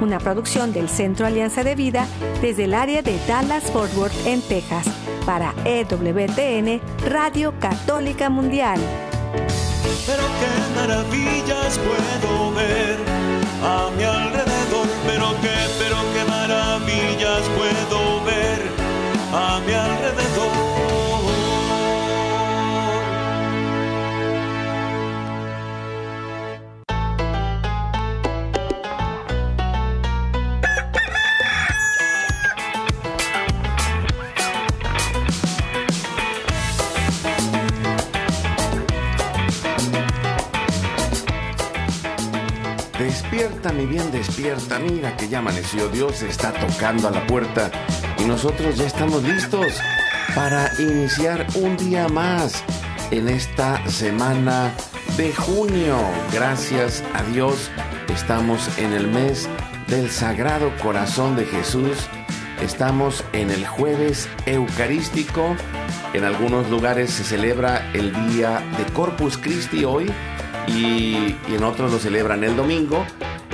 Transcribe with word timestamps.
Una 0.00 0.18
producción 0.18 0.72
del 0.72 0.88
Centro 0.88 1.26
Alianza 1.26 1.64
de 1.64 1.74
Vida 1.74 2.06
desde 2.40 2.64
el 2.64 2.74
área 2.74 3.02
de 3.02 3.18
Dallas 3.26 3.64
Fort 3.64 3.92
Worth 3.96 4.26
en 4.26 4.40
Texas 4.42 4.86
para 5.26 5.54
EWTN 5.64 6.80
Radio 7.08 7.52
Católica 7.58 8.30
Mundial. 8.30 8.78
Mi 43.72 43.86
bien, 43.86 44.10
despierta. 44.10 44.78
Mira 44.78 45.16
que 45.16 45.28
ya 45.28 45.40
amaneció. 45.40 45.88
Dios 45.88 46.22
está 46.22 46.52
tocando 46.52 47.08
a 47.08 47.10
la 47.10 47.26
puerta 47.26 47.70
y 48.18 48.24
nosotros 48.24 48.76
ya 48.76 48.86
estamos 48.86 49.22
listos 49.22 49.74
para 50.34 50.70
iniciar 50.78 51.46
un 51.54 51.76
día 51.76 52.08
más 52.08 52.64
en 53.10 53.28
esta 53.28 53.86
semana 53.88 54.72
de 55.16 55.34
junio. 55.34 55.98
Gracias 56.32 57.04
a 57.14 57.22
Dios 57.24 57.70
estamos 58.08 58.78
en 58.78 58.94
el 58.94 59.06
mes 59.08 59.48
del 59.86 60.10
Sagrado 60.10 60.72
Corazón 60.82 61.36
de 61.36 61.44
Jesús. 61.44 62.08
Estamos 62.62 63.24
en 63.32 63.50
el 63.50 63.66
jueves 63.66 64.28
eucarístico. 64.46 65.54
En 66.14 66.24
algunos 66.24 66.70
lugares 66.70 67.10
se 67.10 67.24
celebra 67.24 67.90
el 67.92 68.12
día 68.30 68.62
de 68.78 68.92
Corpus 68.94 69.36
Christi 69.36 69.84
hoy 69.84 70.10
y 70.66 71.36
en 71.48 71.64
otros 71.64 71.92
lo 71.92 71.98
celebran 71.98 72.44
el 72.44 72.56
domingo. 72.56 73.04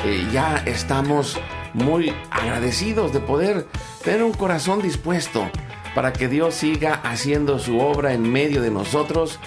Eh, 0.04 0.28
ya 0.30 0.62
estamos 0.66 1.40
muy 1.72 2.12
agradecidos 2.30 3.14
de 3.14 3.20
poder 3.20 3.66
tener 4.02 4.22
un 4.22 4.34
corazón 4.34 4.82
dispuesto 4.82 5.50
para 5.94 6.12
que 6.12 6.28
Dios 6.28 6.54
siga 6.54 7.00
haciendo 7.04 7.58
su 7.58 7.78
obra 7.78 8.12
en 8.12 8.30
medio 8.30 8.60
de 8.60 8.70
nosotros. 8.70 9.38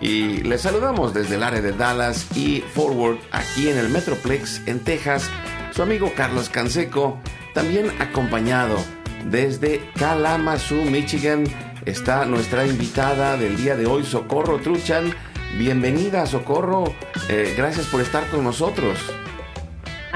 Y 0.00 0.42
les 0.42 0.60
saludamos 0.60 1.12
desde 1.12 1.34
el 1.34 1.42
área 1.42 1.60
de 1.60 1.72
Dallas 1.72 2.28
y 2.36 2.60
Forward, 2.60 3.18
aquí 3.32 3.68
en 3.68 3.78
el 3.78 3.88
Metroplex, 3.88 4.62
en 4.66 4.78
Texas, 4.78 5.28
su 5.72 5.82
amigo 5.82 6.12
Carlos 6.14 6.50
Canseco, 6.50 7.18
también 7.52 7.90
acompañado 7.98 8.76
desde 9.24 9.90
Kalamazoo, 9.98 10.84
Michigan, 10.84 11.44
está 11.84 12.26
nuestra 12.26 12.64
invitada 12.64 13.36
del 13.36 13.56
día 13.56 13.74
de 13.74 13.86
hoy, 13.86 14.04
Socorro 14.04 14.58
Truchan. 14.58 15.12
Bienvenida, 15.58 16.26
Socorro. 16.26 16.94
Eh, 17.28 17.54
gracias 17.56 17.86
por 17.86 18.02
estar 18.02 18.28
con 18.28 18.44
nosotros. 18.44 18.98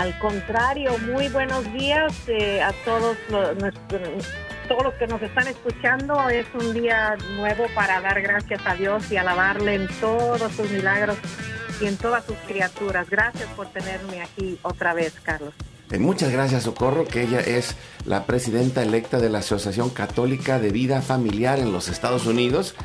Al 0.01 0.19
contrario, 0.19 0.97
muy 0.97 1.29
buenos 1.29 1.71
días 1.75 2.27
eh, 2.27 2.63
a 2.63 2.73
todos 2.87 3.19
los, 3.29 3.75
todos 4.67 4.83
los 4.83 4.95
que 4.95 5.07
nos 5.07 5.21
están 5.21 5.47
escuchando. 5.47 6.31
Es 6.31 6.47
un 6.55 6.73
día 6.73 7.19
nuevo 7.37 7.67
para 7.75 8.01
dar 8.01 8.23
gracias 8.23 8.63
a 8.65 8.75
Dios 8.77 9.13
y 9.13 9.19
alabarle 9.19 9.75
en 9.75 9.89
todos 10.01 10.51
sus 10.53 10.71
milagros 10.71 11.19
y 11.83 11.87
en 11.87 11.99
todas 11.99 12.25
sus 12.25 12.39
criaturas. 12.49 13.11
Gracias 13.11 13.47
por 13.51 13.67
tenerme 13.73 14.23
aquí 14.23 14.59
otra 14.63 14.95
vez, 14.95 15.21
Carlos. 15.21 15.53
Eh, 15.91 15.99
muchas 15.99 16.31
gracias, 16.31 16.63
Socorro, 16.63 17.05
que 17.05 17.23
ella 17.23 17.41
es 17.41 17.75
la 18.05 18.25
presidenta 18.25 18.83
electa 18.83 19.19
de 19.19 19.29
la 19.29 19.39
Asociación 19.41 19.91
Católica 19.91 20.61
de 20.61 20.71
Vida 20.71 21.03
Familiar 21.03 21.59
en 21.59 21.73
los 21.73 21.89
Estados 21.89 22.27
Unidos. 22.27 22.77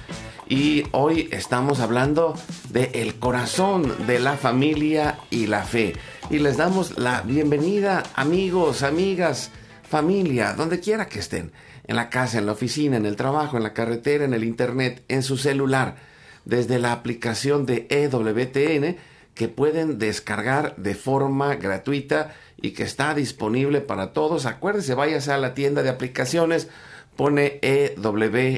Y 0.50 0.86
hoy 0.92 1.30
estamos 1.32 1.82
hablando 1.82 2.34
de 2.70 2.90
el 2.96 3.16
corazón 3.20 4.08
de 4.08 4.18
la 4.18 4.38
familia 4.38 5.20
y 5.30 5.46
la 5.46 5.64
fe. 5.64 5.94
Y 6.32 6.40
les 6.40 6.58
damos 6.58 6.98
la 6.98 7.22
bienvenida, 7.22 8.02
amigos, 8.16 8.82
amigas, 8.82 9.52
familia, 9.88 10.54
donde 10.54 10.80
quiera 10.80 11.08
que 11.08 11.20
estén. 11.20 11.52
En 11.86 11.98
la 11.98 12.10
casa, 12.10 12.40
en 12.40 12.48
la 12.48 12.54
oficina, 12.54 12.98
en 12.98 13.06
el 13.06 13.16
trabajo, 13.16 13.58
en 13.58 13.64
la 13.64 13.74
carretera, 13.74 14.26
en 14.26 14.34
el 14.34 14.44
internet, 14.44 15.04
en 15.10 15.22
su 15.22 15.38
celular. 15.38 15.98
Desde 16.44 16.80
la 16.80 16.92
aplicación 16.92 17.68
de 17.68 17.86
EWTN 17.90 18.98
que 19.36 19.48
pueden 19.48 20.00
descargar 20.00 20.76
de 20.78 20.96
forma 20.96 21.56
gratuita 21.56 22.34
y 22.66 22.72
que 22.72 22.84
está 22.84 23.14
disponible 23.14 23.80
para 23.80 24.12
todos. 24.12 24.48
Acuérdese, 24.48 24.96
váyase 24.96 25.32
a 25.32 25.38
la 25.38 25.54
tienda 25.54 25.84
de 25.84 25.90
aplicaciones, 25.90 26.68
pone 27.16 27.60
EWTN, 27.62 28.50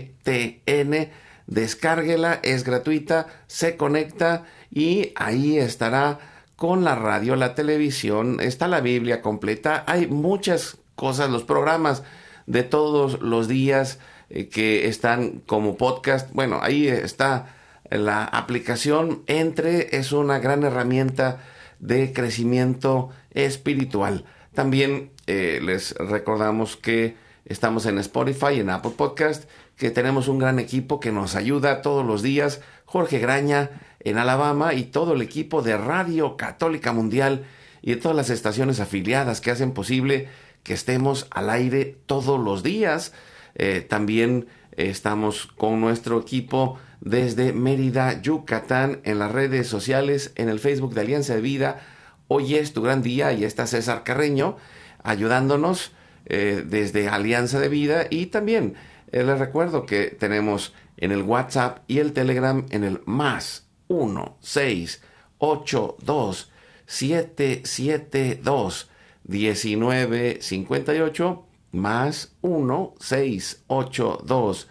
descárguela, 1.46 2.40
es 2.42 2.64
gratuita, 2.64 3.28
se 3.48 3.76
conecta 3.76 4.46
y 4.72 5.12
ahí 5.16 5.58
estará 5.58 6.20
con 6.56 6.86
la 6.86 6.96
radio, 6.96 7.36
la 7.36 7.54
televisión, 7.54 8.40
está 8.40 8.70
la 8.70 8.80
Biblia 8.80 9.22
completa. 9.22 9.84
Hay 9.88 10.08
muchas 10.08 10.78
cosas, 10.96 11.30
los 11.30 11.44
programas 11.44 12.04
de 12.46 12.64
todos 12.64 13.22
los 13.22 13.50
días 13.50 14.00
eh, 14.30 14.48
que 14.48 14.88
están 14.88 15.42
como 15.46 15.76
podcast. 15.76 16.32
Bueno, 16.32 16.60
ahí 16.62 16.88
está 16.88 17.54
la 17.90 18.24
aplicación 18.24 19.24
Entre 19.28 19.98
es 19.98 20.12
una 20.12 20.40
gran 20.40 20.64
herramienta 20.64 21.40
de 21.80 22.14
crecimiento 22.14 23.10
espiritual. 23.32 24.26
También 24.54 25.12
eh, 25.28 25.60
les 25.64 25.94
recordamos 25.96 26.78
que 26.78 27.16
estamos 27.46 27.86
en 27.86 27.98
Spotify, 28.00 28.60
en 28.60 28.70
Apple 28.70 28.94
Podcast, 28.98 29.50
que 29.78 29.92
tenemos 29.92 30.28
un 30.28 30.40
gran 30.40 30.60
equipo 30.60 31.00
que 31.00 31.12
nos 31.12 31.36
ayuda 31.36 31.82
todos 31.82 32.06
los 32.06 32.24
días. 32.24 32.62
Jorge 32.86 33.20
Graña 33.20 33.70
en 34.00 34.18
Alabama 34.18 34.74
y 34.74 34.84
todo 34.84 35.14
el 35.14 35.22
equipo 35.22 35.62
de 35.62 35.78
Radio 35.78 36.38
Católica 36.38 36.94
Mundial 36.94 37.46
y 37.82 37.92
de 37.92 37.98
todas 37.98 38.18
las 38.18 38.30
estaciones 38.30 38.80
afiliadas 38.80 39.42
que 39.42 39.52
hacen 39.52 39.74
posible 39.74 40.30
que 40.64 40.74
estemos 40.74 41.28
al 41.32 41.50
aire 41.50 41.98
todos 42.06 42.40
los 42.40 42.64
días. 42.64 43.14
Eh, 43.56 43.86
también 43.88 44.48
estamos 44.72 45.48
con 45.48 45.80
nuestro 45.82 46.20
equipo 46.20 46.80
desde 47.10 47.54
Mérida, 47.54 48.22
Yucatán, 48.22 49.00
en 49.04 49.20
las 49.20 49.32
redes 49.32 49.68
sociales, 49.68 50.34
en 50.36 50.50
el 50.50 50.60
Facebook 50.60 50.94
de 50.94 51.02
Alianza 51.02 51.36
de 51.36 51.42
Vida. 51.42 51.80
Hoy 52.28 52.56
es 52.56 52.74
tu 52.74 52.82
gran 52.82 53.02
día 53.02 53.32
y 53.34 53.46
está 53.46 53.66
César 53.66 54.04
Carreño 54.04 54.58
ayudándonos 55.04 55.94
eh, 56.26 56.66
desde 56.68 57.08
Alianza 57.08 57.60
de 57.60 57.70
Vida 57.70 58.08
y 58.10 58.26
también 58.26 58.76
eh, 59.12 59.24
les 59.24 59.40
recuerdo 59.40 59.86
que 59.86 60.08
tenemos 60.08 60.74
en 60.98 61.14
el 61.14 61.22
WhatsApp 61.22 61.80
y 61.88 62.00
el 62.00 62.12
Telegram 62.12 62.66
en 62.72 62.84
el 62.84 63.02
más 63.06 63.68
1 63.88 64.38
6 64.42 65.02
8 65.38 65.98
2 66.04 66.52
7 66.86 67.62
7 67.64 68.40
2 68.44 68.90
19 69.24 70.38
58 70.42 71.46
más 71.72 72.36
1 72.42 72.96
6 73.00 73.64
8 73.68 74.24
2 74.26 74.68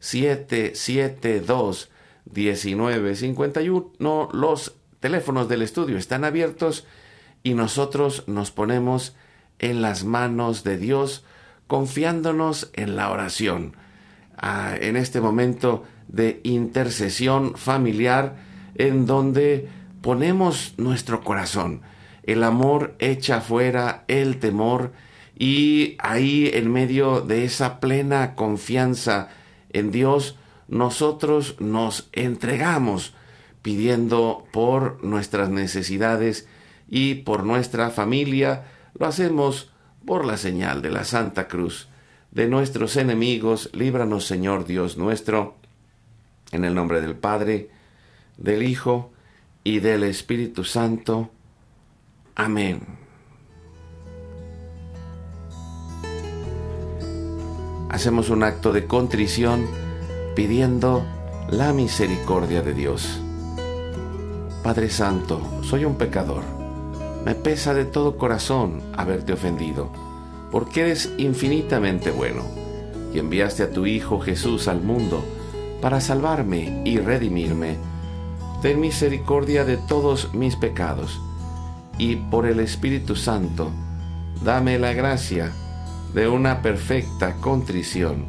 7 0.00 0.72
7 0.74 1.40
2 1.40 1.90
19 2.26 3.16
51 3.16 4.28
los 4.32 4.74
teléfonos 5.00 5.48
del 5.48 5.62
estudio 5.62 5.96
están 5.96 6.24
abiertos 6.24 6.86
y 7.42 7.54
nosotros 7.54 8.24
nos 8.26 8.50
ponemos 8.50 9.14
en 9.58 9.82
las 9.82 10.04
manos 10.04 10.64
de 10.64 10.78
Dios 10.78 11.24
confiándonos 11.66 12.70
en 12.74 12.96
la 12.96 13.10
oración. 13.10 13.76
Ah, 14.36 14.74
en 14.80 14.96
este 14.96 15.20
momento 15.20 15.84
de 16.08 16.40
intercesión 16.44 17.56
familiar 17.56 18.36
en 18.74 19.06
donde 19.06 19.68
ponemos 20.00 20.74
nuestro 20.76 21.22
corazón. 21.22 21.82
El 22.22 22.44
amor 22.44 22.94
echa 22.98 23.40
fuera 23.40 24.04
el 24.08 24.38
temor 24.38 24.92
y 25.38 25.96
ahí 25.98 26.50
en 26.52 26.72
medio 26.72 27.20
de 27.20 27.44
esa 27.44 27.80
plena 27.80 28.34
confianza 28.34 29.28
en 29.70 29.90
Dios, 29.90 30.36
nosotros 30.68 31.56
nos 31.60 32.08
entregamos 32.12 33.14
pidiendo 33.62 34.46
por 34.52 35.02
nuestras 35.02 35.50
necesidades 35.50 36.48
y 36.88 37.16
por 37.16 37.44
nuestra 37.44 37.90
familia. 37.90 38.64
Lo 38.98 39.06
hacemos 39.06 39.70
por 40.04 40.24
la 40.24 40.36
señal 40.36 40.82
de 40.82 40.90
la 40.90 41.04
Santa 41.04 41.48
Cruz. 41.48 41.88
De 42.30 42.46
nuestros 42.46 42.96
enemigos, 42.96 43.70
líbranos 43.72 44.26
Señor 44.26 44.66
Dios 44.66 44.96
nuestro, 44.96 45.56
en 46.52 46.64
el 46.64 46.74
nombre 46.74 47.00
del 47.00 47.16
Padre, 47.16 47.70
del 48.36 48.62
Hijo 48.62 49.12
y 49.64 49.80
del 49.80 50.04
Espíritu 50.04 50.64
Santo. 50.64 51.30
Amén. 52.34 53.07
Hacemos 57.98 58.30
un 58.30 58.44
acto 58.44 58.72
de 58.72 58.86
contrición 58.86 59.66
pidiendo 60.36 61.04
la 61.50 61.72
misericordia 61.72 62.62
de 62.62 62.72
Dios. 62.72 63.18
Padre 64.62 64.88
Santo, 64.88 65.40
soy 65.64 65.84
un 65.84 65.96
pecador. 65.96 66.44
Me 67.24 67.34
pesa 67.34 67.74
de 67.74 67.84
todo 67.86 68.16
corazón 68.16 68.82
haberte 68.96 69.32
ofendido, 69.32 69.90
porque 70.52 70.82
eres 70.82 71.12
infinitamente 71.18 72.12
bueno 72.12 72.44
y 73.12 73.18
enviaste 73.18 73.64
a 73.64 73.72
tu 73.72 73.84
Hijo 73.84 74.20
Jesús 74.20 74.68
al 74.68 74.80
mundo 74.80 75.24
para 75.82 76.00
salvarme 76.00 76.82
y 76.84 77.00
redimirme. 77.00 77.78
Ten 78.62 78.78
misericordia 78.78 79.64
de 79.64 79.76
todos 79.76 80.32
mis 80.34 80.54
pecados 80.54 81.20
y 81.98 82.14
por 82.14 82.46
el 82.46 82.60
Espíritu 82.60 83.16
Santo, 83.16 83.72
dame 84.44 84.78
la 84.78 84.92
gracia 84.92 85.52
de 86.14 86.28
una 86.28 86.62
perfecta 86.62 87.34
contrición 87.36 88.24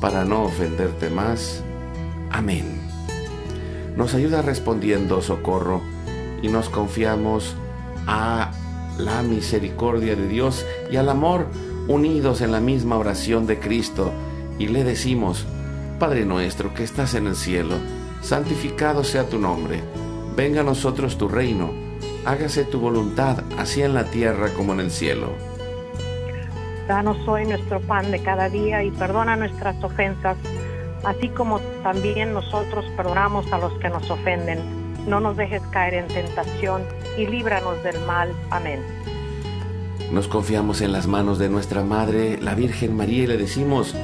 para 0.00 0.24
no 0.24 0.44
ofenderte 0.44 1.10
más. 1.10 1.62
Amén. 2.30 2.80
Nos 3.96 4.14
ayuda 4.14 4.42
respondiendo 4.42 5.20
socorro 5.20 5.82
y 6.42 6.48
nos 6.48 6.68
confiamos 6.68 7.54
a 8.06 8.52
la 8.98 9.22
misericordia 9.22 10.16
de 10.16 10.28
Dios 10.28 10.64
y 10.90 10.96
al 10.96 11.08
amor 11.08 11.46
unidos 11.88 12.40
en 12.40 12.52
la 12.52 12.60
misma 12.60 12.96
oración 12.96 13.46
de 13.46 13.58
Cristo 13.58 14.12
y 14.58 14.68
le 14.68 14.84
decimos, 14.84 15.46
Padre 15.98 16.24
nuestro 16.24 16.72
que 16.74 16.84
estás 16.84 17.14
en 17.14 17.26
el 17.26 17.36
cielo, 17.36 17.76
santificado 18.22 19.04
sea 19.04 19.28
tu 19.28 19.38
nombre, 19.38 19.82
venga 20.36 20.60
a 20.60 20.64
nosotros 20.64 21.18
tu 21.18 21.28
reino, 21.28 21.72
hágase 22.24 22.64
tu 22.64 22.78
voluntad, 22.78 23.42
así 23.58 23.82
en 23.82 23.94
la 23.94 24.04
tierra 24.04 24.52
como 24.54 24.72
en 24.72 24.80
el 24.80 24.90
cielo. 24.90 25.49
Danos 26.90 27.18
hoy 27.28 27.46
nuestro 27.46 27.78
pan 27.78 28.10
de 28.10 28.20
cada 28.20 28.48
día 28.48 28.82
y 28.82 28.90
perdona 28.90 29.36
nuestras 29.36 29.80
ofensas, 29.80 30.36
así 31.04 31.28
como 31.28 31.60
también 31.84 32.34
nosotros 32.34 32.84
perdonamos 32.96 33.46
a 33.52 33.58
los 33.58 33.72
que 33.74 33.88
nos 33.88 34.10
ofenden. 34.10 34.58
No 35.08 35.20
nos 35.20 35.36
dejes 35.36 35.62
caer 35.70 35.94
en 35.94 36.08
tentación 36.08 36.82
y 37.16 37.28
líbranos 37.28 37.80
del 37.84 37.96
mal. 38.06 38.32
Amén. 38.50 38.80
Nos 40.10 40.26
confiamos 40.26 40.80
en 40.80 40.90
las 40.90 41.06
manos 41.06 41.38
de 41.38 41.48
nuestra 41.48 41.84
Madre, 41.84 42.40
la 42.42 42.56
Virgen 42.56 42.96
María, 42.96 43.22
y 43.22 43.26
le 43.28 43.36
decimos, 43.36 43.94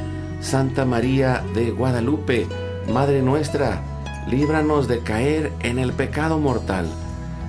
Santa 0.41 0.85
María 0.85 1.43
de 1.55 1.73
Guadalupe, 1.73 2.47
Madre 2.95 3.21
nuestra, 3.21 3.83
líbranos 4.29 4.87
de 4.87 5.01
caer 5.01 5.51
en 5.59 5.81
el 5.81 5.93
pecado 5.93 6.39
mortal, 6.39 6.87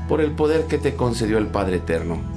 por 0.09 0.19
el 0.19 0.31
poder 0.31 0.65
que 0.65 0.79
te 0.79 0.95
concedió 0.95 1.37
el 1.37 1.45
Padre 1.45 1.75
Eterno. 1.75 2.36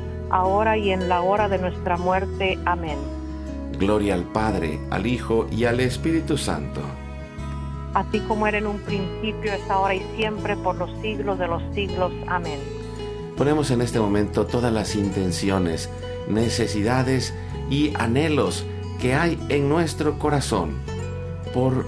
ahora 0.31 0.77
y 0.77 0.91
en 0.91 1.09
la 1.09 1.21
hora 1.21 1.47
de 1.47 1.59
nuestra 1.59 1.97
muerte. 1.97 2.57
Amén. 2.65 2.97
Gloria 3.77 4.13
al 4.13 4.23
Padre, 4.23 4.79
al 4.89 5.05
Hijo 5.05 5.47
y 5.51 5.65
al 5.65 5.79
Espíritu 5.79 6.37
Santo. 6.37 6.81
Así 7.93 8.19
como 8.21 8.47
era 8.47 8.57
en 8.57 8.67
un 8.67 8.79
principio, 8.79 9.51
es 9.51 9.69
ahora 9.69 9.95
y 9.95 10.01
siempre, 10.15 10.55
por 10.55 10.75
los 10.75 10.89
siglos 11.01 11.37
de 11.39 11.47
los 11.47 11.61
siglos. 11.73 12.11
Amén. 12.27 12.59
Ponemos 13.37 13.71
en 13.71 13.81
este 13.81 13.99
momento 13.99 14.45
todas 14.45 14.71
las 14.71 14.95
intenciones, 14.95 15.89
necesidades 16.29 17.33
y 17.69 17.93
anhelos 17.95 18.65
que 19.01 19.15
hay 19.15 19.37
en 19.49 19.67
nuestro 19.67 20.19
corazón. 20.19 20.75
Por 21.53 21.85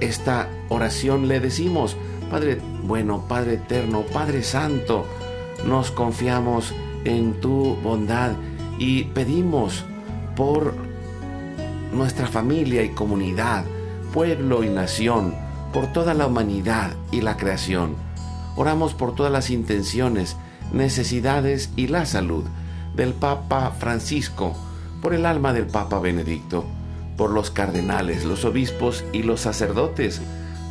esta 0.00 0.48
oración 0.68 1.28
le 1.28 1.40
decimos, 1.40 1.96
Padre 2.30 2.60
bueno, 2.84 3.24
Padre 3.28 3.54
eterno, 3.54 4.04
Padre 4.12 4.42
santo, 4.42 5.06
nos 5.66 5.90
confiamos 5.90 6.72
en 6.72 6.91
tu 7.40 7.76
bondad 7.82 8.32
y 8.78 9.04
pedimos 9.04 9.84
por 10.36 10.74
nuestra 11.92 12.26
familia 12.26 12.82
y 12.82 12.90
comunidad, 12.90 13.64
pueblo 14.12 14.64
y 14.64 14.68
nación, 14.68 15.34
por 15.72 15.92
toda 15.92 16.14
la 16.14 16.26
humanidad 16.26 16.92
y 17.10 17.20
la 17.20 17.36
creación. 17.36 17.96
Oramos 18.56 18.94
por 18.94 19.14
todas 19.14 19.32
las 19.32 19.50
intenciones, 19.50 20.36
necesidades 20.72 21.70
y 21.76 21.88
la 21.88 22.06
salud 22.06 22.44
del 22.94 23.14
Papa 23.14 23.72
Francisco, 23.78 24.54
por 25.00 25.14
el 25.14 25.26
alma 25.26 25.52
del 25.52 25.66
Papa 25.66 25.98
Benedicto, 25.98 26.64
por 27.16 27.30
los 27.30 27.50
cardenales, 27.50 28.24
los 28.24 28.44
obispos 28.44 29.04
y 29.12 29.22
los 29.22 29.40
sacerdotes, 29.40 30.20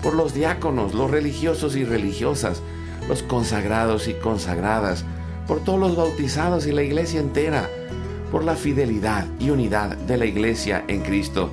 por 0.02 0.16
los 0.16 0.34
diáconos, 0.34 0.94
los 0.94 1.12
religiosos 1.12 1.76
y 1.76 1.84
religiosas, 1.84 2.62
los 3.08 3.24
consagrados 3.24 4.08
y 4.08 4.14
consagradas, 4.14 5.06
por 5.48 5.60
todos 5.62 5.80
los 5.80 5.96
bautizados 5.96 6.68
y 6.68 6.72
la 6.72 6.84
iglesia 6.84 7.20
entera, 7.20 7.70
por 8.32 8.44
la 8.44 8.56
fidelidad 8.56 9.28
y 9.40 9.50
unidad 9.50 9.98
de 9.98 10.18
la 10.18 10.26
iglesia 10.26 10.84
en 10.88 11.02
Cristo, 11.02 11.50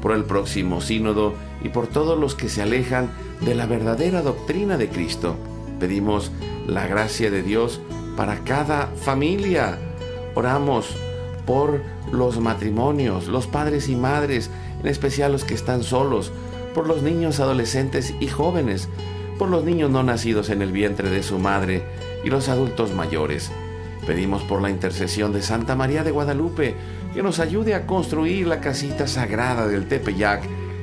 por 0.00 0.12
el 0.12 0.24
próximo 0.24 0.80
sínodo 0.80 1.34
y 1.62 1.68
por 1.68 1.86
todos 1.86 2.18
los 2.18 2.34
que 2.34 2.48
se 2.48 2.62
alejan 2.62 3.10
de 3.40 3.54
la 3.54 3.66
verdadera 3.66 4.22
doctrina 4.22 4.78
de 4.78 4.88
Cristo. 4.88 5.36
Pedimos 5.78 6.32
la 6.66 6.86
gracia 6.86 7.30
de 7.30 7.42
Dios 7.42 7.80
para 8.16 8.38
cada 8.44 8.86
familia. 8.86 9.78
Oramos 10.34 10.96
por 11.46 11.82
los 12.10 12.40
matrimonios, 12.40 13.28
los 13.28 13.46
padres 13.46 13.88
y 13.88 13.96
madres, 13.96 14.50
en 14.80 14.86
especial 14.86 15.32
los 15.32 15.44
que 15.44 15.54
están 15.54 15.82
solos, 15.82 16.32
por 16.74 16.86
los 16.86 17.02
niños, 17.02 17.40
adolescentes 17.40 18.14
y 18.20 18.28
jóvenes, 18.28 18.88
por 19.38 19.48
los 19.48 19.64
niños 19.64 19.90
no 19.90 20.02
nacidos 20.02 20.50
en 20.50 20.62
el 20.62 20.72
vientre 20.72 21.10
de 21.10 21.22
su 21.22 21.38
madre 21.38 21.82
y 22.24 22.30
los 22.30 22.48
adultos 22.48 22.92
mayores. 22.94 23.50
Pedimos 24.06 24.42
por 24.42 24.60
la 24.60 24.70
intercesión 24.70 25.32
de 25.32 25.42
Santa 25.42 25.76
María 25.76 26.02
de 26.02 26.10
Guadalupe 26.10 26.74
que 27.14 27.22
nos 27.22 27.38
ayude 27.38 27.74
a 27.74 27.86
construir 27.86 28.46
la 28.46 28.60
casita 28.60 29.06
sagrada 29.06 29.68
del 29.68 29.86
Tepeyac 29.86 30.42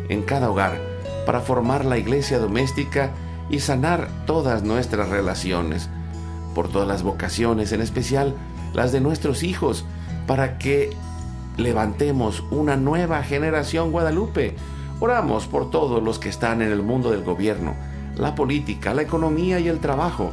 en 0.10 0.24
cada 0.24 0.50
hogar 0.50 0.79
para 1.25 1.41
formar 1.41 1.86
la 1.86 1.98
iglesia 1.98 2.39
doméstica 2.39 3.12
y 3.50 3.60
sanar 3.60 4.08
todas 4.25 4.63
nuestras 4.63 5.10
relaciones. 5.10 5.89
Por 6.55 6.69
todas 6.69 6.88
las 6.88 7.03
vocaciones, 7.03 7.72
en 7.72 7.81
especial 7.81 8.36
las 8.74 8.91
de 8.91 9.01
nuestros 9.01 9.43
hijos, 9.43 9.86
para 10.27 10.58
que 10.58 10.91
levantemos 11.58 12.43
una 12.51 12.77
nueva 12.77 13.22
generación 13.24 13.91
Guadalupe. 13.91 14.55
Oramos 15.00 15.48
por 15.48 15.69
todos 15.69 16.01
los 16.01 16.19
que 16.19 16.29
están 16.29 16.62
en 16.62 16.72
el 16.72 16.81
mundo 16.81 17.12
del 17.12 17.24
gobierno, 17.24 17.75
la 18.15 18.36
política, 18.36 18.93
la 18.93 19.01
economía 19.01 19.60
y 19.60 19.67
el 19.67 19.79
trabajo, 19.79 20.31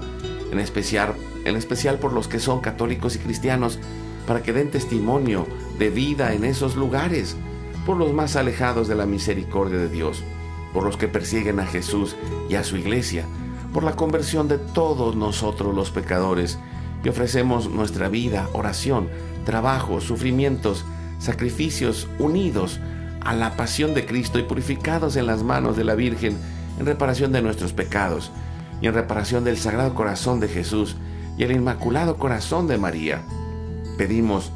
en 0.50 0.58
especial, 0.58 1.14
en 1.44 1.56
especial 1.56 1.98
por 1.98 2.12
los 2.12 2.28
que 2.28 2.38
son 2.38 2.60
católicos 2.60 3.16
y 3.16 3.18
cristianos, 3.18 3.78
para 4.26 4.42
que 4.42 4.52
den 4.52 4.70
testimonio 4.70 5.46
de 5.78 5.90
vida 5.90 6.34
en 6.34 6.44
esos 6.44 6.76
lugares, 6.76 7.36
por 7.84 7.96
los 7.96 8.12
más 8.12 8.36
alejados 8.36 8.88
de 8.88 8.96
la 8.96 9.06
misericordia 9.06 9.78
de 9.78 9.88
Dios, 9.88 10.22
por 10.72 10.84
los 10.84 10.96
que 10.96 11.08
persiguen 11.08 11.60
a 11.60 11.66
Jesús 11.66 12.16
y 12.48 12.56
a 12.56 12.64
su 12.64 12.76
iglesia, 12.76 13.24
por 13.72 13.84
la 13.84 13.94
conversión 13.94 14.48
de 14.48 14.58
todos 14.58 15.14
nosotros 15.14 15.74
los 15.74 15.90
pecadores, 15.90 16.58
y 17.04 17.08
ofrecemos 17.08 17.70
nuestra 17.70 18.08
vida, 18.08 18.48
oración, 18.52 19.08
trabajo, 19.44 20.00
sufrimientos, 20.00 20.84
sacrificios 21.18 22.08
unidos 22.18 22.80
a 23.20 23.34
la 23.34 23.56
pasión 23.56 23.94
de 23.94 24.06
Cristo 24.06 24.38
y 24.38 24.42
purificados 24.42 25.16
en 25.16 25.26
las 25.26 25.42
manos 25.42 25.76
de 25.76 25.84
la 25.84 25.94
Virgen 25.94 26.36
en 26.78 26.86
reparación 26.86 27.32
de 27.32 27.42
nuestros 27.42 27.72
pecados 27.72 28.32
y 28.80 28.86
en 28.86 28.94
reparación 28.94 29.44
del 29.44 29.56
Sagrado 29.56 29.94
Corazón 29.94 30.40
de 30.40 30.48
Jesús 30.48 30.96
y 31.38 31.44
el 31.44 31.52
Inmaculado 31.52 32.16
Corazón 32.16 32.66
de 32.66 32.78
María. 32.78 33.22
Pedimos 33.98 34.52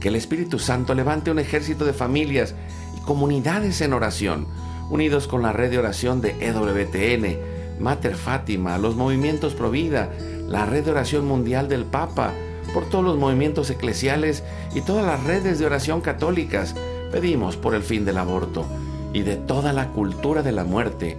que 0.00 0.08
el 0.08 0.16
Espíritu 0.16 0.58
Santo 0.58 0.94
levante 0.94 1.30
un 1.30 1.38
ejército 1.38 1.84
de 1.84 1.92
familias 1.92 2.54
y 2.96 3.00
comunidades 3.00 3.80
en 3.80 3.92
oración, 3.92 4.46
unidos 4.88 5.28
con 5.28 5.42
la 5.42 5.52
red 5.52 5.70
de 5.70 5.78
oración 5.78 6.20
de 6.20 6.36
EWTN, 6.40 7.82
Mater 7.82 8.16
Fátima, 8.16 8.78
los 8.78 8.96
movimientos 8.96 9.54
Provida, 9.54 10.10
la 10.48 10.66
red 10.66 10.84
de 10.84 10.90
oración 10.90 11.26
mundial 11.26 11.68
del 11.68 11.84
Papa, 11.84 12.32
por 12.72 12.88
todos 12.88 13.04
los 13.04 13.16
movimientos 13.16 13.70
eclesiales 13.70 14.42
y 14.74 14.80
todas 14.80 15.04
las 15.04 15.22
redes 15.24 15.58
de 15.58 15.66
oración 15.66 16.00
católicas. 16.00 16.74
Pedimos 17.12 17.56
por 17.56 17.74
el 17.74 17.82
fin 17.82 18.04
del 18.04 18.18
aborto 18.18 18.64
y 19.12 19.22
de 19.22 19.36
toda 19.36 19.72
la 19.72 19.88
cultura 19.88 20.42
de 20.42 20.52
la 20.52 20.64
muerte, 20.64 21.18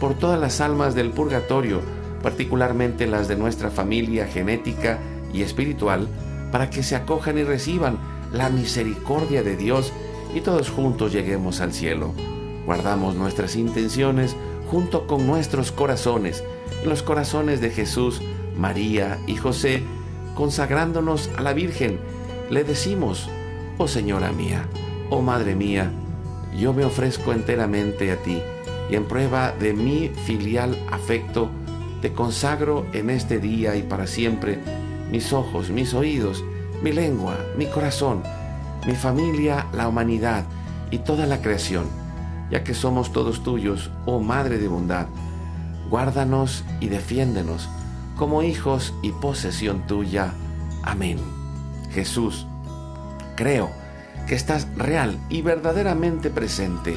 por 0.00 0.14
todas 0.14 0.40
las 0.40 0.60
almas 0.60 0.94
del 0.94 1.10
purgatorio, 1.10 1.80
particularmente 2.22 3.06
las 3.06 3.28
de 3.28 3.36
nuestra 3.36 3.70
familia 3.70 4.26
genética 4.26 4.98
y 5.32 5.42
espiritual, 5.42 6.08
para 6.52 6.70
que 6.70 6.82
se 6.82 6.96
acojan 6.96 7.38
y 7.38 7.44
reciban 7.44 7.98
la 8.32 8.48
misericordia 8.50 9.42
de 9.42 9.56
Dios 9.56 9.92
y 10.34 10.40
todos 10.40 10.70
juntos 10.70 11.12
lleguemos 11.12 11.60
al 11.60 11.72
cielo. 11.72 12.12
Guardamos 12.64 13.14
nuestras 13.14 13.56
intenciones 13.56 14.36
junto 14.70 15.06
con 15.06 15.26
nuestros 15.26 15.72
corazones, 15.72 16.42
en 16.82 16.88
los 16.88 17.02
corazones 17.02 17.60
de 17.60 17.70
Jesús, 17.70 18.20
María 18.56 19.18
y 19.26 19.36
José, 19.36 19.82
consagrándonos 20.34 21.30
a 21.36 21.42
la 21.42 21.52
Virgen. 21.52 21.98
Le 22.50 22.64
decimos, 22.64 23.28
oh 23.78 23.88
Señora 23.88 24.32
mía, 24.32 24.66
oh 25.10 25.22
Madre 25.22 25.54
mía, 25.54 25.92
yo 26.58 26.72
me 26.72 26.84
ofrezco 26.84 27.32
enteramente 27.32 28.10
a 28.10 28.16
ti 28.16 28.42
y 28.90 28.96
en 28.96 29.04
prueba 29.04 29.52
de 29.52 29.72
mi 29.72 30.08
filial 30.08 30.78
afecto, 30.90 31.50
te 32.02 32.12
consagro 32.12 32.86
en 32.92 33.10
este 33.10 33.38
día 33.38 33.76
y 33.76 33.82
para 33.82 34.06
siempre 34.06 34.58
mis 35.10 35.32
ojos, 35.32 35.70
mis 35.70 35.94
oídos, 35.94 36.44
mi 36.82 36.92
lengua, 36.92 37.36
mi 37.56 37.66
corazón, 37.66 38.22
mi 38.86 38.94
familia, 38.94 39.66
la 39.72 39.88
humanidad 39.88 40.44
y 40.90 40.98
toda 40.98 41.26
la 41.26 41.40
creación 41.40 41.86
ya 42.50 42.62
que 42.62 42.74
somos 42.74 43.12
todos 43.12 43.42
tuyos, 43.42 43.90
oh 44.04 44.20
Madre 44.20 44.58
de 44.58 44.68
bondad. 44.68 45.06
Guárdanos 45.90 46.64
y 46.80 46.88
defiéndenos 46.88 47.68
como 48.16 48.42
hijos 48.42 48.94
y 49.02 49.12
posesión 49.12 49.86
tuya. 49.86 50.32
Amén. 50.82 51.18
Jesús, 51.92 52.46
creo 53.36 53.70
que 54.26 54.34
estás 54.34 54.66
real 54.76 55.18
y 55.28 55.42
verdaderamente 55.42 56.30
presente 56.30 56.96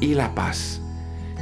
y 0.00 0.14
la 0.14 0.34
paz. 0.34 0.80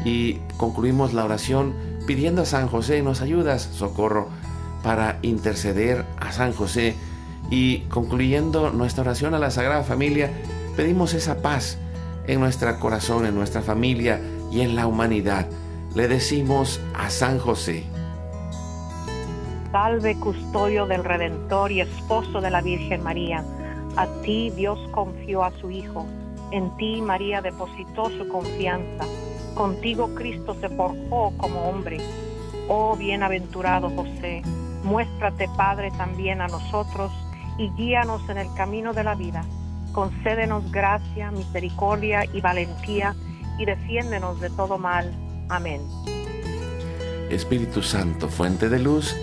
Y 0.05 0.35
concluimos 0.57 1.15
la 1.15 1.25
oración 1.25 1.75
pidiendo 2.07 2.43
a 2.43 2.47
San 2.47 2.69
José 2.69 3.03
nos 3.03 3.21
ayudas, 3.21 3.63
socorro, 3.63 4.29
para 4.83 5.19
interceder 5.23 6.05
a 6.21 6.31
San 6.31 6.53
José 6.53 6.95
y 7.51 7.81
concluyendo 7.89 8.71
nuestra 8.71 9.03
oración 9.03 9.35
a 9.35 9.39
la 9.39 9.51
Sagrada 9.51 9.83
Familia, 9.83 10.31
pedimos 10.77 11.15
esa 11.15 11.43
paz 11.43 11.79
en 12.27 12.41
nuestro 12.41 12.79
corazón, 12.79 13.27
en 13.27 13.35
nuestra 13.35 13.63
familia 13.63 14.21
y 14.51 14.61
en 14.61 14.77
la 14.77 14.87
humanidad. 14.87 15.47
Le 15.95 16.09
decimos 16.09 16.81
a 16.95 17.11
San 17.11 17.39
José. 17.39 17.85
Salve 19.73 20.17
custodio 20.21 20.87
del 20.87 21.05
Redentor 21.05 21.73
y 21.73 21.81
esposo 21.81 22.41
de 22.41 22.51
la 22.51 22.63
Virgen 22.63 23.03
María. 23.03 23.45
A 23.97 24.07
ti 24.23 24.51
Dios 24.51 24.79
confió 24.93 25.45
a 25.45 25.53
su 25.61 25.71
Hijo. 25.71 26.07
En 26.51 26.77
ti 26.77 27.03
María 27.03 27.41
depositó 27.43 28.11
su 28.11 28.29
confianza. 28.29 29.05
Contigo 29.55 30.15
Cristo 30.15 30.57
se 30.61 30.69
forjó 30.69 31.33
como 31.37 31.69
hombre. 31.69 31.99
Oh 32.69 32.97
bienaventurado 32.97 33.91
José, 33.91 34.43
muéstrate 34.83 35.49
Padre 35.57 35.91
también 35.93 36.41
a 36.41 36.49
nosotros 36.49 37.13
y 37.59 37.71
guíanos 37.71 38.29
en 38.29 38.39
el 38.39 38.53
camino 38.55 38.93
de 38.93 39.05
la 39.05 39.15
vida 39.15 39.45
concédenos 39.97 40.71
gracia, 40.71 41.31
misericordia 41.31 42.27
y 42.31 42.43
valentía, 42.43 43.17
y 43.59 43.65
defiéndenos 43.65 44.39
de 44.43 44.51
todo 44.51 44.77
mal. 44.77 45.11
Amén. 45.49 45.81
Espíritu 47.31 47.83
Santo, 47.83 48.29
fuente 48.29 48.69
de 48.69 48.79
luz, 48.79 49.17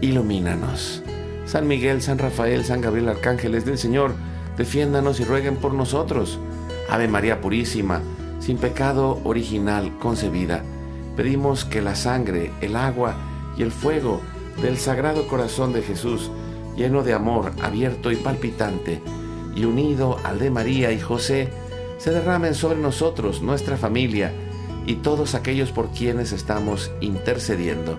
ilumínanos. 0.00 1.04
San 1.46 1.68
Miguel, 1.68 2.02
San 2.02 2.18
Rafael, 2.18 2.64
San 2.64 2.80
Gabriel, 2.80 3.08
arcángeles 3.08 3.64
del 3.64 3.78
Señor, 3.78 4.16
defiéndanos 4.56 5.20
y 5.20 5.24
rueguen 5.24 5.56
por 5.56 5.74
nosotros. 5.74 6.40
Ave 6.90 7.08
María 7.08 7.40
Purísima, 7.40 8.02
sin 8.40 8.58
pecado 8.58 9.20
original 9.24 9.96
concebida, 9.98 10.64
pedimos 11.16 11.64
que 11.64 11.82
la 11.82 11.94
sangre, 11.94 12.52
el 12.60 12.74
agua 12.76 13.14
y 13.56 13.62
el 13.62 13.70
fuego 13.70 14.20
del 14.60 14.76
Sagrado 14.76 15.28
Corazón 15.28 15.72
de 15.72 15.82
Jesús, 15.82 16.30
lleno 16.76 17.02
de 17.02 17.14
amor, 17.14 17.52
abierto 17.62 18.10
y 18.10 18.16
palpitante, 18.16 19.00
y 19.54 19.64
unido 19.64 20.18
al 20.24 20.38
de 20.38 20.50
María 20.50 20.92
y 20.92 21.00
José, 21.00 21.48
se 21.98 22.10
derramen 22.10 22.54
sobre 22.54 22.78
nosotros, 22.78 23.42
nuestra 23.42 23.76
familia 23.76 24.32
y 24.86 24.96
todos 24.96 25.34
aquellos 25.34 25.70
por 25.70 25.90
quienes 25.90 26.32
estamos 26.32 26.90
intercediendo. 27.00 27.98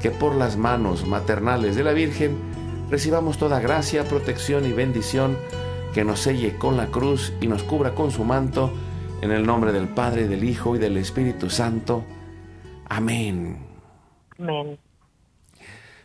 Que 0.00 0.10
por 0.10 0.34
las 0.34 0.56
manos 0.56 1.06
maternales 1.06 1.76
de 1.76 1.84
la 1.84 1.92
Virgen 1.92 2.36
recibamos 2.90 3.38
toda 3.38 3.60
gracia, 3.60 4.04
protección 4.04 4.66
y 4.66 4.72
bendición, 4.72 5.36
que 5.96 6.04
nos 6.04 6.20
selle 6.20 6.58
con 6.58 6.76
la 6.76 6.88
cruz 6.88 7.32
y 7.40 7.46
nos 7.46 7.62
cubra 7.62 7.94
con 7.94 8.10
su 8.10 8.22
manto, 8.22 8.70
en 9.22 9.32
el 9.32 9.46
nombre 9.46 9.72
del 9.72 9.88
Padre, 9.88 10.28
del 10.28 10.44
Hijo 10.44 10.76
y 10.76 10.78
del 10.78 10.98
Espíritu 10.98 11.48
Santo. 11.48 12.04
Amén. 12.86 13.64
Amén. 14.38 14.78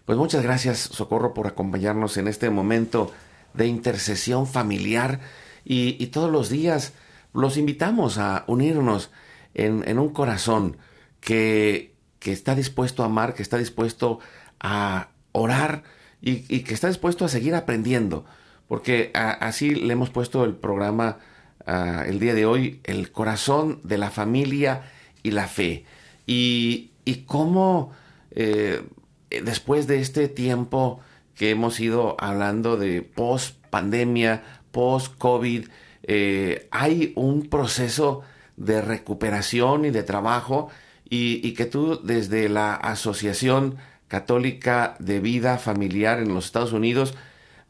Pues 0.06 0.18
muchas 0.18 0.44
gracias, 0.44 0.80
Socorro, 0.80 1.34
por 1.34 1.46
acompañarnos 1.46 2.16
en 2.16 2.30
este 2.30 2.50
momento 2.50 3.12
de 3.54 3.68
intercesión 3.68 4.48
familiar 4.48 5.20
y, 5.66 6.08
todos 6.08 6.32
los 6.32 6.50
días 6.50 6.94
los 7.34 7.58
invitamos 7.58 8.18
a 8.18 8.46
unirnos 8.48 9.12
en, 9.54 10.00
un 10.00 10.14
corazón 10.14 10.78
que, 11.20 11.96
que, 12.20 12.32
está 12.32 12.56
dispuesto 12.56 13.04
a 13.04 13.08
amar, 13.08 13.34
que 13.34 13.42
está 13.42 13.58
dispuesto 13.58 14.20
a 14.62 15.10
orar 15.34 15.84
y, 16.22 16.62
que 16.62 16.74
está 16.74 16.88
dispuesto 16.88 17.26
a 17.26 17.28
seguir 17.28 17.56
aprendiendo. 17.56 18.24
Porque 18.72 19.12
así 19.14 19.76
le 19.76 19.92
hemos 19.92 20.12
puesto 20.12 20.46
el 20.46 20.56
programa 20.56 21.18
el 22.08 22.20
día 22.20 22.34
de 22.34 22.46
hoy, 22.46 22.80
el 22.86 23.12
corazón 23.12 23.82
de 23.84 23.98
la 23.98 24.12
familia 24.12 24.84
y 25.24 25.32
la 25.32 25.50
fe. 25.50 25.84
Y, 26.26 26.92
y 27.04 27.26
cómo 27.26 27.92
eh, 28.32 28.82
después 29.44 29.88
de 29.88 30.00
este 30.00 30.30
tiempo 30.30 31.02
que 31.36 31.50
hemos 31.50 31.82
ido 31.82 32.16
hablando 32.18 32.78
de 32.78 33.02
post 33.02 33.58
pandemia, 33.70 34.42
post 34.72 35.18
COVID, 35.18 35.68
eh, 36.04 36.70
hay 36.72 37.12
un 37.18 37.50
proceso 37.50 38.22
de 38.56 38.82
recuperación 38.82 39.84
y 39.84 39.90
de 39.90 40.04
trabajo 40.04 40.70
y, 41.10 41.52
que 41.56 41.66
tú 41.66 42.00
desde 42.02 42.48
la 42.48 42.74
Asociación 42.74 43.76
Católica 44.08 44.96
de 45.00 45.20
Vida 45.20 45.58
Familiar 45.58 46.20
en 46.20 46.34
los 46.34 46.46
Estados 46.46 46.72
Unidos 46.72 47.16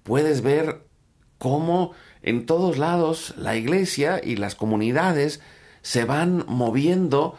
puedes 0.04 0.44
ver 0.44 0.91
cómo 1.42 1.94
en 2.22 2.46
todos 2.46 2.78
lados 2.78 3.34
la 3.36 3.56
iglesia 3.56 4.22
y 4.24 4.36
las 4.36 4.54
comunidades 4.54 5.42
se 5.82 6.06
van 6.06 6.46
moviendo 6.48 7.36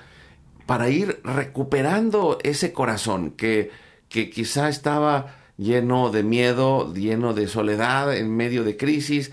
para 0.67 0.89
ir 0.89 1.21
recuperando 1.23 2.39
ese 2.43 2.73
corazón 2.73 3.31
que, 3.31 3.71
que 4.09 4.29
quizá 4.29 4.69
estaba 4.69 5.37
lleno 5.57 6.11
de 6.11 6.25
miedo, 6.25 6.93
lleno 6.93 7.33
de 7.33 7.47
soledad, 7.47 8.17
en 8.17 8.35
medio 8.35 8.65
de 8.65 8.77
crisis, 8.77 9.31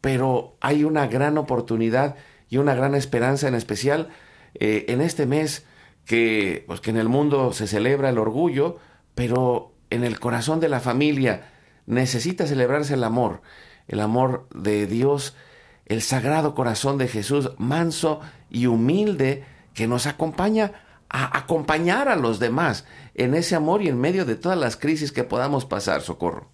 pero 0.00 0.56
hay 0.62 0.84
una 0.84 1.06
gran 1.08 1.36
oportunidad 1.36 2.16
y 2.48 2.56
una 2.56 2.74
gran 2.74 2.94
esperanza 2.94 3.48
en 3.48 3.54
especial 3.54 4.08
eh, 4.54 4.86
en 4.88 5.02
este 5.02 5.26
mes 5.26 5.66
que, 6.06 6.64
pues, 6.66 6.80
que 6.80 6.88
en 6.88 6.96
el 6.96 7.10
mundo 7.10 7.52
se 7.52 7.66
celebra 7.66 8.08
el 8.08 8.16
orgullo, 8.16 8.78
pero 9.14 9.74
en 9.90 10.04
el 10.04 10.18
corazón 10.18 10.58
de 10.58 10.70
la 10.70 10.80
familia 10.80 11.50
necesita 11.84 12.46
celebrarse 12.46 12.94
el 12.94 13.04
amor, 13.04 13.42
el 13.88 14.00
amor 14.00 14.46
de 14.54 14.86
Dios, 14.86 15.36
el 15.86 16.02
sagrado 16.02 16.54
corazón 16.54 16.98
de 16.98 17.08
Jesús, 17.08 17.52
manso 17.58 18.20
y 18.50 18.66
humilde, 18.66 19.44
que 19.74 19.86
nos 19.86 20.06
acompaña 20.06 20.72
a 21.08 21.38
acompañar 21.38 22.08
a 22.08 22.16
los 22.16 22.40
demás 22.40 22.86
en 23.14 23.34
ese 23.34 23.54
amor 23.54 23.82
y 23.82 23.88
en 23.88 24.00
medio 24.00 24.24
de 24.24 24.36
todas 24.36 24.58
las 24.58 24.76
crisis 24.76 25.12
que 25.12 25.24
podamos 25.24 25.64
pasar, 25.64 26.00
socorro. 26.00 26.48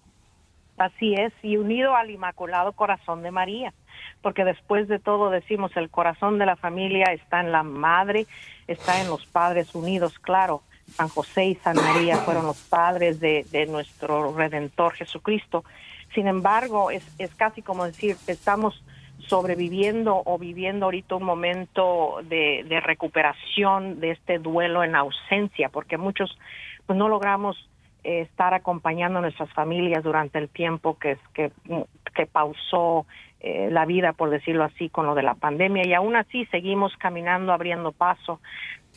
Así 0.77 1.13
es, 1.13 1.33
y 1.41 1.57
unido 1.57 1.95
al 1.95 2.09
Inmaculado 2.09 2.73
Corazón 2.73 3.23
de 3.23 3.31
María, 3.31 3.73
porque 4.21 4.43
después 4.43 4.87
de 4.87 4.99
todo 4.99 5.29
decimos 5.29 5.71
el 5.75 5.89
corazón 5.89 6.39
de 6.39 6.45
la 6.45 6.55
familia 6.55 7.13
está 7.13 7.39
en 7.41 7.51
la 7.51 7.63
madre, 7.63 8.25
está 8.67 9.01
en 9.01 9.07
los 9.07 9.25
padres 9.25 9.73
unidos, 9.75 10.19
claro. 10.19 10.63
San 10.87 11.07
José 11.07 11.45
y 11.45 11.55
San 11.55 11.77
María 11.77 12.17
fueron 12.17 12.45
los 12.45 12.57
padres 12.57 13.19
de, 13.19 13.45
de 13.51 13.65
nuestro 13.67 14.35
Redentor 14.35 14.93
Jesucristo. 14.93 15.63
Sin 16.13 16.27
embargo, 16.27 16.91
es, 16.91 17.03
es 17.19 17.33
casi 17.35 17.61
como 17.61 17.85
decir, 17.85 18.15
estamos 18.27 18.83
sobreviviendo 19.27 20.21
o 20.25 20.37
viviendo 20.37 20.85
ahorita 20.85 21.15
un 21.15 21.23
momento 21.23 22.17
de, 22.23 22.65
de, 22.67 22.79
recuperación 22.81 23.99
de 23.99 24.11
este 24.11 24.37
duelo 24.39 24.83
en 24.83 24.95
ausencia, 24.95 25.69
porque 25.69 25.97
muchos 25.97 26.37
pues 26.85 26.97
no 26.97 27.07
logramos 27.07 27.57
eh, 28.03 28.21
estar 28.21 28.53
acompañando 28.53 29.19
a 29.19 29.21
nuestras 29.21 29.51
familias 29.53 30.03
durante 30.03 30.39
el 30.39 30.49
tiempo 30.49 30.97
que, 30.97 31.17
que, 31.33 31.51
que 32.13 32.25
pausó 32.25 33.05
eh, 33.39 33.69
la 33.71 33.85
vida, 33.85 34.13
por 34.13 34.29
decirlo 34.29 34.65
así, 34.65 34.89
con 34.89 35.05
lo 35.05 35.15
de 35.15 35.23
la 35.23 35.35
pandemia, 35.35 35.85
y 35.85 35.93
aún 35.93 36.15
así 36.15 36.45
seguimos 36.47 36.95
caminando, 36.97 37.53
abriendo 37.53 37.91
paso. 37.91 38.39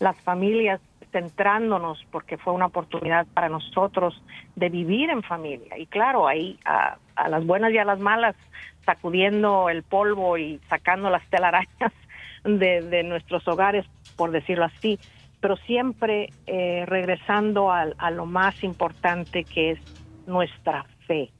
Las 0.01 0.21
familias 0.23 0.81
centrándonos 1.13 2.05
porque 2.11 2.37
fue 2.37 2.53
una 2.53 2.67
oportunidad 2.67 3.27
para 3.33 3.49
nosotros 3.49 4.21
de 4.55 4.69
vivir 4.69 5.11
en 5.11 5.23
familia. 5.23 5.79
Y 5.79 5.87
claro, 5.87 6.27
ahí 6.27 6.59
a, 6.65 6.99
a 7.17 7.29
las 7.29 7.45
buenas 7.45 7.73
y 7.73 7.79
a 7.79 7.85
las 7.85 7.99
malas 7.99 8.37
sacudiendo 8.85 9.69
el 9.69 9.83
polvo 9.83 10.39
y 10.39 10.61
sacando 10.69 11.11
las 11.11 11.29
telarañas 11.29 11.93
de, 12.45 13.03
nuestros 13.03 13.47
hogares, 13.49 13.85
por 14.17 14.31
decirlo 14.31 14.65
así, 14.65 14.99
pero 15.41 15.57
siempre 15.57 16.31
eh, 16.47 16.85
regresando 16.87 17.73
a, 17.73 17.87
a, 17.99 18.11
lo 18.11 18.27
más 18.27 18.63
importante 18.63 19.45
que 19.45 19.73
es 19.73 19.79
nuestra 20.27 20.87
fe. 21.07 21.31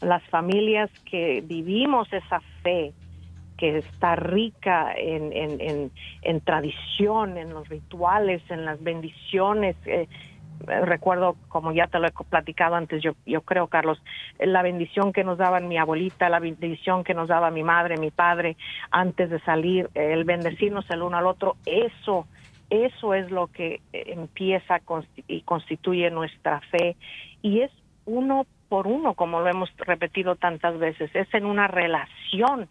Las 0.00 0.22
familias 0.24 0.90
que 1.10 1.42
vivimos 1.44 2.12
esa 2.12 2.40
fe, 2.62 2.92
que 3.56 3.78
está 3.78 4.16
rica 4.16 4.92
en, 4.96 5.32
en, 5.32 5.60
en, 5.60 5.90
en 6.22 6.40
tradición, 6.40 7.36
en 7.36 7.50
los 7.50 7.68
rituales, 7.68 8.42
en 8.50 8.64
las 8.64 8.82
bendiciones, 8.82 9.76
eh, 9.84 10.08
recuerdo, 10.66 11.36
como 11.48 11.72
ya 11.72 11.86
te 11.86 11.98
lo 11.98 12.06
he 12.06 12.12
platicado 12.28 12.74
antes, 12.74 13.02
yo, 13.02 13.12
yo 13.26 13.42
creo, 13.42 13.68
Carlos, 13.68 14.02
la 14.38 14.62
bendición 14.62 15.12
que 15.12 15.24
nos 15.24 15.38
daban 15.38 15.68
mi 15.68 15.78
abuelita, 15.78 16.28
la 16.28 16.38
bendición 16.38 17.04
que 17.04 17.14
nos 17.14 17.28
daba 17.28 17.50
mi 17.50 17.62
madre, 17.62 17.96
mi 17.96 18.10
padre, 18.10 18.56
antes 18.90 19.30
de 19.30 19.40
salir, 19.40 19.90
el 19.94 20.24
bendecirnos 20.24 20.88
el 20.90 21.02
uno 21.02 21.16
al 21.16 21.26
otro, 21.26 21.56
eso, 21.66 22.26
eso 22.68 23.14
es 23.14 23.30
lo 23.30 23.48
que 23.48 23.80
empieza 23.92 24.80
y 25.26 25.42
constituye 25.42 26.10
nuestra 26.10 26.60
fe. 26.70 26.96
Y 27.42 27.60
es 27.60 27.70
uno 28.06 28.46
por 28.68 28.86
uno, 28.86 29.14
como 29.14 29.40
lo 29.40 29.48
hemos 29.48 29.70
repetido 29.78 30.36
tantas 30.36 30.78
veces, 30.78 31.10
es 31.14 31.32
en 31.34 31.44
una 31.44 31.66
relación 31.66 32.68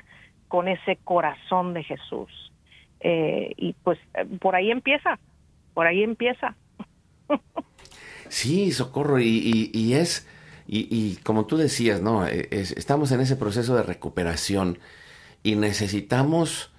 con 0.47 0.67
ese 0.67 0.97
corazón 1.03 1.73
de 1.73 1.83
Jesús. 1.83 2.51
Eh, 3.01 3.53
y 3.57 3.73
pues 3.83 3.99
por 4.39 4.55
ahí 4.55 4.71
empieza, 4.71 5.19
por 5.73 5.87
ahí 5.87 6.03
empieza. 6.03 6.55
Sí, 8.29 8.71
socorro, 8.71 9.19
y, 9.19 9.93
es, 9.93 10.25
y, 10.67 11.15
como 11.23 11.45
tú 11.45 11.57
decías, 11.57 12.01
¿no? 12.01 12.27
E, 12.27 12.47
estamos 12.51 13.11
en 13.11 13.21
ese 13.21 13.35
proceso 13.35 13.75
de 13.75 13.83
recuperación 13.83 14.79
y 15.43 15.55
necesitamos, 15.55 16.71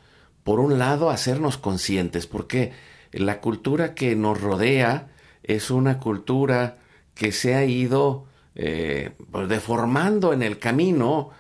por 0.45 0.61
un 0.61 0.79
lado, 0.79 1.11
hacernos 1.11 1.59
conscientes, 1.59 2.27
porque 2.27 2.73
la 3.13 3.41
cultura 3.41 3.95
que 3.95 4.17
nos 4.17 4.41
rodea 4.41 5.09
es 5.43 5.71
una 5.71 5.99
cultura 5.99 6.79
que 7.15 7.33
se 7.33 7.55
ha 7.55 7.65
ido 7.65 8.27
eh, 8.55 9.13
pues 9.31 9.49
deformando 9.49 10.33
en 10.33 10.43
el 10.43 10.59
camino, 10.59 11.31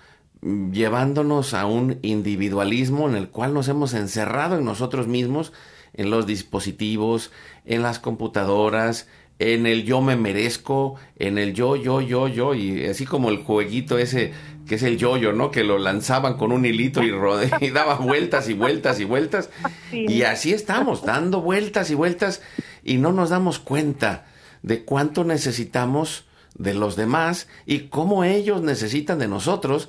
llevándonos 0.40 1.55
a 1.55 1.66
un 1.66 1.99
individualismo 2.03 3.09
en 3.09 3.14
el 3.16 3.29
cual 3.29 3.53
nos 3.53 3.68
hemos 3.68 3.94
encerrado 3.94 4.57
en 4.57 4.64
nosotros 4.64 5.07
mismos, 5.07 5.53
en 5.92 6.11
los 6.11 6.27
dispositivos, 6.27 7.31
en 7.64 7.83
las 7.83 7.99
computadoras, 7.99 9.09
en 9.40 9.66
el 9.66 9.85
yo 9.85 10.03
me 10.03 10.16
merezco, 10.16 10.96
en 11.18 11.38
el 11.38 11.55
yo, 11.55 11.74
yo, 11.74 12.03
yo, 12.03 12.29
yo, 12.29 12.55
y 12.55 12.85
así 12.85 13.07
como 13.07 13.31
el 13.31 13.38
jueguito 13.38 13.98
ese 13.98 14.33
que 14.68 14.74
es 14.76 14.83
el 14.83 14.98
yo-yo, 14.98 15.33
¿no? 15.33 15.50
Que 15.50 15.64
lo 15.64 15.79
lanzaban 15.79 16.35
con 16.37 16.53
un 16.53 16.64
hilito 16.64 17.03
y, 17.03 17.11
rode 17.11 17.50
y 17.61 17.70
daba 17.70 17.96
vueltas 17.96 18.48
y 18.48 18.53
vueltas 18.53 19.00
y 19.00 19.05
vueltas. 19.05 19.50
Y 19.90 20.22
así 20.22 20.53
estamos, 20.53 21.03
dando 21.03 21.40
vueltas 21.40 21.90
y 21.90 21.94
vueltas 21.94 22.42
y 22.85 22.98
no 22.98 23.12
nos 23.12 23.31
damos 23.31 23.59
cuenta 23.59 24.26
de 24.62 24.85
cuánto 24.85 25.24
necesitamos 25.24 26.26
de 26.55 26.74
los 26.74 26.94
demás 26.94 27.48
y 27.64 27.88
cómo 27.88 28.22
ellos 28.22 28.61
necesitan 28.61 29.18
de 29.18 29.26
nosotros 29.26 29.88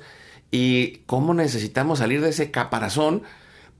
y 0.50 1.02
cómo 1.06 1.34
necesitamos 1.34 1.98
salir 1.98 2.22
de 2.22 2.30
ese 2.30 2.50
caparazón 2.50 3.22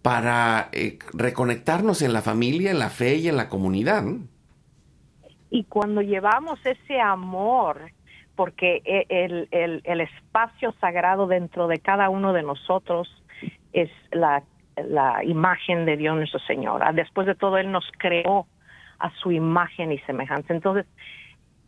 para 0.03 0.69
eh, 0.73 0.99
reconectarnos 1.15 2.03
en 2.03 2.13
la 2.13 2.21
familia, 2.21 2.71
en 2.71 2.79
la 2.79 2.91
fe 2.91 3.17
y 3.17 3.29
en 3.29 3.37
la 3.37 3.49
comunidad. 3.49 4.03
¿no? 4.03 4.32
Y 5.53 5.65
cuando 5.65 6.01
llevamos 6.01 6.65
ese 6.65 6.99
amor, 6.99 7.93
porque 8.37 8.81
e, 8.87 9.07
el, 9.11 9.49
el, 9.85 10.01
espacio 10.01 10.73
sagrado 10.81 11.27
dentro 11.27 11.69
de 11.69 11.79
cada 11.79 12.09
uno 12.09 12.33
de 12.33 12.43
nosotros 12.43 13.07
es 13.75 13.91
la, 14.12 14.43
la 14.77 15.23
imagen 15.23 15.85
de 15.85 15.99
Dios 15.99 16.17
nuestro 16.17 16.41
Señor. 16.41 16.81
Ah, 16.83 16.95
después 16.95 17.27
de 17.27 17.35
todo, 17.35 17.59
Él 17.59 17.71
nos 17.71 17.85
creó 17.99 18.47
a 18.99 19.11
su 19.17 19.31
imagen 19.31 19.93
y 19.93 19.99
semejanza. 19.99 20.55
Entonces, 20.55 20.87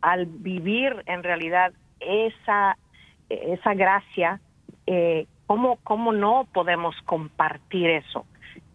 al 0.01 0.25
vivir 0.25 1.03
en 1.05 1.21
realidad 1.21 1.71
esa, 1.99 2.79
esa 3.29 3.75
gracia, 3.75 4.41
eh, 4.87 5.27
¿cómo, 5.45 5.77
¿cómo 5.83 6.11
no 6.11 6.47
podemos 6.51 6.95
compartir 7.05 7.91
eso? 7.91 8.25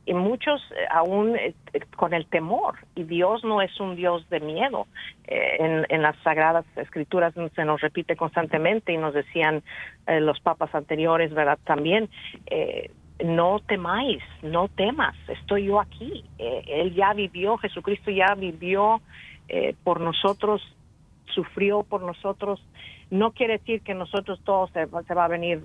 Y 0.06 0.14
muchos 0.14 0.60
eh, 0.72 0.86
aún 0.90 1.36
eh, 1.36 1.54
con 1.96 2.14
el 2.14 2.26
temor. 2.26 2.76
Y 2.94 3.04
Dios 3.04 3.44
no 3.44 3.62
es 3.62 3.78
un 3.80 3.96
Dios 3.96 4.28
de 4.30 4.40
miedo. 4.40 4.86
Eh, 5.24 5.56
en, 5.58 5.86
en, 5.88 6.02
las 6.02 6.16
sagradas 6.24 6.64
escrituras 6.76 7.34
se 7.54 7.64
nos 7.64 7.80
repite 7.80 8.16
constantemente 8.16 8.92
y 8.92 8.96
nos 8.96 9.14
decían 9.14 9.62
los 10.06 10.40
papas 10.40 10.74
anteriores, 10.74 11.32
¿verdad? 11.32 11.58
También, 11.64 12.08
no 13.24 13.60
temáis, 13.60 14.22
no 14.42 14.66
temas, 14.66 15.14
estoy 15.28 15.66
yo 15.66 15.78
aquí. 15.78 16.24
él 16.38 16.94
ya 16.94 17.12
vivió, 17.12 17.56
Jesucristo 17.58 18.10
ya 18.10 18.34
vivió 18.34 19.00
por 19.84 20.00
nosotros, 20.00 20.62
sufrió 21.26 21.84
por 21.84 22.02
nosotros. 22.02 22.60
No 23.10 23.30
quiere 23.30 23.58
decir 23.58 23.82
que 23.82 23.94
nosotros 23.94 24.40
todos 24.42 24.70
se, 24.72 24.88
se 25.06 25.14
va 25.14 25.26
a 25.26 25.28
venir 25.28 25.62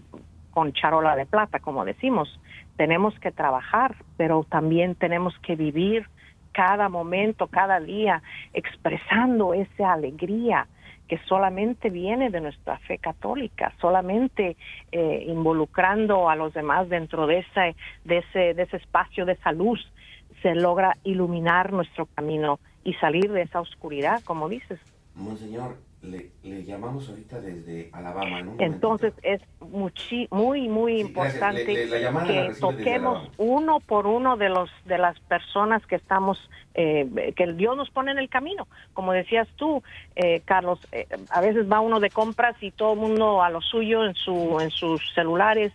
con 0.55 0.71
charola 0.71 1.17
de 1.17 1.25
plata, 1.25 1.59
como 1.59 1.83
decimos, 1.83 2.39
tenemos 2.77 3.13
que 3.19 3.31
trabajar, 3.31 3.97
pero 4.15 4.45
también 4.49 4.95
tenemos 4.95 5.37
que 5.39 5.57
vivir 5.57 6.07
cada 6.53 6.87
momento, 6.87 7.47
cada 7.47 7.81
día, 7.81 8.23
expresando 8.53 9.53
esa 9.53 9.91
alegría 9.91 10.67
que 11.09 11.19
solamente 11.27 11.89
viene 11.89 12.29
de 12.29 12.39
nuestra 12.39 12.77
fe 12.79 12.97
católica, 12.97 13.73
solamente 13.81 14.55
eh, 14.93 15.25
involucrando 15.27 16.29
a 16.29 16.37
los 16.37 16.53
demás 16.53 16.87
dentro 16.87 17.27
de 17.27 17.39
ese, 17.39 17.75
de 18.05 18.19
ese, 18.19 18.53
de 18.53 18.63
ese 18.63 18.77
espacio 18.77 19.25
de 19.25 19.33
esa 19.33 19.51
luz, 19.51 19.85
se 20.41 20.55
logra 20.55 20.95
iluminar 21.03 21.73
nuestro 21.73 22.05
camino 22.05 22.59
y 22.85 22.93
salir 22.93 23.33
de 23.33 23.41
esa 23.41 23.59
oscuridad, 23.59 24.23
como 24.23 24.47
dices. 24.47 24.79
Monseñor, 25.15 25.75
le, 26.05 26.31
le, 26.43 26.63
llamamos 26.63 27.09
ahorita 27.09 27.39
desde 27.41 27.89
Alabama. 27.91 28.53
Entonces 28.57 29.13
es 29.23 29.41
muy, 29.59 29.91
muy, 30.67 30.93
sí, 30.93 30.99
importante 30.99 31.77
le, 31.77 31.99
le, 31.99 32.25
que 32.25 32.53
toquemos 32.59 33.19
uno 33.37 33.79
por 33.79 34.07
uno 34.07 34.37
de 34.37 34.49
los 34.49 34.69
de 34.85 34.97
las 34.97 35.19
personas 35.21 35.85
que 35.85 35.95
estamos, 35.95 36.49
eh, 36.73 37.33
que 37.35 37.53
Dios 37.53 37.75
nos 37.75 37.89
pone 37.89 38.11
en 38.11 38.19
el 38.19 38.29
camino. 38.29 38.67
Como 38.93 39.11
decías 39.11 39.47
tú, 39.55 39.83
eh, 40.15 40.41
Carlos, 40.45 40.79
eh, 40.91 41.07
a 41.29 41.41
veces 41.41 41.71
va 41.71 41.79
uno 41.79 41.99
de 41.99 42.09
compras 42.09 42.55
y 42.61 42.71
todo 42.71 42.93
el 42.93 42.99
mundo 42.99 43.41
a 43.41 43.49
lo 43.49 43.61
suyo 43.61 44.05
en 44.05 44.15
su 44.15 44.59
en 44.59 44.71
sus 44.71 45.01
celulares 45.13 45.73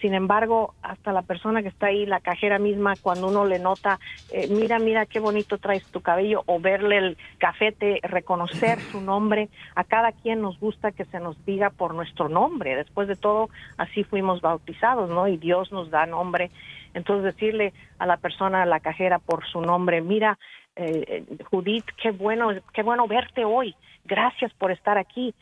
sin 0.00 0.14
embargo, 0.14 0.74
hasta 0.82 1.12
la 1.12 1.22
persona 1.22 1.62
que 1.62 1.68
está 1.68 1.86
ahí, 1.86 2.06
la 2.06 2.20
cajera 2.20 2.58
misma, 2.58 2.94
cuando 3.00 3.28
uno 3.28 3.44
le 3.44 3.58
nota, 3.58 3.98
eh, 4.30 4.48
mira, 4.48 4.78
mira 4.78 5.06
qué 5.06 5.20
bonito 5.20 5.58
traes 5.58 5.84
tu 5.86 6.00
cabello, 6.00 6.42
o 6.46 6.60
verle 6.60 6.98
el 6.98 7.16
cafete, 7.38 8.00
reconocer 8.02 8.80
su 8.92 9.00
nombre, 9.00 9.48
a 9.74 9.84
cada 9.84 10.12
quien 10.12 10.40
nos 10.40 10.58
gusta 10.58 10.92
que 10.92 11.04
se 11.06 11.20
nos 11.20 11.42
diga 11.44 11.70
por 11.70 11.94
nuestro 11.94 12.28
nombre. 12.28 12.76
Después 12.76 13.08
de 13.08 13.16
todo, 13.16 13.48
así 13.76 14.04
fuimos 14.04 14.40
bautizados, 14.40 15.10
¿no? 15.10 15.28
Y 15.28 15.36
Dios 15.36 15.72
nos 15.72 15.90
da 15.90 16.06
nombre. 16.06 16.50
Entonces, 16.94 17.34
decirle 17.34 17.72
a 17.98 18.06
la 18.06 18.16
persona, 18.16 18.62
a 18.62 18.66
la 18.66 18.80
cajera, 18.80 19.18
por 19.18 19.44
su 19.46 19.60
nombre, 19.60 20.00
mira, 20.00 20.38
eh, 20.76 21.24
Judith, 21.50 21.86
qué 22.02 22.10
bueno, 22.10 22.50
qué 22.72 22.82
bueno 22.82 23.06
verte 23.06 23.44
hoy. 23.44 23.74
Gracias 24.04 24.52
por 24.54 24.70
estar 24.70 24.98
aquí 24.98 25.34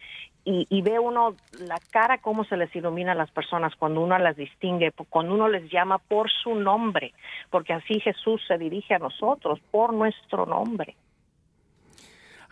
y, 0.45 0.83
ve 0.83 0.99
uno 0.99 1.37
la 1.53 1.81
cara 1.91 2.19
cómo 2.19 2.45
se 2.45 2.57
les 2.57 2.75
ilumina 2.75 3.13
a 3.13 3.17
las 3.17 3.31
personas 3.31 3.75
cuando 3.77 4.01
uno 4.01 4.19
las 4.19 4.37
distingue, 4.37 4.93
cuando 5.09 5.35
uno 5.35 5.49
les 5.49 5.71
llama 5.71 5.99
por 5.99 6.31
su 6.31 6.55
nombre, 6.55 7.13
porque 7.51 7.73
así 7.73 8.01
Jesús 8.01 8.43
se 8.49 8.59
dirige 8.59 8.95
a 8.95 8.99
nosotros 8.99 9.61
por 9.71 9.93
nuestro 9.93 10.47
nombre. 10.47 10.97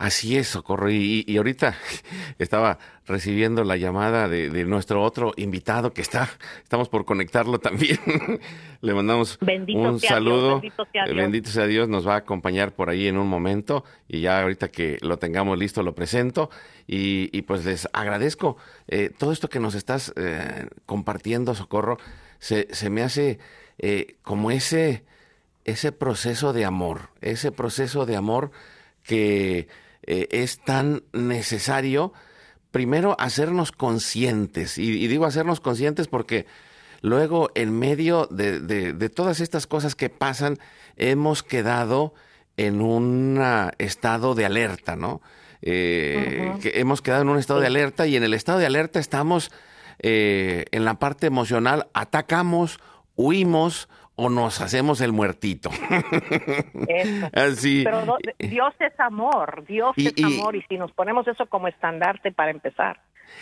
Así 0.01 0.35
es, 0.35 0.47
Socorro. 0.47 0.89
Y, 0.89 1.37
ahorita 1.37 1.75
estaba 2.39 2.79
recibiendo 3.05 3.63
la 3.63 3.77
llamada 3.77 4.27
de, 4.27 4.65
nuestro 4.65 5.03
otro 5.03 5.31
invitado 5.37 5.93
que 5.93 6.01
está, 6.01 6.27
estamos 6.63 6.89
por 6.89 7.05
conectarlo 7.05 7.59
también. 7.59 7.99
Le 8.81 8.95
mandamos 8.95 9.37
un 9.39 9.99
saludo. 9.99 10.55
bendito, 10.55 10.87
sea 10.91 11.05
Dios. 11.05 11.15
bendito 11.15 11.49
sea 11.51 11.67
Dios, 11.67 11.87
nos 11.87 12.07
va 12.07 12.15
a 12.15 12.17
acompañar 12.17 12.73
por 12.73 12.89
ahí 12.89 13.05
en 13.05 13.15
un 13.15 13.27
momento 13.27 13.83
y 14.07 14.21
ya 14.21 14.41
ahorita 14.41 14.69
que 14.69 14.97
lo 15.01 15.19
tengamos 15.19 15.59
listo 15.59 15.83
lo 15.83 15.93
presento. 15.93 16.49
Y, 16.87 17.39
pues 17.43 17.63
les 17.63 17.87
agradezco 17.93 18.57
eh, 18.87 19.11
todo 19.15 19.31
esto 19.31 19.49
que 19.49 19.59
nos 19.59 19.75
estás 19.75 20.13
eh, 20.15 20.67
compartiendo, 20.87 21.53
Socorro. 21.53 21.99
Se, 22.39 22.67
se 22.73 22.89
me 22.89 23.03
hace 23.03 23.37
eh, 23.77 24.15
como 24.23 24.49
ese, 24.49 25.03
ese 25.63 25.91
proceso 25.91 26.53
de 26.53 26.65
amor, 26.65 27.11
ese 27.21 27.51
proceso 27.51 28.07
de 28.07 28.15
amor 28.15 28.49
que 29.03 29.67
eh, 30.03 30.27
es 30.31 30.59
tan 30.59 31.03
necesario, 31.13 32.13
primero, 32.71 33.15
hacernos 33.19 33.71
conscientes. 33.71 34.77
Y, 34.77 35.07
digo 35.07 35.25
hacernos 35.25 35.59
conscientes 35.59 36.07
porque 36.07 36.45
luego, 37.01 37.51
en 37.55 37.77
medio 37.77 38.27
de, 38.27 39.09
todas 39.09 39.39
estas 39.39 39.67
cosas 39.67 39.95
que 39.95 40.09
pasan, 40.09 40.57
hemos 40.95 41.43
quedado 41.43 42.13
en 42.57 42.81
un 42.81 43.41
estado 43.77 44.35
de 44.35 44.45
alerta, 44.45 44.95
¿no? 44.95 45.21
Eh, 45.61 46.53
que 46.61 46.79
hemos 46.79 47.01
quedado 47.01 47.21
en 47.21 47.29
un 47.29 47.37
estado 47.37 47.59
de 47.59 47.67
alerta 47.67 48.07
y 48.07 48.15
en 48.15 48.23
el 48.23 48.33
estado 48.33 48.57
de 48.57 48.65
alerta 48.65 48.99
estamos 48.99 49.51
eh, 49.99 50.65
en 50.71 50.83
la 50.85 50.95
parte 50.95 51.27
emocional, 51.27 51.87
atacamos, 51.93 52.79
huimos 53.15 53.87
o 54.21 54.29
nos 54.29 54.61
hacemos 54.61 55.01
el 55.01 55.11
muertito. 55.11 55.71
Así. 57.33 57.81
Pero 57.83 58.17
Dios 58.37 58.73
es 58.79 58.99
amor, 58.99 59.65
Dios 59.67 59.95
es 59.97 60.23
amor 60.23 60.55
y 60.55 60.61
si 60.69 60.77
nos 60.77 60.91
ponemos 60.91 61.27
eso 61.27 61.47
como 61.47 61.67
estandarte 61.67 62.31
para 62.31 62.51
empezar. 62.51 63.01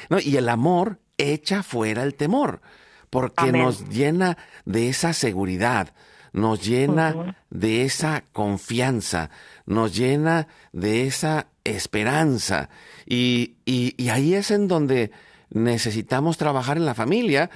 No, 0.09 0.19
y 0.19 0.37
el 0.37 0.47
amor 0.47 0.99
echa 1.17 1.63
fuera 1.63 2.03
el 2.03 2.15
temor, 2.15 2.61
porque 3.09 3.51
nos 3.51 3.89
llena 3.89 4.37
de 4.63 4.87
esa 4.87 5.11
seguridad, 5.11 5.93
nos 6.31 6.65
llena 6.65 7.35
de 7.49 7.83
esa 7.83 8.23
confianza, 8.31 9.31
nos 9.65 9.97
llena 9.97 10.47
de 10.71 11.07
esa 11.07 11.47
esperanza. 11.65 12.69
Y, 13.05 13.55
y 13.65 14.09
ahí 14.09 14.33
es 14.33 14.51
en 14.51 14.69
donde 14.69 15.11
necesitamos 15.49 16.37
trabajar 16.37 16.77
en 16.77 16.85
la 16.85 16.93
familia, 16.93 17.49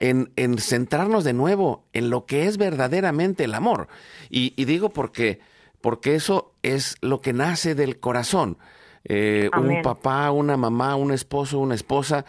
en, 0.00 0.58
centrarnos 0.58 1.24
de 1.24 1.34
nuevo 1.34 1.84
en 1.92 2.10
lo 2.10 2.24
que 2.24 2.46
es 2.46 2.56
verdaderamente 2.56 3.44
el 3.44 3.54
amor. 3.54 3.88
Y, 4.30 4.64
digo 4.64 4.90
porque, 4.90 5.40
porque 5.80 6.14
eso 6.14 6.54
es 6.62 6.96
lo 7.02 7.20
que 7.20 7.32
nace 7.32 7.74
del 7.74 8.00
corazón. 8.00 8.58
Eh, 9.04 9.50
un 9.56 9.82
papá, 9.82 10.30
una 10.30 10.56
mamá, 10.56 10.96
un 10.96 11.12
esposo, 11.12 11.58
una 11.58 11.74
esposa 11.74 12.24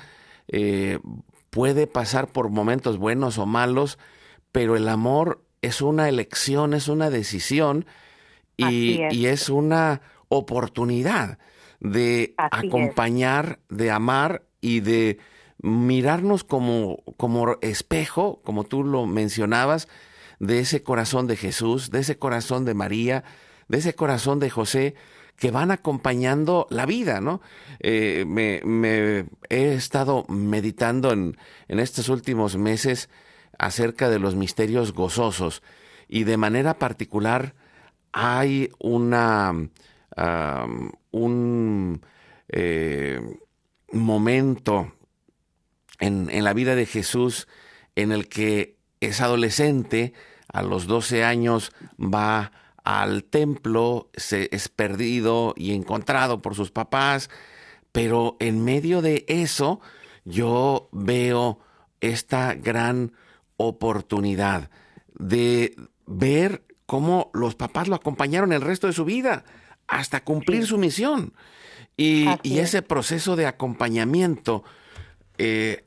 eh, 0.48 1.00
puede 1.50 1.88
pasar 1.88 2.28
por 2.28 2.50
momentos 2.50 2.98
buenos 2.98 3.38
o 3.38 3.46
malos, 3.46 3.98
pero 4.52 4.76
el 4.76 4.88
amor 4.88 5.44
es 5.62 5.82
una 5.82 6.10
elección, 6.10 6.74
es 6.74 6.88
una 6.88 7.10
decisión 7.10 7.86
y 8.58 9.02
es. 9.02 9.14
y 9.14 9.26
es 9.28 9.50
una 9.50 10.02
oportunidad 10.28 11.40
de 11.80 12.34
acompañar, 12.38 13.60
de 13.70 13.92
amar 13.92 14.44
y 14.62 14.82
de 14.82 15.20
mirarnos 15.62 16.44
como, 16.44 16.98
como 17.18 17.58
espejo, 17.62 18.42
como 18.44 18.64
tú 18.64 18.84
lo 18.84 19.06
mencionabas, 19.06 19.88
de 20.40 20.60
ese 20.60 20.84
corazón 20.84 21.28
de 21.28 21.38
Jesús, 21.38 21.92
de 21.92 22.00
ese 22.00 22.18
corazón 22.18 22.66
de 22.66 22.74
María, 22.74 23.24
de 23.68 23.78
ese 23.78 23.94
corazón 23.94 24.40
de 24.40 24.50
José, 24.50 24.96
que 25.38 25.52
van 25.52 25.72
acompañando 25.72 26.68
la 26.70 26.86
vida, 26.86 27.22
¿no? 27.22 27.42
Eh, 27.80 28.26
me, 28.28 29.26
he 29.50 29.74
estado 29.74 30.26
meditando 30.30 31.12
en, 31.12 31.38
en, 31.68 31.80
estos 31.80 32.10
últimos 32.10 32.58
meses 32.58 33.10
acerca 33.58 34.10
de 34.10 34.20
los 34.20 34.36
misterios 34.36 34.94
gozosos 34.94 35.64
y 36.08 36.26
de 36.26 36.38
manera 36.38 36.78
particular 36.78 37.56
hay 38.12 38.70
una, 38.80 39.70
un 41.12 42.02
eh, 42.50 43.22
momento 43.94 44.94
en, 46.02 46.44
la 46.44 46.54
vida 46.54 46.76
de 46.76 46.86
Jesús 46.86 47.48
en 47.96 48.12
el 48.12 48.28
que 48.28 48.78
es 49.00 49.22
adolescente, 49.22 50.14
a 50.52 50.64
los 50.64 50.88
12 50.88 51.24
años 51.24 51.72
va 51.98 52.52
al 52.84 53.24
templo, 53.24 54.10
se 54.16 54.50
es 54.52 54.68
perdido 54.68 55.54
y 55.56 55.74
encontrado 55.74 56.42
por 56.42 56.56
sus 56.56 56.72
papás, 56.72 57.30
pero 57.92 58.36
en 58.40 58.64
medio 58.64 59.02
de 59.02 59.24
eso 59.28 59.80
yo 60.26 60.90
veo 60.92 61.60
esta 62.02 62.56
gran 62.56 63.14
oportunidad 63.58 64.70
de 65.14 65.76
ver 66.08 66.64
cómo 66.86 67.30
los 67.34 67.56
papás 67.56 67.88
lo 67.88 67.96
acompañaron 67.96 68.52
el 68.52 68.62
resto 68.62 68.88
de 68.88 68.94
su 68.94 69.06
vida 69.06 69.46
hasta 69.88 70.24
cumplir 70.24 70.66
su 70.66 70.78
misión. 70.78 71.34
Y, 71.98 72.28
ese 72.44 72.82
proceso 72.82 73.36
de 73.36 73.46
acompañamiento 73.46 74.64
eh, 75.38 75.86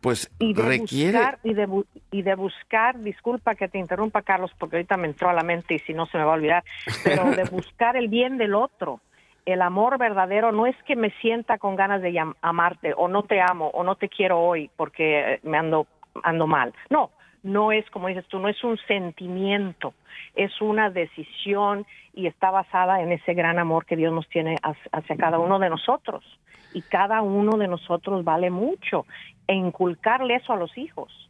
pues 0.00 0.30
y 0.38 0.54
de 0.54 0.62
requiere... 0.62 1.18
Buscar, 1.18 1.38
y, 1.42 1.54
de, 1.54 1.84
y 2.10 2.22
de 2.22 2.34
buscar, 2.34 2.98
disculpa 3.00 3.54
que 3.54 3.68
te 3.68 3.78
interrumpa 3.78 4.22
Carlos, 4.22 4.50
porque 4.58 4.76
ahorita 4.76 4.96
me 4.96 5.08
entró 5.08 5.28
a 5.28 5.32
la 5.32 5.42
mente 5.42 5.74
y 5.74 5.78
si 5.80 5.94
no 5.94 6.06
se 6.06 6.18
me 6.18 6.24
va 6.24 6.32
a 6.32 6.36
olvidar, 6.36 6.64
pero 7.04 7.30
de 7.30 7.44
buscar 7.50 7.96
el 7.96 8.08
bien 8.08 8.38
del 8.38 8.54
otro. 8.54 9.00
El 9.44 9.60
amor 9.60 9.98
verdadero 9.98 10.52
no 10.52 10.66
es 10.66 10.76
que 10.84 10.94
me 10.94 11.10
sienta 11.20 11.58
con 11.58 11.74
ganas 11.74 12.00
de 12.00 12.16
amarte 12.42 12.94
o 12.96 13.08
no 13.08 13.24
te 13.24 13.40
amo 13.40 13.68
o 13.74 13.82
no 13.82 13.96
te 13.96 14.08
quiero 14.08 14.40
hoy 14.40 14.70
porque 14.76 15.40
me 15.42 15.58
ando 15.58 15.88
ando 16.22 16.46
mal. 16.46 16.72
No, 16.90 17.10
no 17.42 17.72
es 17.72 17.88
como 17.90 18.08
dices 18.08 18.26
tú, 18.28 18.38
no 18.38 18.48
es 18.48 18.62
un 18.62 18.78
sentimiento, 18.86 19.94
es 20.36 20.60
una 20.60 20.90
decisión 20.90 21.86
y 22.14 22.26
está 22.26 22.50
basada 22.50 23.02
en 23.02 23.10
ese 23.10 23.34
gran 23.34 23.58
amor 23.58 23.84
que 23.84 23.96
Dios 23.96 24.12
nos 24.12 24.28
tiene 24.28 24.56
hacia 24.62 25.16
cada 25.16 25.38
uno 25.38 25.58
de 25.58 25.70
nosotros 25.70 26.24
y 26.74 26.82
cada 26.82 27.22
uno 27.22 27.56
de 27.58 27.68
nosotros 27.68 28.24
vale 28.24 28.50
mucho 28.50 29.06
e 29.46 29.54
inculcarle 29.54 30.36
eso 30.36 30.52
a 30.52 30.56
los 30.56 30.76
hijos 30.76 31.22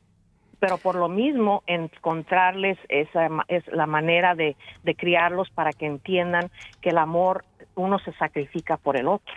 pero 0.62 0.78
por 0.78 0.94
lo 0.94 1.08
mismo 1.08 1.64
encontrarles 1.66 2.78
esa 2.88 3.26
es 3.48 3.66
la 3.66 3.86
manera 3.86 4.36
de, 4.36 4.56
de, 4.84 4.94
criarlos 4.94 5.50
para 5.50 5.72
que 5.72 5.86
entiendan 5.86 6.52
que 6.80 6.90
el 6.90 6.98
amor 6.98 7.44
uno 7.74 7.98
se 7.98 8.12
sacrifica 8.12 8.76
por 8.76 8.96
el 8.96 9.08
otro. 9.08 9.34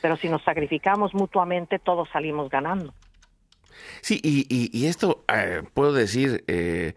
Pero 0.00 0.16
si 0.16 0.30
nos 0.30 0.42
sacrificamos 0.44 1.12
mutuamente, 1.12 1.78
todos 1.78 2.08
salimos 2.10 2.48
ganando. 2.48 2.94
Sí, 4.00 4.20
y, 4.22 4.46
y, 4.48 4.86
esto 4.86 5.22
eh, 5.32 5.62
puedo 5.74 5.92
decir, 5.92 6.44
eh, 6.46 6.94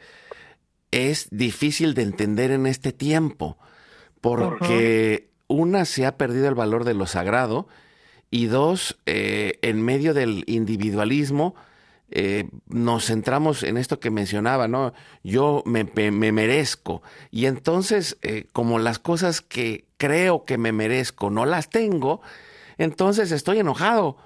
es 0.91 1.29
difícil 1.29 1.93
de 1.93 2.03
entender 2.03 2.51
en 2.51 2.65
este 2.65 2.93
tiempo, 2.93 3.57
porque 4.21 5.29
una 5.47 5.83
se 5.83 6.05
ha 6.05 6.17
perdido 6.17 6.47
el 6.47 6.55
valor 6.55 6.85
de 6.85 6.93
lo 6.93 7.05
sagrado 7.05 7.67
y 8.31 8.45
dos, 8.45 8.97
eh, 9.05 9.59
en 9.61 9.83
medio 9.83 10.13
del 10.13 10.45
individualismo, 10.47 11.53
eh, 12.09 12.49
nos 12.67 13.05
centramos 13.05 13.61
en 13.63 13.77
esto 13.77 13.99
que 13.99 14.09
mencionaba, 14.09 14.69
¿no? 14.69 14.93
Yo 15.23 15.63
me, 15.65 15.83
merezco. 16.11 17.03
Y 17.29 17.45
entonces, 17.45 18.17
eh, 18.21 18.47
como 18.53 18.79
las 18.79 18.99
cosas 18.99 19.41
que 19.41 19.85
creo 19.97 20.45
que 20.45 20.57
me 20.57 20.71
merezco 20.71 21.29
no 21.29 21.45
las 21.45 21.69
tengo, 21.69 22.21
entonces 22.77 23.31
estoy 23.31 23.59
enojado 23.59 24.17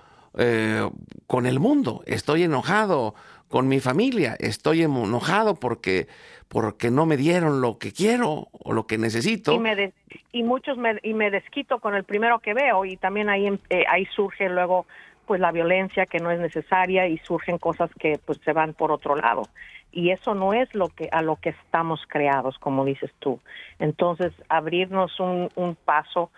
con 1.28 1.46
el 1.46 1.62
mundo, 1.62 2.04
estoy 2.06 2.44
enojado 2.44 3.15
con 3.48 3.70
mi 3.70 3.80
familia, 3.80 4.36
estoy 4.39 4.82
enojado 4.82 5.56
porque 5.56 6.10
porque 6.47 6.91
no 6.91 7.05
me 7.05 7.17
dieron 7.17 7.62
lo 7.62 7.77
que 7.77 7.91
quiero 7.91 8.47
o 8.51 8.73
lo 8.73 8.88
que 8.88 8.97
necesito. 8.97 9.53
Y, 9.53 9.60
me 9.60 9.93
y 10.31 10.43
muchos 10.43 10.77
me, 10.77 10.99
y 11.03 11.13
me 11.13 11.31
desquito 11.31 11.79
con 11.79 11.95
el 11.95 12.03
primero 12.03 12.39
que 12.39 12.53
veo 12.53 12.86
y 12.86 12.97
también 12.97 13.29
ahí, 13.29 13.47
eh, 13.69 13.86
ahí 13.89 14.05
surge 14.15 14.49
luego 14.49 14.86
pues 15.25 15.41
la 15.41 15.51
violencia 15.51 16.05
que 16.05 16.19
no 16.19 16.31
es 16.31 16.39
necesaria 16.39 17.08
y 17.08 17.17
surgen 17.19 17.58
cosas 17.58 17.89
que 17.99 18.19
pues 18.23 18.39
se 18.45 18.53
van 18.53 18.73
por 18.73 18.91
otro 18.91 19.15
lado 19.15 19.43
y 19.91 20.12
eso 20.12 20.36
no 20.36 20.53
es 20.53 20.73
lo 20.75 20.89
que 20.89 21.10
a 21.12 21.21
lo 21.21 21.38
que 21.38 21.49
estamos 21.49 22.01
creados 22.08 22.60
como 22.60 22.86
dices 22.86 23.12
tú 23.19 23.39
entonces 23.79 24.34
abrirnos 24.49 25.19
un, 25.19 25.49
un 25.55 25.75
paso 25.75 26.29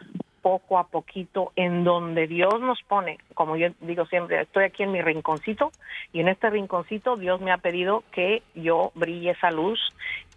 poco 0.48 0.78
a 0.78 0.88
poquito 0.88 1.52
en 1.58 1.84
donde 1.84 2.26
Dios 2.26 2.62
nos 2.62 2.82
pone 2.84 3.18
como 3.34 3.58
yo 3.58 3.68
digo 3.82 4.06
siempre 4.06 4.40
estoy 4.40 4.64
aquí 4.64 4.84
en 4.84 4.94
mi 4.94 5.02
rinconcito 5.02 5.72
y 6.14 6.22
en 6.22 6.30
este 6.30 6.50
rinconcito 6.50 7.18
Dios 7.18 7.42
me 7.42 7.52
ha 7.52 7.58
pedido 7.58 8.06
que 8.14 8.44
yo 8.56 8.94
brille 8.96 9.32
esa 9.32 9.52
luz 9.52 9.78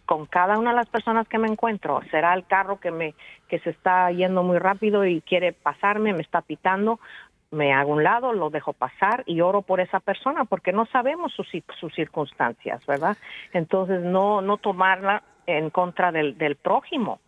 con 0.07 0.27
cada 0.27 0.59
una 0.59 0.71
de 0.71 0.77
las 0.77 0.89
personas 0.89 1.29
que 1.29 1.39
me 1.39 1.47
encuentro. 1.47 2.01
Será 2.11 2.35
el 2.35 2.45
carro 2.45 2.81
que 2.81 2.91
me 2.91 3.15
que 3.47 3.61
se 3.61 3.71
está 3.71 4.11
yendo 4.11 4.43
muy 4.43 4.59
rápido 4.59 5.07
y 5.07 5.21
quiere 5.21 5.53
pasarme, 5.53 6.13
me 6.13 6.23
está 6.23 6.41
pitando, 6.41 6.99
me 7.53 7.73
hago 7.73 7.93
un 7.93 8.03
lado, 8.03 8.33
lo 8.33 8.51
dejo 8.51 8.73
pasar 8.73 9.23
y 9.27 9.41
oro 9.41 9.63
por 9.63 9.79
esa 9.79 10.01
persona 10.01 10.45
porque 10.47 10.73
no 10.73 10.87
sabemos 10.87 11.33
sus, 11.33 11.47
sus 11.79 11.95
circunstancias, 11.95 12.85
¿verdad? 12.87 13.17
Entonces 13.53 14.03
no 14.03 14.43
no 14.43 14.57
tomarla 14.57 15.23
en 15.47 15.71
contra 15.71 16.11
del, 16.11 16.37
del 16.37 16.57
prójimo. 16.57 17.21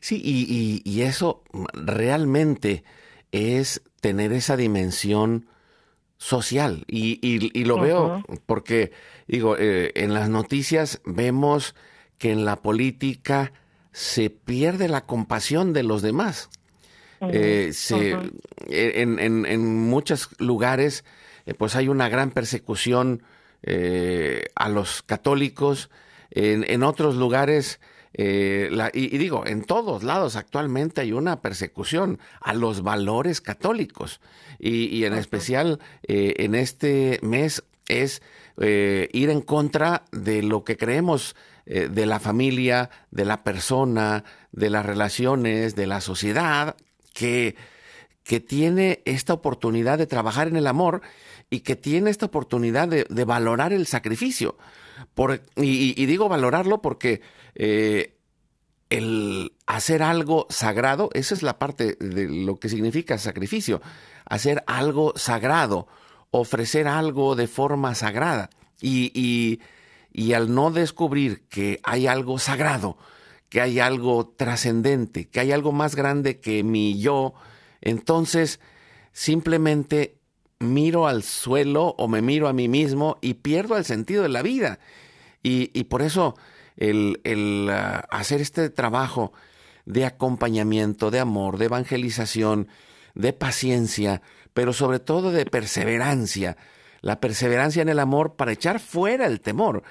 Sí, 0.00 0.20
y, 0.22 0.82
y, 0.84 1.02
eso 1.02 1.42
realmente 1.72 2.84
es 3.32 3.82
tener 4.00 4.32
esa 4.32 4.56
dimensión 4.56 5.48
social. 6.18 6.84
Y, 6.88 7.18
y 7.22 7.64
lo 7.64 7.80
veo 7.80 8.22
porque, 8.46 8.92
digo, 9.26 9.56
eh, 9.56 9.92
en 9.94 10.12
las 10.12 10.28
noticias 10.28 11.00
vemos 11.04 11.74
que 12.18 12.32
en 12.32 12.44
la 12.44 12.56
política 12.56 13.52
se 13.92 14.28
pierde 14.30 14.88
la 14.88 15.06
compasión 15.06 15.72
de 15.72 15.84
los 15.84 16.02
demás. 16.02 16.50
Eh, 17.20 17.70
se, 17.72 18.16
e, 18.68 19.02
en, 19.02 19.18
en, 19.18 19.46
en, 19.46 19.88
muchos 19.88 20.28
lugares, 20.38 21.04
eh, 21.46 21.54
pues 21.54 21.74
hay 21.74 21.88
una 21.88 22.08
gran 22.08 22.30
persecución 22.30 23.22
a 24.54 24.68
los 24.68 25.02
católicos. 25.02 25.90
En, 26.30 26.64
en 26.68 26.84
otros 26.84 27.16
lugares, 27.16 27.80
la, 28.14 28.90
y, 28.92 29.14
y, 29.14 29.18
digo, 29.18 29.46
en 29.46 29.62
todos 29.64 30.02
lados 30.02 30.36
actualmente 30.36 31.00
hay 31.00 31.12
una 31.12 31.40
persecución 31.40 32.18
a 32.40 32.54
los 32.54 32.82
valores 32.82 33.40
católicos 33.40 34.20
y, 34.58 34.86
y 34.86 35.04
en 35.04 35.14
especial 35.14 35.78
eh, 36.02 36.34
en 36.38 36.54
este 36.54 37.18
mes 37.22 37.64
es 37.86 38.22
eh, 38.58 39.08
ir 39.12 39.30
en 39.30 39.40
contra 39.40 40.04
de 40.12 40.42
lo 40.42 40.64
que 40.64 40.76
creemos 40.76 41.36
eh, 41.66 41.88
de 41.88 42.06
la 42.06 42.20
familia, 42.20 42.90
de 43.10 43.24
la 43.24 43.42
persona, 43.42 44.24
de 44.52 44.70
las 44.70 44.84
relaciones, 44.84 45.74
de 45.74 45.86
la 45.86 46.00
sociedad, 46.00 46.76
que, 47.14 47.56
que 48.24 48.40
tiene 48.40 49.02
esta 49.04 49.32
oportunidad 49.32 49.98
de 49.98 50.06
trabajar 50.06 50.48
en 50.48 50.56
el 50.56 50.66
amor 50.66 51.02
y 51.50 51.60
que 51.60 51.76
tiene 51.76 52.10
esta 52.10 52.26
oportunidad 52.26 52.88
de, 52.88 53.06
de 53.08 53.24
valorar 53.24 53.72
el 53.72 53.86
sacrificio. 53.86 54.56
Por, 55.14 55.42
y, 55.56 55.94
y, 56.00 56.06
digo 56.06 56.28
valorarlo 56.28 56.82
porque 56.82 57.20
eh, 57.54 58.18
el 58.90 59.52
hacer 59.66 60.02
algo 60.02 60.46
sagrado, 60.48 61.10
esa 61.12 61.34
es 61.34 61.42
la 61.42 61.58
parte 61.58 61.96
de 62.00 62.28
lo 62.28 62.56
que 62.56 62.68
significa 62.68 63.18
sacrificio, 63.18 63.82
hacer 64.24 64.64
algo 64.66 65.12
sagrado, 65.16 65.88
ofrecer 66.30 66.88
algo 66.88 67.36
de 67.36 67.46
forma 67.48 67.94
sagrada. 67.94 68.50
Y, 68.80 69.10
y, 69.14 69.60
y 70.12 70.32
al 70.32 70.54
no 70.54 70.70
descubrir 70.70 71.42
que 71.48 71.80
hay 71.82 72.06
algo 72.06 72.38
sagrado, 72.38 72.96
que 73.48 73.60
hay 73.60 73.78
algo 73.78 74.28
trascendente, 74.28 75.28
que 75.28 75.40
hay 75.40 75.52
algo 75.52 75.72
más 75.72 75.94
grande 75.94 76.40
que 76.40 76.62
mi 76.62 76.98
yo, 76.98 77.34
entonces 77.80 78.60
simplemente 79.12 80.18
miro 80.60 81.06
al 81.06 81.22
suelo 81.22 81.94
o 81.98 82.08
me 82.08 82.22
miro 82.22 82.48
a 82.48 82.52
mí 82.52 82.68
mismo 82.68 83.18
y 83.20 83.34
pierdo 83.34 83.76
el 83.76 83.84
sentido 83.84 84.22
de 84.22 84.28
la 84.28 84.42
vida. 84.42 84.78
Y, 85.42 85.70
y 85.78 85.84
por 85.84 86.02
eso 86.02 86.36
el, 86.78 87.20
el 87.24 87.68
uh, 87.68 88.00
hacer 88.10 88.40
este 88.40 88.70
trabajo 88.70 89.32
de 89.84 90.06
acompañamiento, 90.06 91.10
de 91.10 91.20
amor, 91.20 91.58
de 91.58 91.66
evangelización, 91.66 92.68
de 93.14 93.32
paciencia, 93.32 94.22
pero 94.54 94.72
sobre 94.72 95.00
todo 95.00 95.30
de 95.30 95.44
perseverancia. 95.46 96.56
La 97.00 97.20
perseverancia 97.20 97.82
en 97.82 97.88
el 97.88 97.98
amor 97.98 98.36
para 98.36 98.52
echar 98.52 98.80
fuera 98.80 99.26
el 99.26 99.40
temor, 99.40 99.82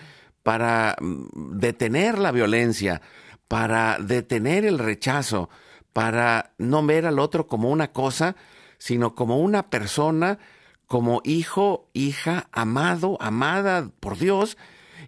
para 0.44 0.96
mm, 1.00 1.58
detener 1.58 2.18
la 2.18 2.32
violencia, 2.32 3.02
para 3.48 3.98
detener 4.00 4.66
el 4.66 4.80
rechazo, 4.80 5.50
para 5.94 6.54
no 6.58 6.86
ver 6.86 7.06
al 7.06 7.20
otro 7.20 7.48
como 7.48 7.70
una 7.70 7.92
cosa, 7.92 8.36
sino 8.78 9.16
como 9.16 9.40
una 9.40 9.70
persona, 9.70 10.38
como 10.86 11.22
hijo, 11.24 11.90
hija, 11.94 12.50
amado, 12.52 13.18
amada 13.20 13.90
por 14.00 14.18
Dios, 14.18 14.58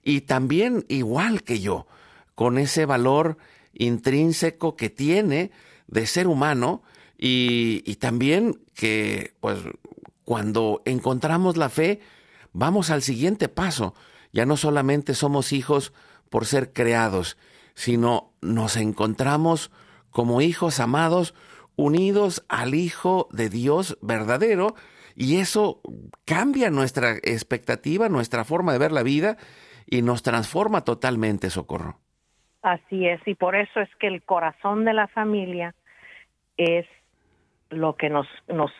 y 0.04 0.22
también 0.22 0.86
igual 0.88 1.44
que 1.44 1.60
yo, 1.60 1.88
con 2.36 2.58
ese 2.58 2.86
valor 2.86 3.38
intrínseco 3.74 4.76
que 4.76 4.90
tiene 4.90 5.52
de 5.88 6.08
ser 6.08 6.28
humano 6.28 6.84
y, 7.18 7.96
también 7.96 8.62
que 8.76 9.34
pues 9.42 9.60
cuando 10.24 10.82
encontramos 10.86 11.58
la 11.58 11.70
fe 11.70 12.00
vamos 12.54 12.90
al 12.90 13.02
siguiente 13.02 13.50
paso. 13.50 13.94
Ya 14.32 14.46
no 14.46 14.58
solamente 14.58 15.16
somos 15.16 15.52
hijos 15.52 15.92
por 16.30 16.46
ser 16.46 16.72
creados, 16.72 17.38
sino 17.74 18.32
nos 18.42 18.78
encontramos 18.78 19.72
como 20.12 20.42
hijos 20.42 20.80
amados 20.80 21.34
unidos 21.76 22.44
al 22.48 22.76
Hijo 22.76 23.28
de 23.32 23.50
Dios 23.50 23.98
verdadero 24.02 24.76
y 25.16 25.38
eso 25.38 25.82
cambia 26.26 26.70
nuestra 26.70 27.16
expectativa, 27.24 28.10
nuestra 28.10 28.44
forma 28.46 28.74
de 28.74 28.80
ver 28.80 28.92
la 28.92 29.04
vida 29.04 29.38
y 29.90 30.02
nos 30.02 30.24
transforma 30.24 30.84
totalmente, 30.84 31.50
Socorro. 31.50 31.96
Así 32.62 33.08
es, 33.08 33.26
y 33.26 33.36
por 33.36 33.56
eso 33.56 33.80
es 33.80 33.90
que 33.96 34.08
el 34.08 34.22
corazón 34.22 34.86
de 34.86 34.94
la 34.94 35.08
familia 35.08 35.74
es 36.58 36.86
lo 37.70 37.96
que 37.96 38.10
nos, 38.10 38.28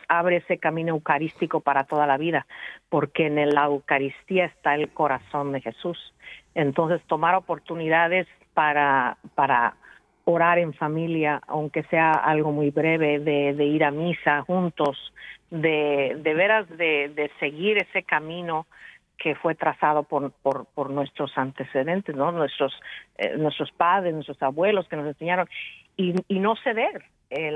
abre 0.08 0.38
ese 0.38 0.58
camino 0.58 0.90
eucarístico 0.94 1.60
para 1.60 1.84
toda 1.84 2.06
la 2.06 2.18
vida, 2.18 2.46
porque 2.88 3.26
en 3.26 3.54
la 3.54 3.66
Eucaristía 3.66 4.46
está 4.46 4.74
el 4.74 4.90
corazón 4.90 5.52
de 5.52 5.60
Jesús. 5.60 6.12
Entonces, 6.54 7.00
tomar 7.06 7.36
oportunidades 7.36 8.26
para, 8.52 9.16
para 9.34 9.74
orar 10.24 10.58
en 10.58 10.74
familia, 10.74 11.40
aunque 11.46 11.84
sea 11.84 12.12
algo 12.12 12.52
muy 12.52 12.70
breve, 12.70 13.20
de, 13.20 13.64
ir 13.64 13.84
a 13.84 13.92
misa 13.92 14.42
juntos, 14.42 15.12
de, 15.50 16.18
de 16.20 16.34
veras 16.34 16.68
de 16.68 17.30
seguir 17.38 17.78
ese 17.78 18.02
camino 18.02 18.66
que 19.20 19.34
fue 19.34 19.54
trazado 19.54 20.02
por, 20.02 20.32
por, 20.32 20.64
por 20.74 20.90
nuestros 20.90 21.36
antecedentes, 21.36 22.16
¿no? 22.16 22.32
Nuestros, 22.32 22.72
eh, 23.18 23.36
nuestros 23.36 23.70
padres, 23.70 24.14
nuestros 24.14 24.42
abuelos 24.42 24.88
que 24.88 24.96
nos 24.96 25.06
enseñaron, 25.06 25.48
y, 25.96 26.14
y 26.26 26.40
no 26.40 26.56
ceder. 26.56 27.04
Eh, 27.28 27.54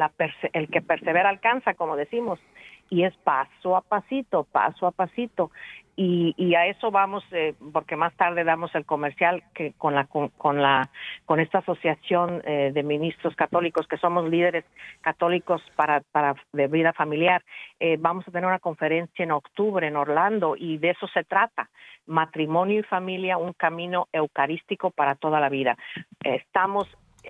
el 0.53 0.69
que 0.69 0.83
persevera 0.83 1.31
alcanza, 1.31 1.75
como 1.75 1.97
decimos, 1.97 2.39
y 2.91 3.05
es 3.05 3.15
paso 3.19 3.77
a 3.77 3.81
pasito, 3.81 4.45
paso 4.45 4.87
a 4.87 4.93
pasito. 4.93 5.51
Y, 5.97 6.35
y 6.37 6.57
a 6.57 6.67
eso 6.67 6.91
vamos, 6.91 7.23
eh, 7.31 7.55
porque 7.73 7.95
más 7.95 8.13
tarde 8.17 8.43
damos 8.43 8.75
el 8.75 8.85
comercial 8.85 9.45
que 9.55 9.75
con 9.79 9.95
la 9.95 10.07
con, 10.07 10.29
con 10.31 10.61
la 10.61 10.91
con 11.25 11.39
esta 11.39 11.59
asociación 11.59 12.43
eh, 12.45 12.73
de 12.75 12.83
ministros 12.83 13.37
católicos 13.37 13.87
que 13.87 13.97
somos 13.99 14.29
líderes 14.29 14.65
católicos 15.03 15.63
para 15.77 16.01
para 16.11 16.35
de 16.53 16.67
vida 16.67 16.93
familiar, 16.93 17.45
eh, 17.79 17.97
vamos 17.97 18.27
a 18.27 18.33
tener 18.33 18.47
una 18.47 18.59
conferencia 18.59 19.23
en 19.23 19.31
octubre 19.31 19.87
en 19.87 19.95
Orlando 19.95 20.57
y 20.59 20.79
de 20.79 20.91
eso 20.91 21.07
se 21.07 21.23
trata, 21.23 21.71
matrimonio 22.07 22.81
y 22.81 22.83
familia, 22.83 23.39
un 23.39 23.53
camino 23.53 24.09
eucarístico 24.13 24.91
para 24.91 25.15
toda 25.15 25.39
la 25.39 25.49
vida. 25.49 25.77
estamos 26.25 26.89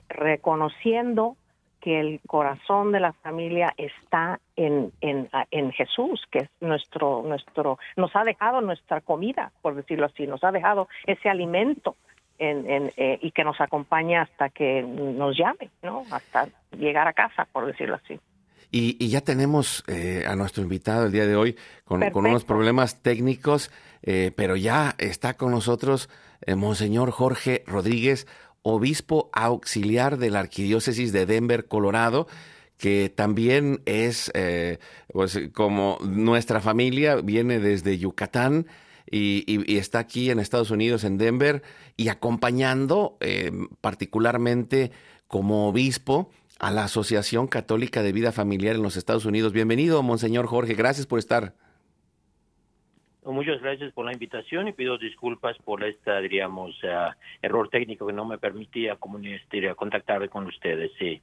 reconociendo 0.09 1.37
que 1.85 2.01
el 2.01 2.21
corazón 2.27 2.93
de 2.93 3.01
la 3.01 3.13
familia 3.13 3.75
está 3.77 4.41
en, 4.57 4.91
en, 5.03 5.29
en, 5.51 5.71
Jesús, 5.71 6.23
que 6.31 6.39
es 6.39 6.49
nuestro, 6.63 7.23
nuestro, 7.23 7.79
nos 7.99 8.17
ha 8.17 8.25
dejado 8.25 8.63
nuestra 8.63 9.03
comida, 9.03 9.53
por 9.61 9.75
decirlo 9.75 10.07
así, 10.07 10.27
nos 10.27 10.43
ha 10.45 10.51
dejado 10.51 10.89
ese 11.07 11.29
alimento 11.29 11.97
en, 12.39 12.71
en, 12.71 12.91
eh, 12.97 13.19
y 13.21 13.33
que 13.33 13.45
nos 13.45 13.61
acompaña 13.61 14.23
hasta 14.23 14.49
que 14.49 14.83
nos 14.83 15.37
llame, 15.37 15.69
¿no? 15.83 16.05
Hasta 16.11 16.49
llegar 16.79 17.07
a 17.07 17.13
casa, 17.13 17.47
por 17.53 17.67
decirlo 17.67 17.97
así. 18.03 18.19
Y, 18.71 18.97
y 18.99 19.11
ya 19.11 19.21
tenemos 19.21 19.85
eh, 19.87 20.25
a 20.27 20.35
nuestro 20.37 20.63
invitado 20.63 21.05
el 21.05 21.13
día 21.13 21.27
de 21.27 21.37
hoy 21.37 21.55
con, 21.85 22.01
con 22.13 22.25
unos 22.25 22.45
problemas 22.45 23.03
técnicos, 23.03 23.71
eh, 24.03 24.33
pero 24.35 24.57
ya 24.57 24.95
está 24.97 25.35
con 25.35 25.51
nosotros 25.51 26.09
eh, 26.47 26.55
Monseñor 26.55 27.11
Jorge 27.11 27.63
Rodríguez, 27.67 28.27
obispo 28.65 29.31
auxiliar 29.35 30.17
de 30.19 30.31
la 30.31 30.41
Arquidiócesis 30.41 31.13
de 31.13 31.27
Denver, 31.27 31.67
Colorado, 31.67 32.27
que 32.79 33.13
también 33.15 33.83
es, 33.85 34.33
eh, 34.35 34.79
pues 35.13 35.39
como 35.53 35.99
nuestra 36.03 36.61
familia, 36.61 37.17
viene 37.17 37.61
desde 37.61 37.99
Yucatán 37.99 38.67
y, 39.09 39.77
está 39.77 40.01
aquí 40.01 40.31
en 40.31 40.41
Estados 40.41 40.71
Unidos, 40.71 41.05
en 41.05 41.19
Denver, 41.19 41.63
y 41.97 42.09
acompañando 42.09 43.17
eh, 43.21 43.53
particularmente 43.81 44.91
como 45.29 45.69
obispo 45.69 46.31
a 46.59 46.71
la 46.71 46.85
Asociación 46.85 47.47
Católica 47.47 48.03
de 48.03 48.13
Vida 48.13 48.33
Familiar 48.33 48.77
en 48.77 48.83
los 48.83 48.97
Estados 48.97 49.27
Unidos. 49.27 49.53
Bienvenido, 49.53 50.03
Monseñor 50.03 50.47
Jorge, 50.47 50.75
gracias 50.75 51.07
por 51.07 51.19
estar. 51.19 51.55
Muchas 53.25 53.63
gracias 53.63 53.93
por 53.93 54.05
la 54.05 54.13
invitación 54.13 54.69
y 54.69 54.73
pido 54.73 54.99
disculpas 54.99 55.57
por 55.65 55.83
este, 55.83 56.21
diríamos, 56.21 56.79
eh, 56.83 56.95
error 57.41 57.71
técnico 57.71 58.07
que 58.07 58.13
no 58.13 58.27
me 58.27 58.37
permitía 58.39 58.97
contactar 59.77 60.29
con 60.29 60.47
ustedes. 60.47 60.93
Sí. 60.99 61.23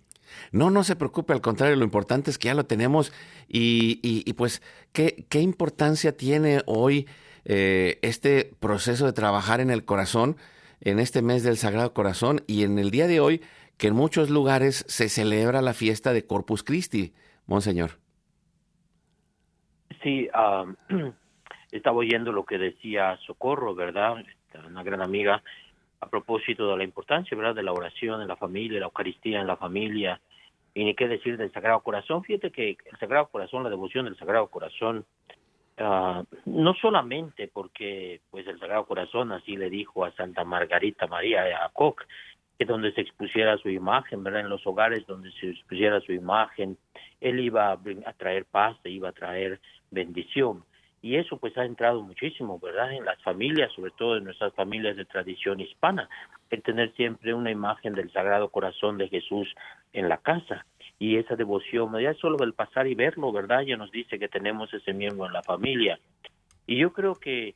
No, 0.52 0.72
no 0.72 0.84
se 0.84 0.96
preocupe, 0.96 1.34
al 1.34 1.42
contrario, 1.42 1.76
lo 1.76 1.84
importante 1.84 2.32
es 2.32 2.38
que 2.38 2.48
ya 2.48 2.56
lo 2.56 2.66
tenemos 2.66 3.14
y, 3.48 4.00
y, 4.02 4.34
pues, 4.34 4.64
¿qué, 4.94 5.26
¿qué, 5.30 5.42
importancia 5.42 6.16
tiene 6.16 6.62
hoy 6.66 7.08
eh, 7.46 8.00
este 8.02 8.52
proceso 8.60 9.06
de 9.06 9.14
trabajar 9.14 9.60
en 9.60 9.70
el 9.70 9.86
corazón 9.86 10.38
en 10.82 11.00
este 11.00 11.22
mes 11.22 11.44
del 11.44 11.58
Sagrado 11.58 11.94
Corazón 11.94 12.42
y 12.48 12.64
en 12.64 12.80
el 12.80 12.90
día 12.92 13.08
de 13.08 13.20
hoy 13.20 13.42
que 13.78 13.88
en 13.88 13.96
muchos 13.96 14.30
lugares 14.30 14.86
se 14.88 15.10
celebra 15.10 15.62
la 15.62 15.74
fiesta 15.74 16.14
de 16.14 16.26
Corpus 16.26 16.64
Christi, 16.64 17.14
Monseñor? 17.46 18.00
Sí, 20.04 20.28
um, 20.34 20.76
estaba 21.71 21.97
oyendo 21.97 22.31
lo 22.31 22.45
que 22.45 22.57
decía 22.57 23.17
Socorro, 23.25 23.73
¿verdad? 23.73 24.23
Una 24.67 24.84
gran 24.84 25.01
amiga, 25.01 25.41
a 25.99 26.10
propósito 26.10 26.69
de 26.69 26.77
la 26.77 26.84
importancia, 26.84 27.38
¿verdad? 27.38 27.55
De 27.55 27.63
la 27.63 27.73
oración 27.73 28.21
en 28.21 28.27
la 28.27 28.36
familia, 28.36 28.79
la 28.79 28.88
Eucaristía 28.88 29.39
en 29.39 29.47
la 29.47 29.55
familia, 29.55 30.19
y 30.73 30.84
ni 30.84 30.95
qué 30.95 31.07
decir 31.07 31.38
del 31.38 31.51
Sagrado 31.51 31.81
Corazón. 31.81 32.23
Fíjate 32.23 32.51
que 32.51 32.77
el 32.91 32.97
Sagrado 32.99 33.27
Corazón, 33.27 33.63
la 33.63 33.69
devoción 33.69 34.05
del 34.05 34.17
Sagrado 34.17 34.47
Corazón, 34.47 35.05
uh, 35.79 36.23
no 36.45 36.73
solamente 36.75 37.47
porque 37.47 38.21
pues 38.29 38.47
el 38.47 38.60
Sagrado 38.60 38.86
Corazón 38.86 39.31
así 39.31 39.57
le 39.57 39.69
dijo 39.69 40.05
a 40.05 40.12
Santa 40.13 40.43
Margarita 40.43 41.07
María 41.07 41.63
a 41.63 41.69
Koch, 41.69 42.01
que 42.57 42.65
donde 42.65 42.93
se 42.93 43.01
expusiera 43.01 43.57
su 43.57 43.69
imagen, 43.69 44.23
¿verdad? 44.23 44.41
En 44.41 44.49
los 44.49 44.65
hogares 44.67 45.05
donde 45.07 45.31
se 45.34 45.49
expusiera 45.49 45.99
su 46.01 46.13
imagen, 46.13 46.77
él 47.19 47.39
iba 47.39 47.71
a, 47.71 47.79
a 48.05 48.13
traer 48.13 48.45
paz, 48.45 48.77
iba 48.86 49.10
a 49.10 49.13
traer 49.13 49.60
bendición 49.89 50.63
y 51.02 51.16
eso 51.16 51.38
pues 51.38 51.58
ha 51.58 51.66
entrado 51.66 52.02
muchísimo, 52.02 52.60
¿verdad? 52.60 52.92
En 52.94 53.06
las 53.06 53.22
familias, 53.24 53.72
sobre 53.74 53.92
todo 53.92 54.18
en 54.18 54.24
nuestras 54.24 54.54
familias 54.54 54.96
de 54.96 55.06
tradición 55.06 55.60
hispana, 55.60 56.08
el 56.52 56.62
tener 56.62 56.94
siempre 56.94 57.34
una 57.34 57.50
imagen 57.50 57.94
del 57.94 58.12
Sagrado 58.12 58.50
Corazón 58.50 58.98
de 58.98 59.08
Jesús 59.08 59.54
en 59.94 60.10
la 60.10 60.18
casa 60.18 60.66
y 61.00 61.18
esa 61.18 61.36
devoción, 61.36 62.00
ya 62.00 62.14
solo 62.14 62.38
del 62.38 62.54
pasar 62.54 62.86
y 62.86 62.94
verlo, 62.94 63.32
¿verdad? 63.32 63.62
Ya 63.62 63.78
nos 63.78 63.92
dice 63.92 64.20
que 64.20 64.28
tenemos 64.28 64.72
ese 64.74 64.94
miembro 64.94 65.26
en 65.26 65.34
la 65.34 65.42
familia. 65.42 66.00
Y 66.68 66.78
yo 66.78 66.94
creo 66.94 67.16
que, 67.16 67.56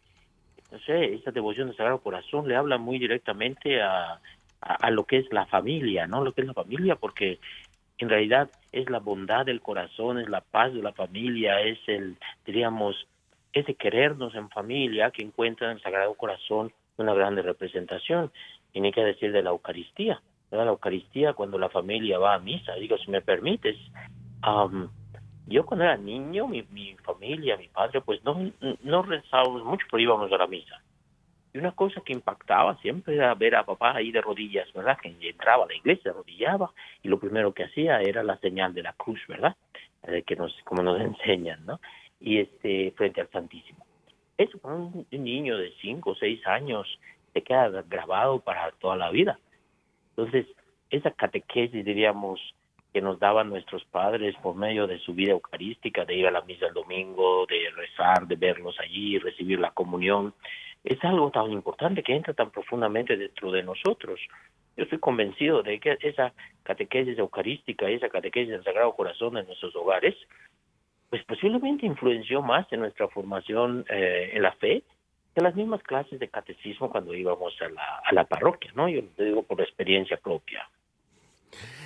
no 0.71 0.79
sé, 0.79 1.13
esa 1.13 1.31
devoción 1.31 1.67
del 1.67 1.77
Sagrado 1.77 1.99
Corazón 1.99 2.47
le 2.47 2.55
habla 2.55 2.79
muy 2.79 2.97
directamente 2.97 3.81
a, 3.83 4.19
a 4.61 4.89
lo 4.89 5.03
que 5.03 5.17
es 5.17 5.31
la 5.31 5.45
familia, 5.45 6.07
¿no? 6.07 6.23
Lo 6.23 6.31
que 6.31 6.41
es 6.41 6.47
la 6.47 6.55
familia, 6.55 6.95
porque 6.95 7.39
en 7.99 8.09
realidad 8.09 8.49
es 8.71 8.89
la 8.89 8.99
bondad 8.99 9.45
del 9.45 9.61
corazón, 9.61 10.19
es 10.19 10.27
la 10.27 10.41
paz 10.41 10.73
de 10.73 10.81
la 10.81 10.93
familia, 10.93 11.61
es 11.61 11.77
el, 11.87 12.17
diríamos, 12.45 13.07
ese 13.55 13.73
querernos 13.73 14.35
en 14.35 14.49
familia 14.49 15.11
que 15.11 15.23
encuentra 15.23 15.71
en 15.71 15.77
el 15.77 15.81
Sagrado 15.81 16.13
Corazón 16.13 16.71
una 16.97 17.13
grande 17.13 17.41
representación. 17.41 18.31
Y 18.73 18.91
que 18.91 19.01
decir 19.01 19.31
de 19.31 19.41
la 19.41 19.51
Eucaristía. 19.51 20.21
La 20.51 20.65
Eucaristía 20.65 21.33
cuando 21.33 21.57
la 21.57 21.69
familia 21.69 22.19
va 22.19 22.35
a 22.35 22.39
misa. 22.39 22.75
Digo, 22.75 22.97
si 22.97 23.09
me 23.09 23.21
permites, 23.21 23.77
yo 25.47 25.65
cuando 25.65 25.85
era 25.85 25.95
niño, 25.95 26.47
mi, 26.47 26.63
mi, 26.71 26.95
familia, 26.97 27.55
mi 27.55 27.69
padre, 27.69 28.01
pues 28.01 28.21
no, 28.25 28.51
no 28.83 29.01
rezábamos 29.01 29.63
mucho, 29.63 29.87
pero 29.89 30.03
íbamos 30.03 30.31
a 30.31 30.37
la 30.37 30.47
misa. 30.47 30.81
Y 31.53 31.57
una 31.57 31.71
cosa 31.71 32.01
que 32.05 32.11
impactaba 32.11 32.75
siempre 32.81 33.15
era 33.15 33.33
ver 33.33 33.55
a 33.55 33.63
papá 33.63 33.95
ahí 33.95 34.11
de 34.11 34.19
rodillas, 34.19 34.71
¿verdad? 34.73 34.97
Que 35.01 35.15
entraba 35.29 35.63
a 35.63 35.67
la 35.67 35.75
iglesia, 35.75 36.11
arrodillaba, 36.11 36.71
y 37.01 37.07
lo 37.07 37.17
primero 37.17 37.53
que 37.53 37.63
hacía 37.63 38.01
era 38.01 38.23
la 38.23 38.37
señal 38.39 38.73
de 38.73 38.83
la 38.83 38.91
cruz, 38.91 39.21
¿verdad? 39.29 39.55
Que 40.25 40.35
nos, 40.35 40.53
como 40.65 40.83
nos 40.83 40.99
enseñan, 41.01 41.65
¿no? 41.65 41.79
Y 42.25 42.39
este 42.39 42.91
frente 42.97 43.21
al 43.21 43.29
Santísimo. 43.29 43.85
Eso 44.37 44.57
para 44.57 44.75
un 44.75 45.05
niño 45.11 45.57
de 45.57 45.71
5 45.79 46.09
o 46.09 46.15
6 46.15 46.45
años 46.47 46.99
se 47.31 47.43
queda 47.43 47.83
grabado 47.87 48.39
para 48.39 48.71
toda 48.71 48.97
la 48.97 49.11
vida. 49.11 49.39
Entonces, 50.09 50.47
esa 50.89 51.11
catequesis, 51.11 51.85
diríamos, 51.85 52.41
que 52.91 53.01
nos 53.01 53.19
daban 53.19 53.49
nuestros 53.49 53.85
padres 53.85 54.35
por 54.41 54.55
medio 54.55 54.87
de 54.87 54.97
su 54.99 55.13
vida 55.13 55.33
eucarística, 55.33 56.03
de 56.03 56.15
ir 56.15 56.27
a 56.27 56.31
la 56.31 56.41
misa 56.41 56.67
el 56.67 56.73
domingo, 56.73 57.45
de 57.45 57.69
rezar, 57.75 58.25
de 58.25 58.35
verlos 58.35 58.75
allí, 58.79 59.19
recibir 59.19 59.59
la 59.59 59.71
comunión, 59.71 60.33
es 60.83 61.03
algo 61.03 61.29
tan 61.29 61.51
importante 61.51 62.01
que 62.01 62.15
entra 62.15 62.33
tan 62.33 62.51
profundamente 62.51 63.17
dentro 63.17 63.51
de 63.51 63.63
nosotros. 63.63 64.19
Yo 64.77 64.83
estoy 64.83 64.99
convencido 64.99 65.61
de 65.61 65.79
que 65.79 65.97
esa 66.01 66.33
catequesis 66.63 67.17
eucarística, 67.19 67.87
esa 67.87 68.09
catequesis 68.09 68.51
del 68.51 68.63
Sagrado 68.63 68.95
Corazón 68.95 69.37
en 69.37 69.45
nuestros 69.45 69.75
hogares, 69.75 70.15
pues 71.09 71.23
posiblemente 71.25 71.85
influenció 71.85 72.41
más 72.41 72.71
en 72.71 72.81
nuestra 72.81 73.07
formación 73.07 73.85
eh, 73.89 74.31
en 74.33 74.41
la 74.41 74.53
fe 74.53 74.83
que 75.33 75.41
las 75.41 75.55
mismas 75.55 75.83
clases 75.83 76.19
de 76.19 76.29
catecismo 76.29 76.89
cuando 76.89 77.13
íbamos 77.13 77.53
a 77.61 77.69
la, 77.69 78.01
a 78.05 78.13
la 78.13 78.23
parroquia, 78.23 78.71
¿no? 78.73 78.87
Yo 78.87 79.01
lo 79.17 79.23
digo 79.25 79.43
por 79.43 79.59
experiencia 79.61 80.17
propia. 80.17 80.67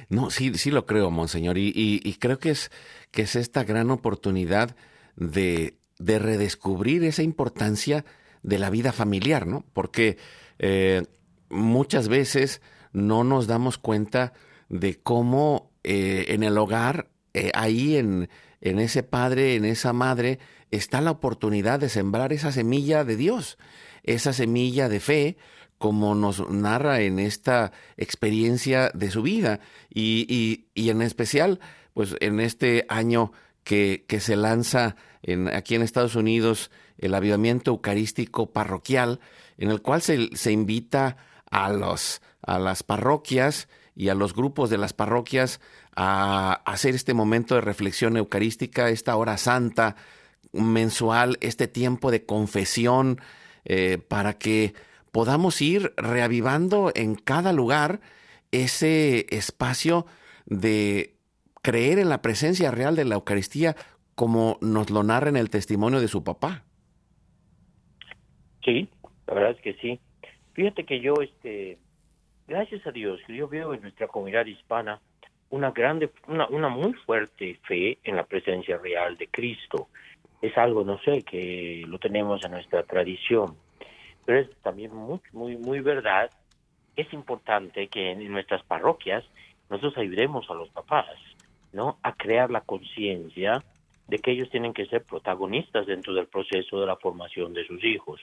No, 0.08 0.30
sí, 0.30 0.54
sí 0.54 0.72
lo 0.72 0.86
creo, 0.86 1.12
monseñor, 1.12 1.58
y, 1.58 1.72
y, 1.76 2.14
creo 2.16 2.40
que 2.40 2.52
es, 2.52 2.72
que 3.12 3.24
es 3.24 3.36
esta 3.36 3.64
gran 3.64 3.92
oportunidad 3.92 4.76
de, 5.16 5.76
de, 6.00 6.20
redescubrir 6.20 7.04
esa 7.04 7.22
importancia 7.22 8.06
de 8.42 8.58
la 8.58 8.70
vida 8.70 8.92
familiar, 8.92 9.46
¿no? 9.46 9.66
Porque 9.74 10.18
eh, 10.58 11.04
muchas 11.50 12.08
veces 12.08 12.62
no 12.92 13.24
nos 13.24 13.48
damos 13.48 13.78
cuenta 13.78 14.34
de 14.70 15.00
cómo 15.00 15.72
eh, 15.84 16.26
en 16.30 16.44
el 16.44 16.58
hogar, 16.58 17.10
ahí 17.54 17.96
en, 17.96 18.30
en 18.62 18.80
ese 18.80 19.04
padre, 19.04 19.56
en 19.56 19.66
esa 19.66 19.94
madre, 19.94 20.40
está 20.72 21.02
la 21.02 21.12
oportunidad 21.12 21.80
de 21.80 21.90
sembrar 21.90 22.34
esa 22.34 22.52
semilla 22.52 23.04
de 23.04 23.16
Dios, 23.16 23.58
esa 24.04 24.34
semilla 24.34 24.90
de 24.90 25.00
fe, 25.00 25.38
como 25.78 26.14
nos 26.14 26.48
narra 26.50 27.02
en 27.02 27.20
esta 27.20 27.72
experiencia 27.98 28.92
de 28.94 29.12
su 29.12 29.22
vida. 29.22 29.62
Y, 29.90 30.66
y, 30.76 30.90
en 30.90 31.02
especial, 31.02 31.60
pues 31.94 32.16
en 32.20 32.40
este 32.40 32.86
año 32.90 33.32
que, 33.64 34.06
que 34.08 34.20
se 34.20 34.36
lanza 34.36 34.96
aquí 35.54 35.76
en 35.76 35.82
Estados 35.82 36.16
Unidos 36.16 36.70
el 36.98 37.16
avivamiento 37.16 37.72
eucarístico 37.72 38.52
parroquial, 38.52 39.22
en 39.58 39.70
el 39.70 39.82
cual 39.82 40.02
se, 40.02 40.36
se 40.36 40.52
invita 40.52 41.18
a, 41.50 41.72
los, 41.72 42.22
a 42.42 42.60
las 42.60 42.84
parroquias 42.84 43.70
y 43.96 44.10
a 44.10 44.16
los 44.16 44.34
grupos 44.34 44.70
de 44.70 44.78
las 44.78 44.94
parroquias 44.94 45.60
a 46.02 46.54
hacer 46.64 46.96
este 46.96 47.14
momento 47.14 47.56
de 47.56 47.62
reflexión 47.62 48.16
eucarística, 48.16 48.88
esta 48.88 49.18
hora 49.18 49.36
santa 49.36 49.98
mensual, 50.54 51.38
este 51.42 51.68
tiempo 51.68 52.10
de 52.10 52.26
confesión, 52.26 53.20
eh, 53.66 53.98
para 53.98 54.38
que 54.38 54.74
podamos 55.12 55.62
ir 55.62 55.92
reavivando 55.98 56.94
en 56.96 57.16
cada 57.16 57.52
lugar 57.52 58.00
ese 58.54 59.26
espacio 59.30 60.06
de 60.46 61.16
creer 61.62 62.00
en 62.00 62.08
la 62.08 62.22
presencia 62.22 62.72
real 62.72 62.96
de 62.96 63.04
la 63.04 63.16
Eucaristía 63.16 63.76
como 64.16 64.58
nos 64.62 64.92
lo 64.92 65.04
narra 65.04 65.28
en 65.28 65.36
el 65.36 65.50
testimonio 65.50 66.00
de 66.00 66.08
su 66.08 66.24
papá. 66.24 66.64
Sí, 68.64 68.88
la 69.28 69.34
verdad 69.34 69.52
es 69.52 69.62
que 69.62 69.74
sí. 69.82 70.00
Fíjate 70.54 70.86
que 70.86 71.02
yo, 71.02 71.16
este, 71.22 71.78
gracias 72.48 72.88
a 72.88 72.92
Dios, 72.92 73.20
yo 73.28 73.50
veo 73.50 73.74
en 73.74 73.82
nuestra 73.82 74.08
comunidad 74.08 74.46
hispana 74.46 75.02
una 75.50 75.72
grande, 75.72 76.12
una, 76.28 76.48
una 76.48 76.70
muy 76.70 76.94
fuerte 76.94 77.60
fe 77.68 77.98
en 78.04 78.16
la 78.16 78.24
presencia 78.24 78.78
real 78.78 79.18
de 79.18 79.28
Cristo. 79.28 79.88
Es 80.42 80.58
algo, 80.58 80.84
no 80.84 81.00
sé, 81.00 81.24
que 81.24 81.84
lo 81.88 82.00
tenemos 82.00 82.44
en 82.46 82.52
nuestra 82.52 82.84
tradición, 82.84 83.56
pero 84.26 84.40
es 84.40 84.50
también 84.62 84.96
muy, 84.96 85.20
muy, 85.34 85.58
muy 85.58 85.80
verdad. 85.82 86.30
Es 86.96 87.12
importante 87.14 87.88
que 87.88 88.12
en 88.12 88.32
nuestras 88.32 88.64
parroquias 88.64 89.26
nosotros 89.70 89.98
ayudemos 89.98 90.50
a 90.50 90.54
los 90.54 90.70
papás, 90.70 91.08
¿no? 91.74 91.98
A 92.04 92.14
crear 92.14 92.50
la 92.50 92.62
conciencia 92.62 93.64
de 94.08 94.18
que 94.18 94.32
ellos 94.32 94.50
tienen 94.50 94.74
que 94.74 94.88
ser 94.88 95.04
protagonistas 95.04 95.86
dentro 95.86 96.14
del 96.14 96.28
proceso 96.28 96.80
de 96.80 96.88
la 96.88 96.96
formación 96.96 97.54
de 97.54 97.66
sus 97.66 97.84
hijos. 97.84 98.20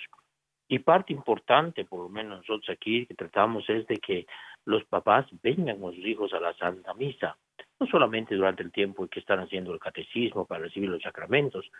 Y 0.68 0.80
parte 0.80 1.12
importante, 1.12 1.84
por 1.84 2.00
lo 2.00 2.08
menos 2.08 2.38
nosotros 2.38 2.70
aquí 2.70 3.06
que 3.06 3.14
tratamos, 3.14 3.68
es 3.68 3.86
de 3.86 3.96
que 3.98 4.26
los 4.66 4.84
papás 4.84 5.26
vengan 5.42 5.80
con 5.80 5.94
sus 5.94 6.04
hijos 6.04 6.34
a 6.34 6.40
la 6.40 6.52
Santa 6.54 6.92
Misa, 6.94 7.36
no 7.80 7.86
solamente 7.86 8.34
durante 8.34 8.62
el 8.62 8.72
tiempo 8.72 9.06
que 9.06 9.20
están 9.20 9.40
haciendo 9.40 9.72
el 9.72 9.80
catecismo 9.80 10.44
para 10.44 10.64
recibir 10.64 10.90
los 10.90 11.02
sacramentos, 11.02 11.70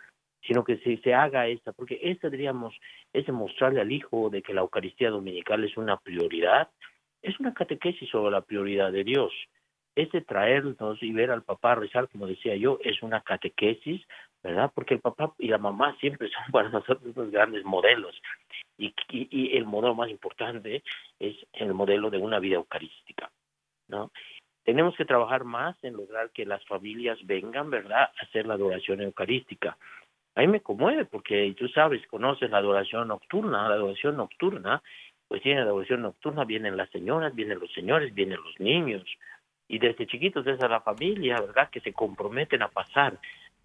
sino 0.41 0.63
que 0.63 0.77
se, 0.77 0.97
se 0.97 1.13
haga 1.13 1.47
esta, 1.47 1.73
porque 1.73 1.99
esta, 2.01 2.29
diríamos, 2.29 2.73
es 3.11 3.27
mostrarle 3.29 3.81
al 3.81 3.91
hijo 3.91 4.29
de 4.29 4.41
que 4.41 4.53
la 4.53 4.61
Eucaristía 4.61 5.09
Dominical 5.09 5.63
es 5.63 5.75
una 5.75 5.97
prioridad, 5.97 6.69
es 7.21 7.39
una 7.39 7.53
catequesis 7.53 8.09
sobre 8.09 8.31
la 8.31 8.41
prioridad 8.41 8.91
de 8.91 9.03
Dios. 9.03 9.33
Ese 9.95 10.21
traernos 10.21 11.01
y 11.01 11.11
ver 11.11 11.31
al 11.31 11.43
papá 11.43 11.75
rezar, 11.75 12.07
como 12.09 12.27
decía 12.27 12.55
yo, 12.55 12.79
es 12.83 13.01
una 13.01 13.21
catequesis, 13.21 14.01
¿verdad? 14.43 14.71
Porque 14.73 14.95
el 14.95 14.99
papá 14.99 15.33
y 15.37 15.47
la 15.47 15.57
mamá 15.57 15.95
siempre 15.99 16.29
son 16.45 16.51
para 16.51 16.69
nosotros 16.69 17.15
los 17.15 17.31
grandes 17.31 17.63
modelos. 17.65 18.19
Y, 18.77 18.93
el 19.57 19.65
modelo 19.65 19.95
más 19.95 20.09
importante 20.09 20.83
es 21.19 21.35
el 21.53 21.73
modelo 21.73 22.09
de 22.09 22.19
una 22.19 22.39
vida 22.39 22.55
eucarística, 22.55 23.31
¿no? 23.87 24.11
tenemos 24.67 24.97
que 24.97 25.05
trabajar 25.05 25.45
más 25.45 25.81
en 25.81 25.93
lograr 25.93 26.29
que 26.31 26.45
las 26.45 26.63
familias 26.65 27.17
vengan, 27.25 27.69
¿verdad?, 27.69 28.01
a 28.01 28.23
hacer 28.23 28.45
la 28.45 28.55
adoración 28.55 28.99
eucarística. 28.99 29.77
A 30.35 30.41
mí 30.41 30.47
me 30.47 30.59
conmueve 30.59 31.05
porque 31.05 31.55
tú 31.57 31.69
sabes, 31.69 32.05
conoces 32.07 32.51
la 32.51 32.57
adoración 32.57 33.07
nocturna, 33.07 33.69
la 33.69 33.75
adoración 33.75 34.17
nocturna, 34.17 34.83
pues 35.25 35.41
tiene 35.41 35.61
la 35.61 35.67
adoración 35.67 36.01
nocturna, 36.01 36.43
vienen 36.43 36.75
las 36.75 36.89
señoras, 36.89 37.33
vienen 37.33 37.59
los 37.59 37.71
señores, 37.71 38.13
vienen 38.13 38.41
los 38.43 38.59
niños, 38.59 39.05
y 39.69 39.79
desde 39.79 40.05
chiquitos 40.05 40.45
es 40.45 40.61
a 40.61 40.67
la 40.67 40.81
familia, 40.81 41.39
¿verdad?, 41.39 41.69
que 41.69 41.79
se 41.79 41.93
comprometen 41.93 42.61
a 42.61 42.67
pasar 42.67 43.17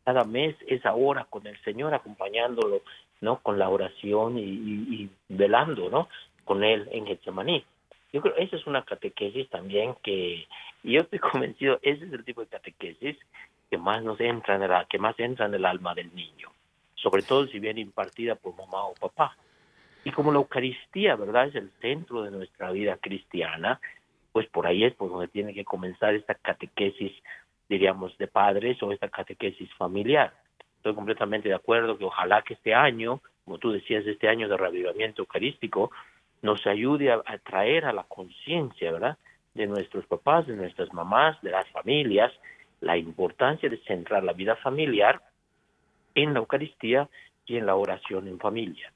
cada 0.04 0.24
mes 0.24 0.56
esa 0.66 0.94
hora 0.94 1.26
con 1.28 1.46
el 1.46 1.58
Señor 1.62 1.94
acompañándolo, 1.94 2.82
¿no?, 3.20 3.38
con 3.38 3.58
la 3.58 3.68
oración 3.68 4.38
y, 4.38 4.42
y 4.42 5.10
velando, 5.28 5.90
¿no?, 5.90 6.08
con 6.44 6.64
él 6.64 6.88
en 6.92 7.06
Getsemaní. 7.06 7.64
Yo 8.12 8.20
creo 8.20 8.36
esa 8.36 8.56
es 8.56 8.66
una 8.66 8.84
catequesis 8.84 9.48
también 9.48 9.94
que 10.02 10.46
yo 10.82 11.00
estoy 11.00 11.18
convencido, 11.18 11.78
ese 11.82 12.04
es 12.04 12.12
el 12.12 12.24
tipo 12.24 12.40
de 12.42 12.48
catequesis 12.48 13.16
que 13.70 13.78
más 13.78 14.02
nos 14.02 14.20
entra 14.20 14.56
en 14.56 14.62
el, 14.62 14.70
que 14.88 14.98
más 14.98 15.18
entra 15.18 15.46
en 15.46 15.54
el 15.54 15.64
alma 15.64 15.94
del 15.94 16.14
niño, 16.14 16.50
sobre 16.94 17.22
todo 17.22 17.46
si 17.46 17.58
viene 17.58 17.80
impartida 17.80 18.34
por 18.34 18.54
mamá 18.54 18.84
o 18.84 18.94
papá. 18.94 19.36
Y 20.04 20.10
como 20.10 20.32
la 20.32 20.38
Eucaristía, 20.38 21.16
¿verdad?, 21.16 21.48
es 21.48 21.54
el 21.54 21.70
centro 21.80 22.22
de 22.22 22.32
nuestra 22.32 22.70
vida 22.72 22.98
cristiana, 23.00 23.80
pues 24.32 24.46
por 24.48 24.66
ahí 24.66 24.84
es 24.84 24.94
por 24.94 25.10
donde 25.10 25.28
tiene 25.28 25.54
que 25.54 25.64
comenzar 25.64 26.14
esta 26.14 26.34
catequesis, 26.34 27.12
diríamos, 27.68 28.16
de 28.18 28.26
padres 28.26 28.82
o 28.82 28.92
esta 28.92 29.08
catequesis 29.08 29.72
familiar. 29.74 30.32
Estoy 30.76 30.94
completamente 30.94 31.48
de 31.48 31.54
acuerdo 31.54 31.96
que 31.96 32.04
ojalá 32.04 32.42
que 32.42 32.54
este 32.54 32.74
año, 32.74 33.20
como 33.44 33.58
tú 33.58 33.72
decías, 33.72 34.06
este 34.06 34.28
año 34.28 34.48
de 34.48 34.56
revivimiento 34.56 35.22
eucarístico, 35.22 35.90
nos 36.42 36.66
ayude 36.66 37.12
a, 37.12 37.22
traer 37.44 37.84
a 37.84 37.92
la 37.92 38.04
conciencia, 38.04 38.92
¿verdad?, 38.92 39.16
de 39.54 39.66
nuestros 39.66 40.06
papás, 40.06 40.46
de 40.46 40.56
nuestras 40.56 40.92
mamás, 40.92 41.40
de 41.42 41.50
las 41.50 41.68
familias, 41.70 42.32
la 42.80 42.96
importancia 42.96 43.68
de 43.68 43.76
centrar 43.78 44.24
la 44.24 44.32
vida 44.32 44.56
familiar 44.56 45.20
en 46.14 46.32
la 46.32 46.40
Eucaristía 46.40 47.08
y 47.46 47.58
en 47.58 47.66
la 47.66 47.76
oración 47.76 48.28
en 48.28 48.38
familia. 48.38 48.92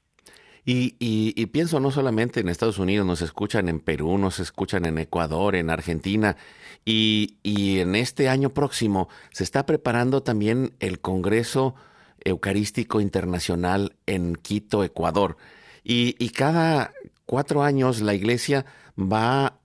Y, 0.69 1.45
pienso 1.45 1.79
no 1.79 1.91
solamente 1.91 2.41
en 2.41 2.49
Estados 2.49 2.77
Unidos, 2.77 3.07
nos 3.07 3.21
escuchan 3.21 3.69
en 3.69 3.79
Perú, 3.79 4.17
nos 4.17 4.41
escuchan 4.41 4.83
en 4.83 4.97
Ecuador, 4.97 5.55
en 5.55 5.69
Argentina, 5.69 6.35
y, 6.83 7.37
y 7.41 7.79
en 7.79 7.95
este 7.95 8.27
año 8.27 8.49
próximo 8.49 9.07
se 9.31 9.45
está 9.45 9.65
preparando 9.65 10.23
también 10.23 10.73
el 10.81 10.99
Congreso 10.99 11.75
Eucarístico 12.19 12.99
Internacional 12.99 13.95
en 14.07 14.35
Quito, 14.35 14.83
Ecuador. 14.83 15.37
Y, 15.85 16.17
y, 16.19 16.31
cada, 16.31 16.91
cuatro 17.25 17.63
años 17.63 18.01
la 18.01 18.13
iglesia 18.13 18.65
va 18.99 19.59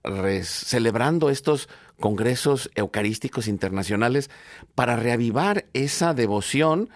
celebrando 0.45 1.31
estos 1.31 1.69
congresos 1.99 2.71
eucarísticos 2.77 3.49
internacionales 3.49 4.31
para 4.77 4.95
reavivar 4.95 5.67
esa 5.73 6.15
devoción 6.15 6.91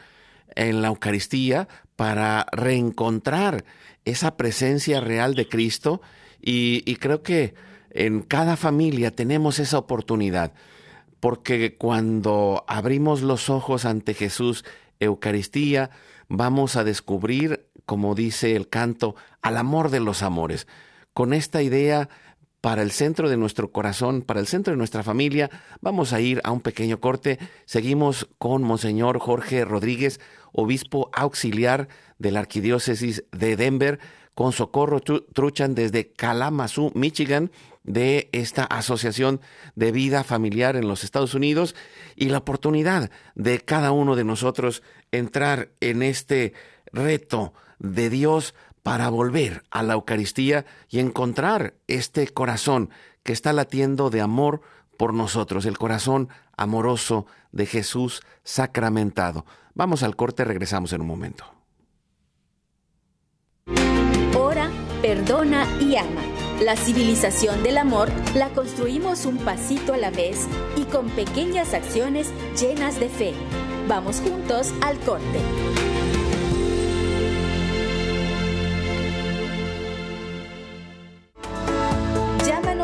en 0.55 0.83
la 0.83 0.89
Eucaristía, 0.89 1.69
para 1.97 2.47
reencontrar 2.53 3.65
esa 4.05 4.37
presencia 4.37 5.01
real 5.01 5.35
de 5.35 5.49
Cristo 5.49 6.01
y, 6.41 6.97
creo 6.97 7.23
que 7.23 7.55
en 7.91 8.23
cada 8.23 8.57
familia 8.57 9.11
tenemos 9.11 9.59
esa 9.59 9.79
oportunidad, 9.79 10.53
porque 11.19 11.77
cuando 11.77 12.65
abrimos 12.69 13.23
los 13.23 13.51
ojos 13.51 13.85
ante 13.85 14.15
Jesús, 14.15 14.65
Eucaristía, 15.01 15.91
vamos 16.29 16.77
a 16.77 16.85
descubrir 16.85 17.67
como 17.87 18.17
dice 18.17 18.57
el 18.57 18.69
canto, 18.69 19.15
al 19.41 19.57
amor 19.57 19.91
de 19.91 20.01
los 20.01 20.23
amores. 20.23 20.67
Con 21.15 21.33
esta 21.33 21.63
idea 21.63 22.11
para 22.67 22.83
el 22.83 22.91
centro 22.91 23.29
de 23.29 23.37
nuestro 23.37 23.71
corazón, 23.71 24.23
para 24.23 24.41
el 24.41 24.49
centro 24.49 24.73
de 24.73 24.77
nuestra 24.77 25.05
familia, 25.05 25.51
vamos 25.81 26.13
a 26.13 26.21
ir 26.21 26.41
a 26.43 26.51
un 26.51 26.61
pequeño 26.61 26.99
corte. 26.99 27.39
Seguimos 27.65 28.29
con 28.39 28.65
Monseñor 28.65 29.21
Jorge 29.21 29.65
Rodríguez, 29.65 30.19
obispo 30.51 31.09
auxiliar 31.13 31.87
de 32.19 32.33
la 32.33 32.41
Arquidiócesis 32.41 33.23
de 33.31 33.55
Denver, 33.55 34.01
con 34.35 34.51
Socorro 34.51 34.99
Truchan 34.99 35.77
desde 35.77 36.11
Kalamazoo, 36.11 36.91
Michigan, 36.97 37.53
de 37.85 38.31
esta 38.33 38.65
Asociación 38.65 39.41
de 39.77 39.93
Vida 39.93 40.25
Familiar 40.25 40.75
en 40.75 40.89
los 40.89 41.05
Estados 41.05 41.35
Unidos 41.35 41.77
y 42.17 42.31
la 42.31 42.39
oportunidad 42.39 43.13
de 43.37 43.61
cada 43.61 43.93
uno 43.93 44.17
de 44.17 44.25
nosotros 44.25 44.83
entrar 45.13 45.71
en 45.79 46.03
este 46.03 46.53
reto 46.93 47.53
de 47.79 48.11
Dios 48.11 48.57
para 48.87 49.09
volver 49.09 49.65
a 49.73 49.83
la 49.83 49.95
Eucaristía 49.95 50.65
y 50.89 51.01
encontrar 51.01 51.75
este 51.89 52.29
corazón 52.29 52.91
que 53.25 53.33
está 53.33 53.53
latiendo 53.53 54.11
de 54.11 54.21
amor 54.21 54.61
por 54.97 55.13
nosotros, 55.13 55.67
el 55.67 55.77
corazón 55.77 56.29
amoroso 56.57 57.27
de 57.51 57.67
Jesús 57.67 58.23
sacramentado. 58.45 59.45
Vamos 59.75 60.05
al 60.05 60.15
corte, 60.15 60.45
regresamos 60.45 60.93
en 60.93 61.01
un 61.01 61.09
momento. 61.09 61.45
Ora, 64.39 64.71
perdona 65.03 65.67
y 65.81 65.97
ama. 65.97 66.23
La 66.61 66.77
civilización 66.77 67.65
del 67.65 67.79
amor 67.79 68.09
la 68.37 68.51
construimos 68.51 69.27
un 69.27 69.39
pasito 69.39 69.95
a 69.95 69.97
la 69.97 70.13
vez 70.13 70.47
y 70.77 70.85
con 70.85 71.11
pequeñas 71.11 71.75
acciones 71.75 72.31
llenas 72.57 73.01
de 73.01 73.09
fe. 73.09 73.35
Vamos 73.89 74.21
juntos 74.21 74.73
al 74.81 74.97
corte. 75.01 75.96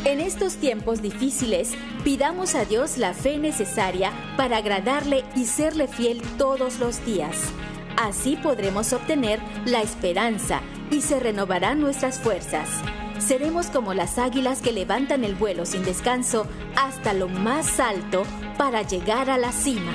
En 0.06 0.22
estos 0.22 0.56
tiempos 0.56 1.02
difíciles, 1.02 1.74
pidamos 2.06 2.56
a 2.56 2.64
Dios 2.64 2.98
la 2.98 3.14
fe 3.14 3.38
necesaria 3.38 4.14
para 4.38 4.56
agradarle 4.58 5.26
y 5.36 5.44
serle 5.44 5.90
fiel 5.90 6.22
todos 6.38 6.80
los 6.80 7.06
días. 7.06 7.36
Así 7.98 8.38
podremos 8.38 8.94
obtener 8.94 9.42
la 9.66 9.82
esperanza 9.82 10.62
y 10.90 11.02
se 11.02 11.20
renovarán 11.20 11.82
nuestras 11.82 12.22
fuerzas 12.22 12.70
seremos 13.20 13.68
como 13.68 13.94
las 13.94 14.18
águilas 14.18 14.62
que 14.62 14.72
levantan 14.72 15.24
el 15.24 15.36
vuelo 15.36 15.66
sin 15.66 15.84
descanso 15.84 16.48
hasta 16.76 17.14
lo 17.14 17.28
más 17.28 17.80
alto 17.80 18.24
para 18.58 18.82
llegar 18.82 19.30
a 19.30 19.38
la 19.38 19.52
cima. 19.52 19.94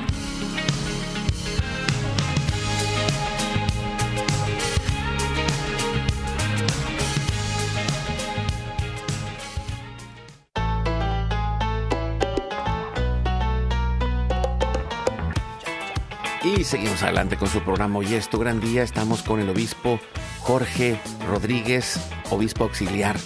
Y 16.45 16.65
seguimos 16.65 17.01
adelante 17.05 17.37
con 17.37 17.47
su 17.47 17.61
programa 17.61 18.01
Hoy 18.01 18.15
es 18.15 18.29
tu 18.29 18.39
gran 18.39 18.61
día. 18.61 18.83
Estamos 18.83 19.23
con 19.23 19.39
el 19.39 19.49
obispo 19.49 20.01
Jorge 20.43 20.99
Rodríguez, 21.29 21.99
obispo 22.31 22.65
auxiliar 22.65 23.17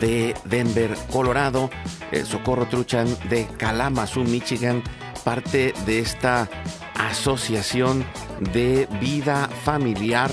de 0.00 0.34
Denver, 0.46 0.96
Colorado, 1.10 1.70
el 2.12 2.24
Socorro 2.26 2.66
Truchan 2.66 3.06
de 3.28 3.46
Kalamazoo, 3.58 4.24
Michigan, 4.24 4.82
parte 5.22 5.74
de 5.84 5.98
esta 5.98 6.48
asociación 6.94 8.04
de 8.52 8.88
vida 9.00 9.48
familiar 9.64 10.30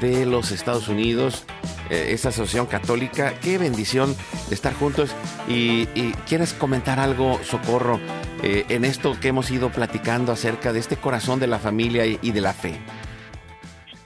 de 0.00 0.26
los 0.26 0.50
Estados 0.50 0.88
Unidos, 0.88 1.44
eh, 1.88 2.08
esta 2.10 2.30
asociación 2.30 2.66
católica. 2.66 3.34
Qué 3.40 3.56
bendición 3.56 4.14
estar 4.50 4.74
juntos. 4.74 5.10
Y, 5.48 5.86
quieres 6.28 6.52
comentar 6.52 6.98
algo, 6.98 7.40
Socorro, 7.44 8.00
eh, 8.42 8.64
en 8.68 8.84
esto 8.84 9.18
que 9.20 9.28
hemos 9.28 9.50
ido 9.50 9.70
platicando 9.70 10.32
acerca 10.32 10.72
de 10.72 10.80
este 10.80 10.96
corazón 10.96 11.38
de 11.38 11.46
la 11.46 11.58
familia 11.58 12.06
y 12.06 12.32
de 12.32 12.40
la 12.40 12.52
fe. 12.52 12.80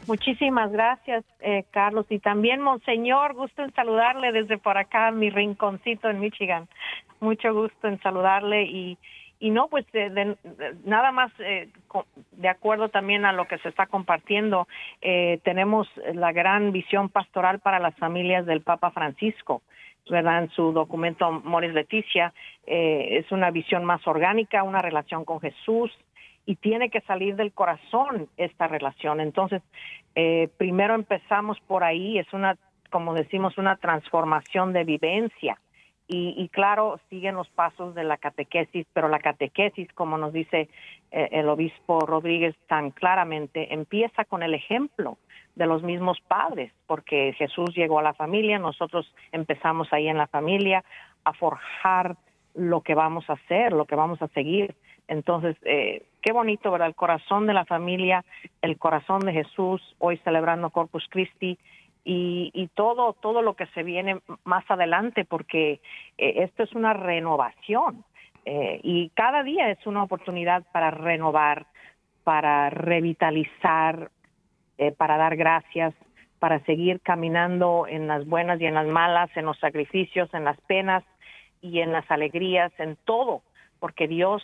Muchísimas 0.07 0.71
gracias, 0.73 1.25
eh, 1.41 1.65
Carlos. 1.71 2.07
Y 2.11 2.19
también, 2.19 2.61
Monseñor, 2.61 3.35
gusto 3.35 3.63
en 3.63 3.73
saludarle 3.75 4.33
desde 4.33 4.59
por 4.59 4.77
acá, 4.77 5.11
mi 5.11 5.31
rinconcito 5.31 6.11
en 6.11 6.21
Michigan. 6.21 6.69
Mucho 7.21 7.55
gusto 7.55 7.89
en 7.89 8.01
saludarle 8.01 8.65
y, 8.65 8.99
y 9.41 9.51
no, 9.51 9.69
pues 9.69 9.85
de, 9.93 10.37
nada 10.85 11.13
más 11.13 11.33
eh, 11.39 11.69
de 12.33 12.49
acuerdo 12.49 12.89
también 12.89 13.25
a 13.25 13.33
lo 13.33 13.47
que 13.47 13.59
se 13.59 13.69
está 13.69 13.87
compartiendo, 13.87 14.69
eh, 15.01 15.41
tenemos 15.45 15.89
la 16.15 16.33
gran 16.33 16.73
visión 16.73 17.09
pastoral 17.09 17.61
para 17.61 17.79
las 17.79 17.95
familias 17.97 18.47
del 18.47 18.63
Papa 18.63 18.91
Francisco. 18.91 19.63
¿verdad? 20.11 20.45
En 20.45 20.51
su 20.51 20.73
documento 20.73 21.31
Moris 21.31 21.73
Leticia, 21.73 22.33
eh, 22.67 23.19
es 23.19 23.33
una 23.33 23.51
visión 23.51 23.85
más 23.85 24.07
orgánica, 24.07 24.63
una 24.63 24.83
relación 24.83 25.25
con 25.25 25.41
Jesús, 25.41 25.91
y 26.47 26.57
tiene 26.57 26.91
que 26.91 27.01
salir 27.03 27.37
del 27.37 27.53
corazón 27.53 28.29
esta 28.37 28.67
relación. 28.67 29.21
Entonces, 29.21 29.63
eh, 30.15 30.49
primero 30.57 30.95
empezamos 30.95 31.59
por 31.61 31.85
ahí, 31.85 32.19
es 32.19 32.33
una, 32.33 32.57
como 32.91 33.15
decimos, 33.15 33.59
una 33.59 33.77
transformación 33.77 34.73
de 34.73 34.85
vivencia. 34.85 35.59
Y, 36.07 36.35
y, 36.37 36.51
claro, 36.51 37.01
siguen 37.09 37.35
los 37.35 37.49
pasos 37.49 37.95
de 37.95 38.05
la 38.05 38.19
catequesis, 38.19 38.87
pero 38.93 39.09
la 39.09 39.21
catequesis, 39.21 39.91
como 39.95 40.19
nos 40.19 40.35
dice 40.35 40.69
eh, 41.11 41.29
el 41.33 41.49
obispo 41.49 42.01
Rodríguez 42.01 42.55
tan 42.67 42.91
claramente, 42.91 43.73
empieza 43.73 44.27
con 44.27 44.43
el 44.43 44.53
ejemplo 44.53 45.17
de 45.55 45.67
los 45.67 45.83
mismos 45.83 46.21
padres, 46.29 46.73
porque 46.87 47.33
Jesús 47.39 47.75
llegó 47.75 48.01
a 48.01 48.03
la 48.03 48.13
familia, 48.13 48.59
nosotros 48.59 49.15
empezamos 49.33 49.91
ahí 49.95 50.09
en 50.09 50.19
la 50.19 50.27
familia 50.27 50.85
a 51.25 51.33
forjar 51.33 52.17
lo 52.55 52.83
que 52.83 52.95
vamos 52.95 53.29
a 53.31 53.35
hacer, 53.35 53.73
lo 53.73 53.87
que 53.87 53.97
vamos 53.97 54.21
a 54.21 54.29
seguir. 54.29 54.75
Entonces, 55.09 55.57
eh, 55.65 56.03
qué 56.25 56.33
bonito, 56.33 56.70
¿verdad? 56.70 56.89
El 56.89 56.95
corazón 56.95 57.47
de 57.47 57.53
la 57.53 57.66
familia, 57.66 58.25
el 58.62 58.79
corazón 58.79 59.20
de 59.20 59.33
Jesús, 59.35 59.83
hoy 59.99 60.16
celebrando 60.25 60.70
Corpus 60.70 61.07
Christi 61.11 61.59
y, 62.03 62.70
todo, 62.75 63.12
todo 63.12 63.43
lo 63.43 63.55
que 63.55 63.66
se 63.68 63.83
viene 63.83 64.20
más 64.45 64.64
adelante, 64.70 65.27
porque 65.27 65.81
eh, 66.16 66.35
esto 66.39 66.62
es 66.62 66.72
una 66.72 66.95
renovación 66.95 68.05
eh, 68.47 68.81
y 68.83 69.11
cada 69.11 69.43
día 69.43 69.70
es 69.70 69.87
una 69.87 70.03
oportunidad 70.03 70.64
para 70.72 70.91
renovar, 70.91 71.66
para 72.25 72.70
revitalizar, 72.70 74.11
eh, 74.79 74.93
para 74.93 75.18
dar 75.18 75.37
gracias, 75.37 75.95
para 76.39 76.59
seguir 76.61 77.01
caminando 77.01 77.87
en 77.87 78.07
las 78.07 78.27
buenas 78.27 78.59
y 78.62 78.66
en 78.66 78.75
las 78.75 78.87
malas, 78.87 79.29
en 79.37 79.45
los 79.45 79.59
sacrificios, 79.59 80.33
en 80.33 80.45
las 80.45 80.59
penas 80.62 81.05
y 81.61 81.81
en 81.81 81.93
las 81.93 82.11
alegrías, 82.11 82.72
en 82.79 82.97
todo, 83.05 83.43
porque 83.79 84.09
Dios 84.09 84.43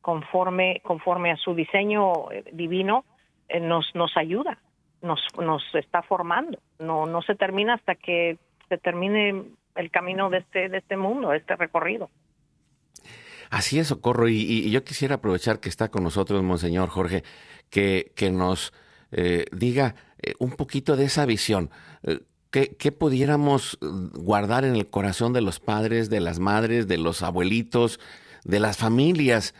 conforme, 0.00 0.80
conforme 0.84 1.30
a 1.30 1.36
su 1.36 1.54
diseño 1.54 2.30
eh, 2.30 2.44
divino, 2.52 3.04
eh, 3.48 3.60
nos, 3.60 3.86
nos 3.94 4.16
ayuda, 4.16 4.58
nos, 5.02 5.20
nos 5.38 5.62
está 5.74 6.02
formando. 6.02 6.58
No, 6.78 7.06
no 7.06 7.22
se 7.22 7.34
termina 7.34 7.74
hasta 7.74 7.94
que 7.94 8.38
se 8.68 8.78
termine 8.78 9.44
el 9.74 9.90
camino 9.90 10.30
de 10.30 10.38
este, 10.38 10.68
de 10.68 10.78
este 10.78 10.96
mundo, 10.96 11.32
este 11.32 11.56
recorrido. 11.56 12.10
Así 13.50 13.78
es, 13.78 13.88
Socorro, 13.88 14.28
y, 14.28 14.70
yo 14.70 14.84
quisiera 14.84 15.16
aprovechar 15.16 15.58
que 15.58 15.68
está 15.68 15.88
con 15.88 16.04
nosotros, 16.04 16.42
Monseñor 16.42 16.88
Jorge, 16.88 17.24
que, 17.68 18.12
que 18.14 18.30
nos 18.30 18.72
eh, 19.10 19.46
diga 19.50 19.96
un 20.38 20.52
poquito 20.52 20.96
de 20.96 21.04
esa 21.04 21.26
visión. 21.26 21.70
¿Qué, 22.50 22.76
¿Qué, 22.76 22.92
pudiéramos 22.92 23.78
guardar 23.80 24.64
en 24.64 24.76
el 24.76 24.88
corazón 24.88 25.32
de 25.32 25.40
los 25.40 25.58
padres, 25.58 26.10
de 26.10 26.20
las 26.20 26.38
madres, 26.38 26.86
de 26.86 26.98
los 26.98 27.22
abuelitos, 27.22 27.98
de 28.44 28.60
las 28.60 28.76
familias 28.76 29.54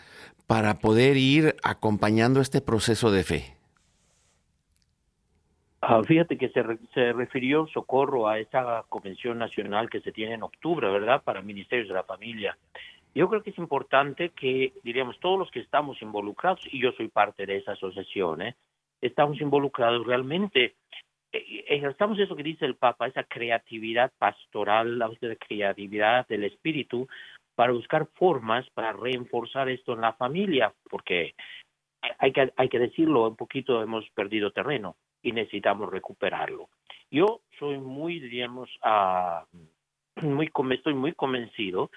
para 0.50 0.80
poder 0.80 1.16
ir 1.16 1.54
acompañando 1.62 2.40
este 2.40 2.60
proceso 2.60 3.12
de 3.12 3.22
fe? 3.22 3.54
Ah, 5.80 6.02
fíjate 6.02 6.36
que 6.36 6.48
se, 6.48 6.64
se, 6.92 7.12
refirió 7.12 7.68
Socorro 7.68 8.26
a 8.26 8.40
esa 8.40 8.84
convención 8.88 9.38
nacional 9.38 9.88
que 9.88 10.00
se 10.00 10.10
tiene 10.10 10.34
en 10.34 10.42
octubre, 10.42 10.90
¿verdad? 10.90 11.22
Para 11.22 11.40
ministerios 11.40 11.86
de 11.86 11.94
la 11.94 12.02
familia. 12.02 12.58
Yo 13.14 13.28
creo 13.28 13.44
que 13.44 13.50
es 13.50 13.58
importante 13.58 14.30
que, 14.30 14.72
diríamos, 14.82 15.20
todos 15.20 15.38
los 15.38 15.52
que 15.52 15.60
estamos 15.60 16.02
involucrados, 16.02 16.62
y 16.72 16.82
yo 16.82 16.90
soy 16.96 17.06
parte 17.06 17.46
de 17.46 17.58
esa 17.58 17.72
asociación, 17.72 18.42
¿eh? 18.42 18.56
estamos 19.00 19.40
involucrados 19.40 20.04
realmente, 20.04 20.74
eh, 21.30 21.64
ejerzamos 21.68 22.18
eso 22.18 22.34
que 22.34 22.42
dice 22.42 22.66
el 22.66 22.74
Papa, 22.74 23.06
esa 23.06 23.22
creatividad 23.22 24.10
pastoral, 24.18 24.98
la 24.98 25.08
creatividad 25.38 26.26
del 26.26 26.42
espíritu, 26.42 27.06
para 27.60 27.74
buscar 27.74 28.06
formas 28.14 28.64
para 28.70 28.94
reforzar 28.94 29.68
esto 29.68 29.92
en 29.92 30.00
la 30.00 30.14
familia, 30.14 30.72
porque 30.88 31.34
hay 32.16 32.32
que, 32.32 32.50
hay 32.56 32.70
que 32.70 32.78
decirlo, 32.78 33.28
un 33.28 33.36
poquito 33.36 33.82
hemos 33.82 34.08
perdido 34.14 34.50
terreno 34.50 34.96
y 35.20 35.32
necesitamos 35.32 35.90
recuperarlo. 35.90 36.70
Yo 37.10 37.42
soy 37.58 37.76
muy, 37.76 38.18
digamos, 38.18 38.70
uh, 38.82 39.44
muy, 40.26 40.50
estoy 40.70 40.94
muy 40.94 41.12
convencido 41.12 41.90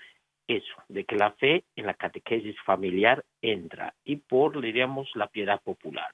eso, 0.50 0.74
de 0.90 1.06
que 1.06 1.16
la 1.16 1.32
fe 1.32 1.64
en 1.78 1.86
la 1.86 1.94
catequesis 1.94 2.60
familiar 2.66 3.24
entra 3.42 3.94
y 4.04 4.18
por, 4.18 4.60
diríamos, 4.60 5.10
la 5.16 5.28
piedad 5.28 5.62
popular. 5.62 6.14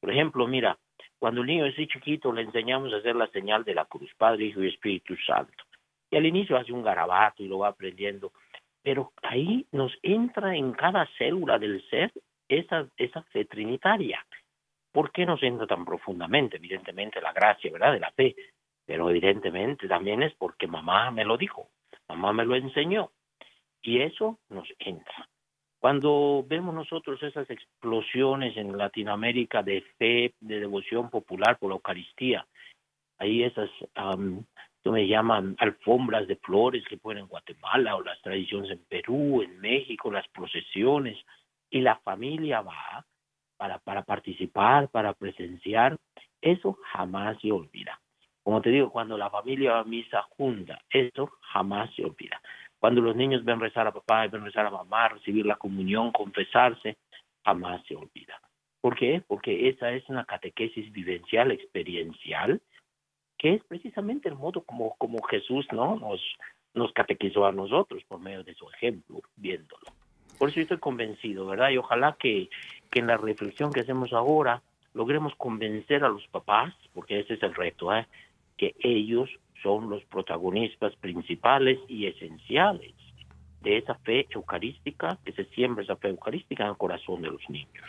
Por 0.00 0.10
ejemplo, 0.10 0.46
mira, 0.46 0.76
cuando 1.18 1.40
el 1.40 1.46
niño 1.46 1.64
es 1.64 1.76
chiquito 1.76 2.30
le 2.30 2.42
enseñamos 2.42 2.92
a 2.92 2.98
hacer 2.98 3.16
la 3.16 3.28
señal 3.28 3.64
de 3.64 3.74
la 3.74 3.86
cruz, 3.86 4.10
Padre, 4.18 4.44
Hijo 4.44 4.62
y 4.62 4.68
Espíritu 4.68 5.16
Santo. 5.26 5.64
Y 6.10 6.16
al 6.16 6.26
inicio 6.26 6.58
hace 6.58 6.72
un 6.72 6.82
garabato 6.82 7.42
y 7.42 7.48
lo 7.48 7.60
va 7.60 7.68
aprendiendo 7.68 8.32
pero 8.86 9.12
ahí 9.20 9.66
nos 9.72 9.92
entra 10.00 10.54
en 10.54 10.70
cada 10.70 11.08
célula 11.18 11.58
del 11.58 11.84
ser 11.90 12.12
esa, 12.48 12.86
fe 13.32 13.44
trinitaria. 13.44 14.24
¿Por 14.92 15.10
qué 15.10 15.26
nos 15.26 15.42
entra 15.42 15.66
tan 15.66 15.84
profundamente? 15.84 16.58
Evidentemente 16.58 17.20
la 17.20 17.32
gracia, 17.32 17.72
¿verdad? 17.72 17.94
De 17.94 17.98
la 17.98 18.12
fe, 18.12 18.36
pero 18.84 19.10
evidentemente 19.10 19.88
también 19.88 20.22
es 20.22 20.32
porque 20.34 20.68
mamá 20.68 21.10
me 21.10 21.24
lo 21.24 21.36
dijo, 21.36 21.68
mamá 22.08 22.32
me 22.32 22.44
lo 22.44 22.54
enseñó, 22.54 23.10
y 23.82 24.02
eso 24.02 24.38
nos 24.50 24.68
entra. 24.78 25.28
Cuando 25.80 26.44
vemos 26.46 26.72
nosotros 26.72 27.20
esas 27.24 27.50
explosiones 27.50 28.56
en 28.56 28.78
Latinoamérica 28.78 29.64
de 29.64 29.80
fe, 29.98 30.32
de 30.38 30.60
devoción 30.60 31.10
popular 31.10 31.58
por 31.58 31.70
la 31.70 31.74
Eucaristía, 31.74 32.46
ahí 33.18 33.42
esas 33.42 33.68
me 34.92 35.06
llaman 35.06 35.56
alfombras 35.58 36.26
de 36.28 36.36
flores 36.36 36.84
que 36.88 36.96
ponen 36.96 37.24
en 37.24 37.28
Guatemala 37.28 37.96
o 37.96 38.02
las 38.02 38.20
tradiciones 38.22 38.70
en 38.70 38.84
Perú, 38.88 39.42
en 39.42 39.58
México, 39.60 40.10
las 40.10 40.28
procesiones, 40.28 41.18
y 41.70 41.80
la 41.80 41.96
familia 41.96 42.60
va 42.60 43.04
para, 43.56 43.78
para 43.78 44.02
participar, 44.02 44.88
para 44.88 45.12
presenciar, 45.14 45.96
eso 46.40 46.78
jamás 46.92 47.40
se 47.40 47.50
olvida. 47.50 48.00
Como 48.42 48.62
te 48.62 48.70
digo, 48.70 48.90
cuando 48.90 49.18
la 49.18 49.30
familia 49.30 49.72
va 49.72 49.80
a 49.80 49.84
misa 49.84 50.22
junta, 50.36 50.80
eso 50.90 51.30
jamás 51.40 51.92
se 51.94 52.04
olvida. 52.04 52.40
Cuando 52.78 53.00
los 53.00 53.16
niños 53.16 53.44
ven 53.44 53.58
rezar 53.58 53.86
a 53.86 53.92
papá, 53.92 54.26
ven 54.28 54.44
rezar 54.44 54.66
a 54.66 54.70
mamá, 54.70 55.08
recibir 55.08 55.46
la 55.46 55.56
comunión, 55.56 56.12
confesarse, 56.12 56.98
jamás 57.44 57.84
se 57.86 57.96
olvida. 57.96 58.40
¿Por 58.80 58.94
qué? 58.94 59.22
Porque 59.26 59.68
esa 59.68 59.90
es 59.90 60.08
una 60.08 60.24
catequesis 60.24 60.92
vivencial, 60.92 61.50
experiencial, 61.50 62.60
que 63.38 63.54
es 63.54 63.64
precisamente 63.64 64.28
el 64.28 64.34
modo 64.34 64.62
como, 64.62 64.94
como 64.96 65.22
Jesús 65.22 65.66
¿no? 65.72 65.96
nos, 65.96 66.20
nos 66.74 66.92
catequizó 66.92 67.46
a 67.46 67.52
nosotros 67.52 68.02
por 68.08 68.20
medio 68.20 68.44
de 68.44 68.54
su 68.54 68.68
ejemplo, 68.70 69.20
viéndolo. 69.36 69.86
Por 70.38 70.50
eso 70.50 70.60
estoy 70.60 70.78
convencido, 70.78 71.46
¿verdad? 71.46 71.70
Y 71.70 71.78
ojalá 71.78 72.16
que, 72.18 72.48
que 72.90 73.00
en 73.00 73.06
la 73.06 73.16
reflexión 73.16 73.72
que 73.72 73.80
hacemos 73.80 74.12
ahora 74.12 74.62
logremos 74.92 75.34
convencer 75.36 76.04
a 76.04 76.08
los 76.08 76.26
papás, 76.28 76.74
porque 76.94 77.20
ese 77.20 77.34
es 77.34 77.42
el 77.42 77.54
reto, 77.54 77.94
¿eh? 77.94 78.06
que 78.56 78.74
ellos 78.80 79.30
son 79.62 79.90
los 79.90 80.04
protagonistas 80.04 80.94
principales 80.96 81.78
y 81.88 82.06
esenciales 82.06 82.94
de 83.62 83.78
esa 83.78 83.94
fe 83.96 84.26
eucarística, 84.30 85.18
que 85.24 85.32
se 85.32 85.44
siembra 85.46 85.84
esa 85.84 85.96
fe 85.96 86.08
eucarística 86.08 86.64
en 86.64 86.70
el 86.70 86.76
corazón 86.76 87.22
de 87.22 87.30
los 87.30 87.50
niños. 87.50 87.84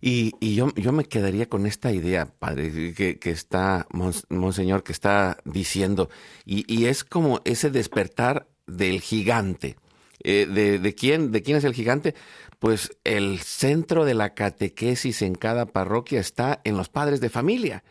Y, 0.00 0.54
yo, 0.54 0.72
yo, 0.76 0.92
me 0.92 1.04
quedaría 1.04 1.48
con 1.48 1.66
esta 1.66 1.90
idea, 1.92 2.26
padre, 2.26 2.94
que, 2.94 3.18
que 3.18 3.30
está, 3.30 3.88
monseñor, 4.28 4.84
que 4.84 4.92
está 4.92 5.38
diciendo, 5.44 6.08
y, 6.44 6.72
y, 6.72 6.86
es 6.86 7.02
como 7.02 7.40
ese 7.44 7.70
despertar 7.70 8.46
del 8.66 9.00
gigante. 9.00 9.76
Eh, 10.22 10.46
de, 10.46 10.78
de, 10.78 10.94
quién, 10.94 11.32
¿De 11.32 11.42
quién 11.42 11.56
es 11.56 11.64
el 11.64 11.74
gigante? 11.74 12.14
Pues 12.58 12.96
el 13.04 13.40
centro 13.40 14.04
de 14.04 14.14
la 14.14 14.34
catequesis 14.34 15.22
en 15.22 15.34
cada 15.34 15.66
parroquia 15.66 16.20
está 16.20 16.60
en 16.64 16.76
los 16.76 16.88
padres 16.88 17.20
de 17.20 17.30
familia, 17.30 17.82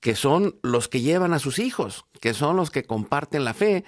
que 0.00 0.14
son 0.16 0.58
los 0.62 0.88
que 0.88 1.00
llevan 1.00 1.34
a 1.34 1.38
sus 1.38 1.58
hijos, 1.58 2.06
que 2.20 2.34
son 2.34 2.56
los 2.56 2.70
que 2.70 2.84
comparten 2.84 3.44
la 3.44 3.54
fe, 3.54 3.84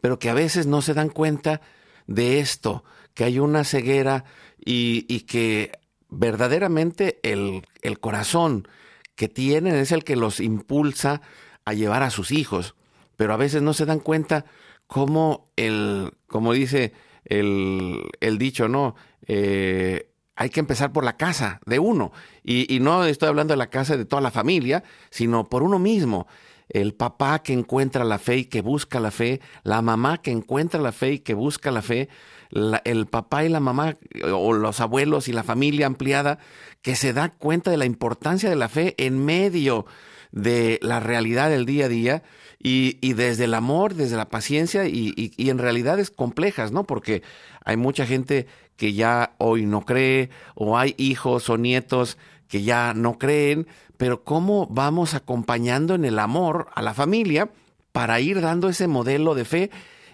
pero 0.00 0.18
que 0.18 0.30
a 0.30 0.34
veces 0.34 0.66
no 0.66 0.80
se 0.80 0.94
dan 0.94 1.08
cuenta 1.08 1.60
de 2.06 2.40
esto, 2.40 2.84
que 3.14 3.24
hay 3.24 3.38
una 3.38 3.64
ceguera 3.64 4.24
y, 4.58 5.06
y 5.08 5.20
que 5.20 5.72
verdaderamente 6.10 7.20
el, 7.22 7.66
el 7.82 8.00
corazón 8.00 8.68
que 9.14 9.28
tienen 9.28 9.74
es 9.74 9.92
el 9.92 10.04
que 10.04 10.16
los 10.16 10.40
impulsa 10.40 11.20
a 11.64 11.74
llevar 11.74 12.02
a 12.02 12.10
sus 12.10 12.30
hijos, 12.30 12.74
pero 13.16 13.34
a 13.34 13.36
veces 13.36 13.62
no 13.62 13.74
se 13.74 13.86
dan 13.86 14.00
cuenta 14.00 14.44
cómo 14.86 15.50
el, 15.56 16.12
como 16.26 16.52
dice 16.52 16.92
el, 17.24 18.02
el 18.20 18.38
dicho, 18.38 18.68
¿no? 18.68 18.96
Eh, 19.26 20.08
hay 20.36 20.48
que 20.48 20.60
empezar 20.60 20.92
por 20.92 21.04
la 21.04 21.18
casa 21.18 21.60
de 21.66 21.78
uno. 21.78 22.12
Y, 22.42 22.74
y 22.74 22.80
no 22.80 23.04
estoy 23.04 23.28
hablando 23.28 23.52
de 23.52 23.58
la 23.58 23.68
casa 23.68 23.96
de 23.96 24.06
toda 24.06 24.22
la 24.22 24.30
familia, 24.30 24.82
sino 25.10 25.44
por 25.44 25.62
uno 25.62 25.78
mismo 25.78 26.26
el 26.70 26.94
papá 26.94 27.42
que 27.42 27.52
encuentra 27.52 28.04
la 28.04 28.18
fe 28.18 28.38
y 28.38 28.44
que 28.44 28.62
busca 28.62 29.00
la 29.00 29.10
fe, 29.10 29.40
la 29.64 29.82
mamá 29.82 30.22
que 30.22 30.30
encuentra 30.30 30.80
la 30.80 30.92
fe 30.92 31.14
y 31.14 31.18
que 31.18 31.34
busca 31.34 31.70
la 31.70 31.82
fe, 31.82 32.08
el 32.50 33.06
papá 33.06 33.44
y 33.44 33.48
la 33.48 33.60
mamá 33.60 33.96
o 34.32 34.52
los 34.52 34.80
abuelos 34.80 35.28
y 35.28 35.32
la 35.32 35.44
familia 35.44 35.86
ampliada 35.86 36.38
que 36.82 36.96
se 36.96 37.12
da 37.12 37.28
cuenta 37.28 37.70
de 37.70 37.76
la 37.76 37.84
importancia 37.84 38.48
de 38.50 38.56
la 38.56 38.68
fe 38.68 38.94
en 38.98 39.24
medio 39.24 39.86
de 40.32 40.78
la 40.82 41.00
realidad 41.00 41.50
del 41.50 41.66
día 41.66 41.86
a 41.86 41.88
día 41.88 42.22
y, 42.62 43.14
desde 43.14 43.44
el 43.44 43.54
amor, 43.54 43.94
desde 43.94 44.16
la 44.16 44.28
paciencia 44.28 44.86
y, 44.86 45.14
y, 45.16 45.48
en 45.50 45.58
realidades 45.58 46.10
complejas, 46.10 46.72
¿no? 46.72 46.84
Porque 46.84 47.22
hay 47.64 47.78
mucha 47.78 48.04
gente 48.04 48.46
que 48.76 48.92
ya 48.92 49.34
hoy 49.38 49.64
no 49.64 49.86
cree 49.86 50.28
o 50.54 50.76
hay 50.76 50.94
hijos 50.98 51.48
o 51.48 51.56
nietos 51.56 52.18
que 52.48 52.62
ya 52.62 52.92
no 52.94 53.18
creen, 53.18 53.66
pero 53.96 54.24
cómo 54.24 54.66
vamos 54.66 55.14
acompañando 55.14 55.94
en 55.94 56.04
el 56.04 56.18
amor 56.18 56.68
a 56.74 56.82
la 56.82 56.92
familia 56.92 57.50
para 57.92 58.20
ir 58.20 58.40
dando 58.40 58.68
ese 58.68 58.88
modelo 58.88 59.34
de 59.34 59.44
fe 59.44 59.70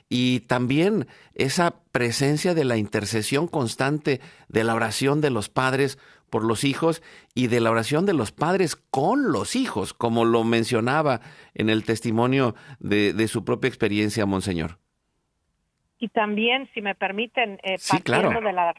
y 0.09 0.41
también 0.41 1.07
esa 1.35 1.75
presencia 1.93 2.55
de 2.55 2.65
la 2.65 2.77
intercesión 2.77 3.49
constante 3.49 4.21
de 4.49 4.65
la 4.65 4.75
oración 4.75 5.21
de 5.21 5.31
los 5.31 5.49
padres 5.49 5.99
por 6.31 6.45
los 6.45 6.65
hijos 6.65 7.03
y 7.35 7.47
de 7.47 7.61
la 7.61 7.71
oración 7.71 8.07
de 8.07 8.13
los 8.13 8.33
padres 8.33 8.77
con 8.77 9.33
los 9.33 9.57
hijos, 9.57 9.95
como 9.95 10.25
lo 10.25 10.45
mencionaba 10.45 11.21
en 11.55 11.71
el 11.71 11.85
testimonio 11.85 12.55
de, 12.79 13.13
de 13.13 13.29
su 13.29 13.45
propia 13.45 13.69
experiencia, 13.69 14.27
Monseñor. 14.27 14.79
Y 15.99 16.09
también, 16.09 16.69
si 16.75 16.83
me 16.83 16.95
permiten, 16.95 17.59
eh, 17.63 17.77
partiendo, 17.89 18.41
de 18.43 18.53
la 18.53 18.75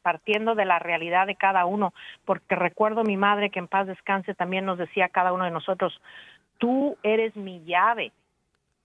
partiendo 0.00 0.54
de 0.54 0.64
la 0.64 0.78
realidad 0.78 1.26
de 1.26 1.36
cada 1.36 1.66
uno, 1.66 1.92
porque 2.24 2.54
recuerdo 2.54 3.04
mi 3.04 3.18
madre 3.18 3.50
que 3.50 3.58
en 3.58 3.68
paz 3.68 3.86
descanse 3.86 4.34
también 4.34 4.64
nos 4.64 4.78
decía 4.78 5.06
a 5.06 5.08
cada 5.10 5.34
uno 5.34 5.44
de 5.44 5.50
nosotros, 5.50 6.00
tú 6.56 6.96
eres 7.02 7.36
mi 7.36 7.62
llave 7.64 8.12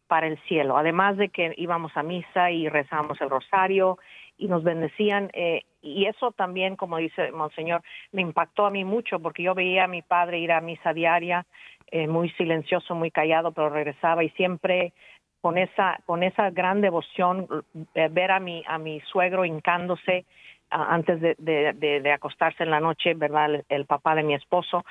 para 0.08 0.28
el 0.28 0.38
cielo, 0.44 0.78
además 0.78 1.18
de 1.18 1.30
que 1.30 1.54
íbamos 1.58 1.96
a 1.96 2.04
misa 2.04 2.52
y 2.52 2.70
rezábamos 2.70 3.20
el 3.22 3.30
rosario 3.30 3.98
y 4.38 4.48
nos 4.48 4.64
bendecían, 4.64 5.30
eh, 5.34 5.64
y 5.82 6.06
eso 6.06 6.32
también, 6.32 6.76
como 6.76 6.98
dice 6.98 7.32
Monseñor, 7.32 7.82
me 8.12 8.22
impactó 8.22 8.66
a 8.66 8.72
mí 8.72 8.84
mucho, 8.84 9.20
porque 9.20 9.44
yo 9.44 9.54
veía 9.56 9.86
a 9.86 9.88
mi 9.88 10.02
padre 10.02 10.40
ir 10.40 10.52
a 10.52 10.62
misa 10.62 10.94
diaria, 10.94 11.46
eh, 11.92 12.08
muy 12.08 12.30
silencioso, 12.32 12.96
muy 12.96 13.12
callado, 13.12 13.52
pero 13.52 13.70
regresaba 13.70 14.24
y 14.24 14.30
siempre 14.32 14.94
con 15.42 15.60
esa 15.60 16.00
con 16.08 16.24
esa 16.24 16.50
gran 16.50 16.82
devoción 16.82 17.48
eh, 17.94 18.10
ver 18.12 18.32
a 18.32 18.40
mi 18.40 18.64
a 18.68 18.80
mi 18.80 19.00
suegro 19.02 19.46
hincándose 19.46 20.26
antes 20.72 21.22
de, 21.22 21.36
de, 21.38 22.12
acostarse 22.12 22.64
en 22.64 22.72
la 22.72 22.80
noche 22.80 23.14
verdad 23.14 23.64
el, 23.70 23.86
papá 23.86 24.16
de 24.16 24.24
mi 24.24 24.34
esposo 24.34 24.84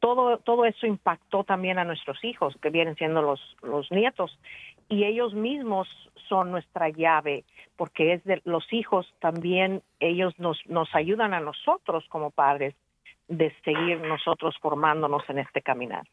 todo 0.00 0.38
todo 0.38 0.64
eso 0.64 0.86
impactó 0.86 1.44
también 1.44 1.78
a 1.78 1.84
nuestros 1.84 2.22
hijos 2.24 2.54
que 2.62 2.70
vienen 2.70 2.96
siendo 2.96 3.22
los 3.22 3.40
los 3.62 3.90
nietos 3.90 4.38
y 4.88 5.04
ellos 5.04 5.34
mismos 5.34 5.88
son 6.28 6.50
nuestra 6.50 6.88
llave 6.88 7.44
porque 7.76 8.14
es 8.14 8.24
de 8.24 8.40
los 8.44 8.72
hijos 8.72 9.12
también 9.20 9.82
ellos 10.00 10.34
nos 10.38 10.58
nos 10.66 10.94
ayudan 10.94 11.34
a 11.34 11.40
nosotros 11.40 12.04
como 12.08 12.30
padres 12.30 12.74
de 13.28 13.54
seguir 13.64 14.00
nosotros 14.00 14.56
formándonos 14.60 15.22
en 15.28 15.38
este 15.38 15.62
caminar 15.62 16.06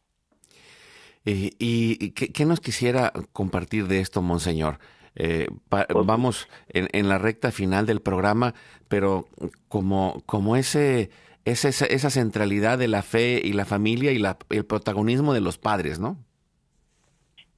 ¿Y 1.26 2.12
qué, 2.12 2.46
nos 2.46 2.60
quisiera 2.60 3.12
compartir 3.34 3.88
de 3.88 4.00
esto, 4.00 4.22
Monseñor? 4.22 4.78
Eh, 5.16 5.48
pues 5.70 5.86
vamos 6.06 6.48
en, 6.68 7.10
la 7.10 7.18
recta 7.18 7.52
final 7.52 7.86
del 7.86 8.02
programa, 8.02 8.54
pero 8.88 9.28
como, 9.68 10.22
como 10.28 10.56
ese, 10.56 11.10
esa, 11.46 11.70
esa 11.70 12.10
centralidad 12.10 12.78
de 12.78 12.88
la 12.88 13.04
fe 13.04 13.40
y 13.44 13.54
la 13.54 13.66
familia 13.66 14.12
y 14.12 14.18
la, 14.18 14.38
el 14.50 14.66
protagonismo 14.66 15.34
de 15.34 15.42
los 15.42 15.58
padres, 15.58 16.00
¿no? 16.00 16.18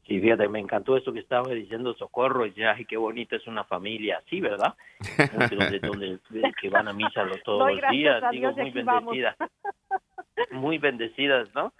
Sí, 0.07 0.21
fíjate, 0.21 0.47
me 0.47 0.59
encantó 0.59 0.95
esto 0.95 1.11
que 1.11 1.19
estaba 1.19 1.53
diciendo 1.53 1.93
Socorro, 1.95 2.45
y 2.45 2.53
ay, 2.63 2.85
qué 2.85 2.95
bonita 2.95 3.35
es 3.35 3.45
una 3.45 3.65
familia 3.65 4.21
así, 4.25 4.39
¿verdad? 4.39 4.73
donde, 5.81 6.19
que 6.61 6.69
van 6.69 6.87
a 6.87 6.93
misa 6.93 7.25
todos 7.43 7.71
los 7.73 7.91
días, 7.91 8.23
digo, 8.31 8.51
muy 8.53 8.71
bendecidas, 8.71 9.35
muy 10.51 10.77
bendecidas, 10.77 11.53
¿no? 11.53 11.73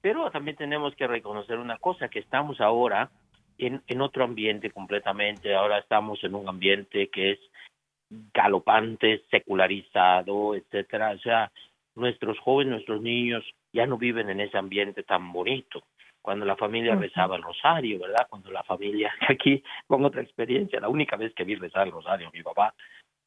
Pero 0.00 0.30
también 0.30 0.56
tenemos 0.56 0.94
que 0.94 1.08
reconocer 1.08 1.58
una 1.58 1.76
cosa, 1.78 2.08
que 2.08 2.20
estamos 2.20 2.60
ahora 2.60 3.10
en, 3.58 3.82
en 3.88 4.00
otro 4.00 4.24
ambiente 4.24 4.70
completamente, 4.70 5.52
ahora 5.52 5.78
estamos 5.78 6.22
en 6.22 6.36
un 6.36 6.48
ambiente 6.48 7.08
que 7.08 7.32
es 7.32 7.40
galopante, 8.32 9.22
secularizado, 9.30 10.54
etcétera, 10.54 11.12
o 11.12 11.18
sea, 11.18 11.52
nuestros 11.94 12.38
jóvenes, 12.38 12.72
nuestros 12.72 13.02
niños 13.02 13.44
ya 13.72 13.86
no 13.86 13.98
viven 13.98 14.28
en 14.30 14.40
ese 14.40 14.58
ambiente 14.58 15.02
tan 15.02 15.32
bonito. 15.32 15.82
Cuando 16.20 16.46
la 16.46 16.56
familia 16.56 16.94
rezaba 16.94 17.36
el 17.36 17.42
rosario, 17.42 17.98
¿verdad? 17.98 18.26
Cuando 18.28 18.50
la 18.50 18.62
familia, 18.62 19.12
aquí 19.28 19.62
con 19.86 20.04
otra 20.04 20.22
experiencia, 20.22 20.80
la 20.80 20.88
única 20.88 21.16
vez 21.16 21.34
que 21.34 21.44
vi 21.44 21.56
rezar 21.56 21.86
el 21.86 21.92
rosario, 21.92 22.30
mi 22.32 22.42
papá, 22.42 22.74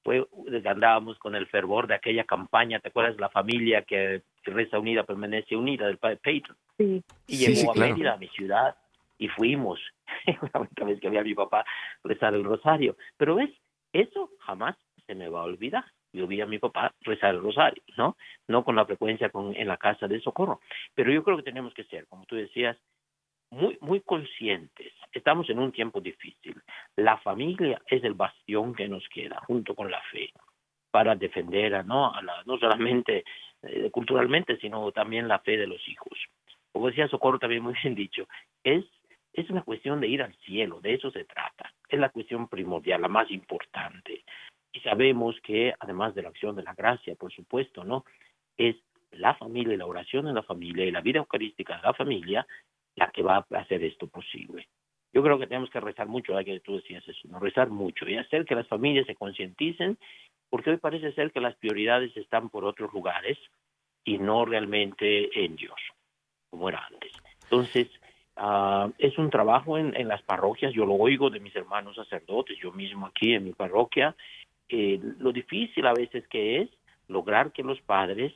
fue 0.03 0.25
andábamos 0.65 1.17
con 1.17 1.35
el 1.35 1.47
fervor 1.47 1.87
de 1.87 1.95
aquella 1.95 2.23
campaña, 2.23 2.79
¿te 2.79 2.89
acuerdas? 2.89 3.19
La 3.19 3.29
familia 3.29 3.81
que, 3.81 4.21
reza 4.43 4.77
unida 4.77 5.03
permanece 5.03 5.55
unida 5.55 5.87
del 5.87 5.97
padre 5.97 6.17
Peyton. 6.17 6.55
Sí. 6.77 7.03
Y 7.27 7.37
llegó 7.37 7.71
a 7.71 7.75
Mérida, 7.75 8.13
a 8.13 8.17
mi 8.17 8.27
ciudad, 8.27 8.75
y 9.17 9.27
fuimos. 9.29 9.79
la 10.53 10.59
única 10.59 10.85
vez 10.85 10.99
que 10.99 11.09
vi 11.09 11.17
a 11.17 11.23
mi 11.23 11.33
papá 11.33 11.65
rezar 12.03 12.35
el 12.35 12.43
rosario. 12.43 12.95
Pero 13.17 13.35
ves, 13.35 13.49
eso 14.01 14.29
jamás 14.39 14.75
se 15.07 15.15
me 15.15 15.29
va 15.29 15.41
a 15.41 15.45
olvidar. 15.45 15.85
Yo 16.11 16.27
vi 16.27 16.41
a 16.41 16.45
mi 16.45 16.59
papá 16.59 16.93
rezar 17.01 17.35
el 17.35 17.41
rosario, 17.41 17.83
¿no? 17.97 18.15
No 18.47 18.63
con 18.63 18.75
la 18.75 18.85
frecuencia 18.85 19.29
en 19.33 19.67
la 19.67 19.77
casa 19.77 20.07
de 20.07 20.21
socorro. 20.21 20.59
Pero 20.93 21.11
yo 21.11 21.23
creo 21.23 21.37
que 21.37 21.43
tenemos 21.43 21.73
que 21.73 21.83
ser, 21.85 22.07
como 22.07 22.25
tú 22.25 22.35
decías, 22.35 22.77
muy, 23.51 23.77
muy 23.81 24.01
conscientes. 24.01 24.93
Estamos 25.11 25.49
en 25.49 25.59
un 25.59 25.71
tiempo 25.71 26.01
difícil. 26.01 26.61
La 26.95 27.17
familia 27.17 27.81
es 27.87 28.03
el 28.03 28.13
bastión 28.13 28.73
que 28.73 28.87
nos 28.87 29.07
queda, 29.09 29.39
junto 29.47 29.75
con 29.75 29.91
la 29.91 30.01
fe, 30.11 30.31
para 30.91 31.15
defender 31.15 31.75
a, 31.75 31.83
¿no? 31.83 32.13
No 32.45 32.57
solamente 32.57 33.23
eh, 33.61 33.89
culturalmente, 33.91 34.57
sino 34.57 34.91
también 34.91 35.27
la 35.27 35.39
fe 35.39 35.57
de 35.57 35.67
los 35.67 35.85
hijos. 35.87 36.17
Como 36.71 36.87
decía 36.87 37.07
Socorro 37.07 37.39
también 37.39 37.63
muy 37.63 37.73
bien 37.81 37.95
dicho, 37.95 38.27
es, 38.63 38.85
es 39.35 39.49
una 39.49 39.63
cuestión 39.63 39.99
de 39.99 40.07
ir 40.07 40.23
al 40.23 40.33
cielo, 40.45 40.79
de 40.79 40.93
eso 40.93 41.11
se 41.11 41.25
trata. 41.25 41.73
Es 41.89 41.99
la 41.99 42.09
cuestión 42.09 42.47
primordial, 42.47 43.01
la 43.01 43.09
más 43.09 43.29
importante. 43.29 44.23
Y 44.71 44.79
sabemos 44.79 45.35
que, 45.41 45.73
además 45.79 46.15
de 46.15 46.21
la 46.21 46.29
acción 46.29 46.55
de 46.55 46.63
la 46.63 46.73
gracia, 46.73 47.15
por 47.15 47.33
supuesto, 47.33 47.83
¿no? 47.83 48.05
Es 48.57 48.77
la 49.11 49.35
familia 49.35 49.73
y 49.73 49.77
la 49.77 49.85
oración 49.85 50.27
en 50.27 50.35
la 50.35 50.43
familia 50.43 50.85
y 50.85 50.91
la 50.91 51.01
vida 51.01 51.19
eucarística 51.19 51.77
de 51.77 51.83
la 51.83 51.93
familia 51.93 52.47
la 52.95 53.11
que 53.11 53.23
va 53.23 53.45
a 53.49 53.59
hacer 53.59 53.83
esto 53.83 54.07
posible. 54.07 54.67
Yo 55.13 55.21
creo 55.21 55.37
que 55.37 55.47
tenemos 55.47 55.69
que 55.69 55.79
rezar 55.79 56.07
mucho, 56.07 56.33
que 56.43 56.59
tú 56.61 56.77
decías 56.77 57.07
eso, 57.07 57.27
¿no? 57.27 57.39
rezar 57.39 57.69
mucho 57.69 58.07
y 58.07 58.17
hacer 58.17 58.45
que 58.45 58.55
las 58.55 58.67
familias 58.67 59.05
se 59.05 59.15
concienticen, 59.15 59.97
porque 60.49 60.69
hoy 60.69 60.77
parece 60.77 61.11
ser 61.13 61.31
que 61.31 61.41
las 61.41 61.55
prioridades 61.55 62.15
están 62.15 62.49
por 62.49 62.63
otros 62.65 62.93
lugares 62.93 63.37
y 64.05 64.17
no 64.17 64.45
realmente 64.45 65.43
en 65.43 65.55
Dios, 65.55 65.79
como 66.49 66.69
era 66.69 66.85
antes. 66.85 67.11
Entonces, 67.43 67.89
uh, 68.37 68.91
es 68.97 69.17
un 69.17 69.29
trabajo 69.29 69.77
en, 69.77 70.07
las 70.07 70.21
parroquias, 70.23 70.73
yo 70.73 70.85
lo 70.85 70.93
oigo 70.93 71.29
de 71.29 71.39
mis 71.39 71.55
hermanos 71.55 71.95
sacerdotes, 71.95 72.57
yo 72.59 72.71
mismo 72.71 73.07
aquí 73.07 73.33
en 73.33 73.45
mi 73.45 73.53
parroquia, 73.53 74.15
eh, 74.69 74.99
lo 75.19 75.31
difícil 75.31 75.85
a 75.85 75.93
veces 75.93 76.27
que 76.27 76.61
es 76.61 76.69
lograr 77.07 77.51
que 77.51 77.63
los 77.63 77.79
padres 77.81 78.33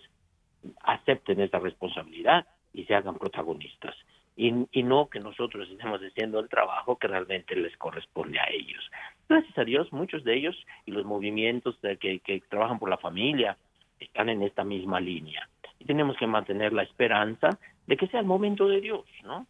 acepten 0.82 1.41
esta 1.41 1.60
responsabilidad 1.60 2.45
y 2.74 2.86
se 2.86 2.93
hagan 2.93 3.18
protagonistas 3.18 3.95
y, 4.39 4.84
no 4.84 5.10
que 5.10 5.20
nosotros 5.20 5.70
estemos 5.70 6.00
haciendo 6.00 6.39
el 6.39 6.47
trabajo 6.47 6.97
que 6.97 7.10
realmente 7.10 7.58
les 7.58 7.76
corresponde 7.76 8.39
a 8.39 8.50
ellos. 8.50 8.89
Gracias 9.28 9.58
a 9.58 9.66
Dios, 9.66 9.91
muchos 9.91 10.24
de 10.24 10.38
ellos 10.38 10.56
y 10.86 10.91
los 10.91 11.04
movimientos 11.06 11.78
que, 12.00 12.20
que 12.20 12.41
trabajan 12.47 12.80
por 12.80 12.89
la 12.89 12.97
familia 12.97 13.58
están 14.00 14.30
en 14.30 14.41
esta 14.41 14.64
misma 14.64 15.02
línea. 15.02 15.50
Y 15.78 15.86
tenemos 15.86 16.16
que 16.16 16.26
mantener 16.26 16.72
la 16.72 16.84
esperanza 16.84 17.50
de 17.86 17.97
que 17.97 18.08
sea 18.08 18.22
el 18.22 18.26
momento 18.26 18.68
de 18.68 18.80
Dios, 18.80 19.04
¿no? 19.24 19.45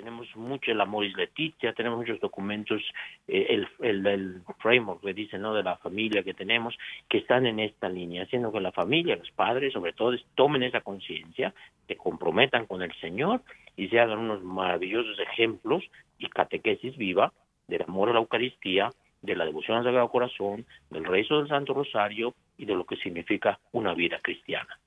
Tenemos 0.00 0.34
mucho 0.34 0.70
el 0.70 0.80
amor 0.80 1.04
y 1.04 1.12
Leticia, 1.12 1.74
tenemos 1.74 1.98
muchos 1.98 2.18
documentos, 2.20 2.80
eh, 3.28 3.46
el, 3.50 3.68
el, 3.80 4.06
el, 4.06 4.42
framework 4.58 5.02
que 5.02 5.12
dice, 5.12 5.38
¿no? 5.38 5.52
De 5.52 5.62
la 5.62 5.76
familia 5.76 6.22
que 6.22 6.32
tenemos, 6.32 6.74
que 7.06 7.18
están 7.18 7.44
en 7.44 7.60
esta 7.60 7.90
línea, 7.90 8.22
haciendo 8.22 8.50
que 8.50 8.60
la 8.60 8.72
familia, 8.72 9.16
los 9.16 9.30
padres, 9.32 9.74
sobre 9.74 9.92
todo, 9.92 10.16
tomen 10.34 10.62
esa 10.62 10.80
conciencia, 10.80 11.52
se 11.86 11.96
comprometan 11.96 12.64
con 12.64 12.80
el 12.80 12.92
Señor 12.94 13.42
y 13.76 13.88
se 13.88 14.00
hagan 14.00 14.20
unos 14.20 14.42
maravillosos 14.42 15.18
ejemplos 15.18 15.84
y 16.18 16.28
catequesis 16.30 16.96
viva 16.96 17.34
del 17.68 17.82
amor 17.82 18.08
a 18.08 18.14
la 18.14 18.20
Eucaristía, 18.20 18.88
de 19.20 19.36
la 19.36 19.44
devoción 19.44 19.76
al 19.76 19.84
Sagrado 19.84 20.08
Corazón, 20.08 20.64
del 20.88 21.04
rezo 21.04 21.36
del 21.36 21.48
Santo 21.48 21.74
Rosario 21.74 22.34
y 22.56 22.64
de 22.64 22.74
lo 22.74 22.86
que 22.86 22.96
significa 22.96 23.60
una 23.72 23.92
vida 23.92 24.18
cristiana. 24.22 24.78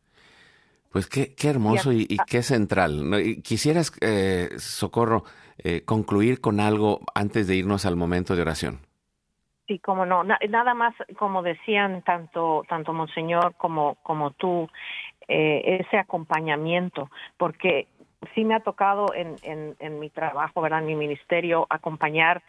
Pues 0.93 1.09
qué, 1.09 1.33
qué 1.33 1.49
hermoso 1.49 1.91
y, 1.91 2.17
qué 2.27 2.43
central. 2.43 3.11
Quisieras, 3.43 3.91
eh, 3.99 4.49
Socorro, 4.57 5.23
eh, 5.57 5.83
concluir 5.83 6.39
con 6.39 6.59
algo 6.59 6.99
antes 7.15 7.47
de 7.47 7.55
irnos 7.55 7.87
al 7.87 7.95
momento 7.95 8.35
de 8.35 8.43
oración. 8.43 8.79
Sí, 9.67 9.79
como 9.79 10.05
no, 10.05 10.23
nada 10.23 10.73
más 10.75 10.93
como 11.17 11.41
decían 11.41 12.03
tanto 12.03 12.63
tanto 12.69 12.93
monseñor 12.93 13.55
como 13.55 13.95
como 14.03 14.31
tú 14.31 14.69
eh, 15.27 15.79
ese 15.79 15.97
acompañamiento, 15.97 17.09
porque 17.37 17.87
sí 18.35 18.45
me 18.45 18.53
ha 18.53 18.59
tocado 18.59 19.15
en, 19.15 19.35
en, 19.41 19.75
en, 19.79 19.99
mi 19.99 20.11
trabajo, 20.11 20.61
¿verdad? 20.61 20.79
En 20.79 20.85
mi 20.85 20.95
ministerio, 20.95 21.65
acompañar 21.69 22.43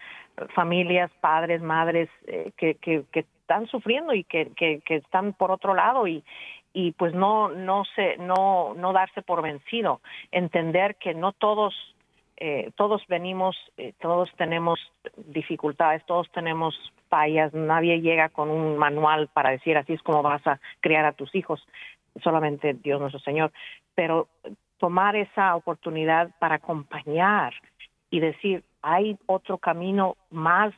familias, 0.54 1.10
padres, 1.20 1.62
madres 1.62 2.10
eh, 2.26 2.52
que, 2.58 2.74
que, 2.74 3.04
que, 3.10 3.20
están 3.20 3.66
sufriendo 3.66 4.14
y 4.14 4.24
que, 4.24 4.50
que, 4.56 4.80
que, 4.80 4.96
están 4.96 5.34
por 5.34 5.50
otro 5.50 5.74
lado 5.74 6.06
y, 6.06 6.24
y 6.74 6.92
pues 6.92 7.14
no, 7.14 7.48
no, 7.48 7.84
se, 7.96 8.18
no, 8.18 8.74
no 8.74 8.92
darse 8.92 9.22
por 9.22 9.40
vencido, 9.40 10.02
entender 10.30 10.96
que 10.96 11.14
no 11.14 11.32
todos 11.32 11.74
eh, 12.36 12.72
todos 12.74 13.00
venimos, 13.06 13.56
eh, 13.76 13.92
todos 14.00 14.28
tenemos 14.36 14.80
dificultades, 15.16 16.04
todos 16.04 16.28
tenemos 16.32 16.74
fallas, 17.08 17.54
nadie 17.54 18.00
llega 18.00 18.28
con 18.28 18.50
un 18.50 18.76
manual 18.76 19.28
para 19.28 19.50
decir 19.50 19.76
así 19.76 19.92
es 19.92 20.02
como 20.02 20.20
vas 20.20 20.44
a 20.46 20.58
criar 20.80 21.04
a 21.04 21.12
tus 21.12 21.32
hijos, 21.36 21.64
solamente 22.24 22.74
Dios 22.74 23.00
nuestro 23.00 23.20
Señor, 23.20 23.52
pero 23.94 24.26
tomar 24.78 25.14
esa 25.14 25.54
oportunidad 25.54 26.30
para 26.40 26.56
acompañar 26.56 27.54
y 28.10 28.18
decir, 28.18 28.64
hay 28.82 29.16
otro 29.26 29.58
camino 29.58 30.16
más 30.30 30.74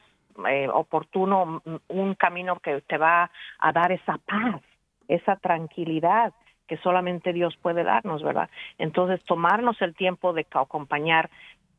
eh, 0.49 0.69
oportuno, 0.69 1.63
un 1.89 2.15
camino 2.15 2.61
que 2.61 2.83
te 2.83 2.99
va 2.99 3.31
a 3.59 3.73
dar 3.73 3.93
esa 3.93 4.19
paz, 4.19 4.61
esa 5.09 5.37
tranquilidad 5.37 6.33
que 6.67 6.77
solamente 6.79 7.33
Dios 7.33 7.57
puede 7.63 7.85
darnos, 7.85 8.23
¿verdad? 8.23 8.51
Entonces, 8.79 9.25
tomarnos 9.25 9.81
el 9.83 9.95
tiempo 9.95 10.33
de 10.33 10.47
acompañar 10.53 11.31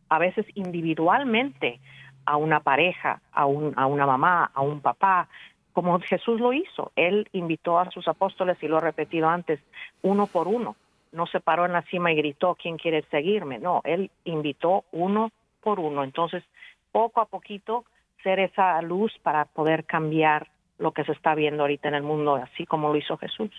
a 0.10 0.20
veces 0.20 0.46
individualmente 0.56 1.80
a 2.26 2.38
una 2.38 2.60
pareja, 2.62 3.22
a, 3.32 3.46
un, 3.46 3.74
a 3.78 3.86
una 3.86 4.06
mamá, 4.06 4.52
a 4.54 4.62
un 4.62 4.82
papá, 4.82 5.28
como 5.74 6.00
Jesús 6.00 6.40
lo 6.40 6.54
hizo. 6.54 6.92
Él 6.96 7.28
invitó 7.34 7.80
a 7.80 7.90
sus 7.92 8.08
apóstoles, 8.08 8.58
y 8.62 8.68
lo 8.68 8.78
he 8.78 8.82
repetido 8.82 9.30
antes, 9.30 9.60
uno 10.02 10.28
por 10.28 10.48
uno. 10.48 10.76
No 11.12 11.26
se 11.28 11.40
paró 11.40 11.66
en 11.66 11.74
la 11.74 11.84
cima 11.84 12.12
y 12.12 12.16
gritó, 12.16 12.56
¿quién 12.56 12.78
quiere 12.78 13.04
seguirme? 13.04 13.60
No, 13.60 13.82
él 13.84 14.12
invitó 14.26 14.86
uno 14.92 15.32
por 15.62 15.80
uno. 15.80 16.04
Entonces, 16.04 16.44
poco 16.92 17.22
a 17.22 17.26
poquito, 17.26 17.86
ser 18.24 18.40
esa 18.40 18.82
luz 18.82 19.14
para 19.22 19.46
poder 19.46 19.86
cambiar 19.86 20.48
lo 20.78 20.92
que 20.92 21.04
se 21.04 21.12
está 21.12 21.36
viendo 21.36 21.64
ahorita 21.64 21.88
en 21.88 21.96
el 21.96 22.04
mundo, 22.04 22.36
así 22.36 22.66
como 22.66 22.90
lo 22.90 22.98
hizo 22.98 23.18
Jesús. 23.18 23.52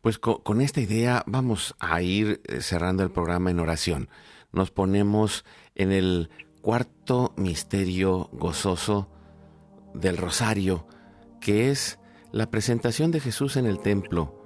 Pues 0.00 0.18
con, 0.18 0.60
esta 0.60 0.82
idea 0.82 1.22
vamos 1.26 1.74
a 1.78 2.02
ir 2.02 2.42
eh, 2.44 2.60
cerrando 2.60 3.02
el 3.02 3.10
programa 3.10 3.50
en 3.50 3.60
oración. 3.60 4.08
Nos 4.52 4.70
ponemos 4.70 5.46
en 5.74 5.92
el 5.92 6.28
cuarto 6.60 7.32
misterio 7.36 8.28
gozoso 8.32 9.08
del 9.94 10.18
rosario, 10.18 10.86
que 11.40 11.70
es 11.70 11.98
la 12.32 12.50
presentación 12.50 13.12
de 13.12 13.20
Jesús 13.20 13.56
en 13.56 13.64
el 13.64 13.80
templo 13.80 14.44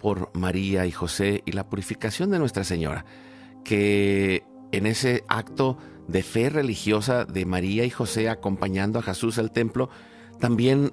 por 0.00 0.36
María 0.36 0.86
y 0.86 0.92
José 0.92 1.42
y 1.46 1.52
la 1.52 1.68
purificación 1.68 2.30
de 2.30 2.38
Nuestra 2.38 2.62
Señora, 2.62 3.04
que 3.64 4.44
en 4.70 4.86
ese 4.86 5.24
acto 5.28 5.78
de 6.06 6.22
fe 6.22 6.48
religiosa 6.48 7.24
de 7.24 7.44
María 7.44 7.84
y 7.84 7.90
José 7.90 8.28
acompañando 8.28 8.98
a 8.98 9.02
Jesús 9.02 9.38
al 9.38 9.50
templo, 9.50 9.90
también 10.38 10.92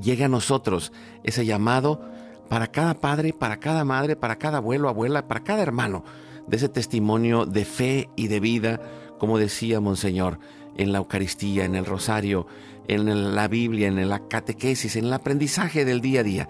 llega 0.00 0.26
a 0.26 0.28
nosotros 0.28 0.92
ese 1.22 1.44
llamado 1.44 2.00
para 2.48 2.68
cada 2.68 2.94
padre, 2.94 3.32
para 3.32 3.58
cada 3.58 3.84
madre, 3.84 4.16
para 4.16 4.36
cada 4.36 4.58
abuelo, 4.58 4.88
abuela, 4.88 5.26
para 5.26 5.40
cada 5.40 5.62
hermano, 5.62 6.04
de 6.46 6.56
ese 6.56 6.68
testimonio 6.68 7.46
de 7.46 7.64
fe 7.64 8.08
y 8.16 8.28
de 8.28 8.40
vida, 8.40 8.80
como 9.18 9.38
decía 9.38 9.80
Monseñor, 9.80 10.38
en 10.76 10.92
la 10.92 10.98
Eucaristía, 10.98 11.64
en 11.64 11.74
el 11.74 11.86
Rosario, 11.86 12.46
en 12.86 13.34
la 13.34 13.48
Biblia, 13.48 13.88
en 13.88 14.08
la 14.08 14.28
catequesis, 14.28 14.96
en 14.96 15.06
el 15.06 15.12
aprendizaje 15.12 15.84
del 15.84 16.00
día 16.00 16.20
a 16.20 16.24
día. 16.24 16.48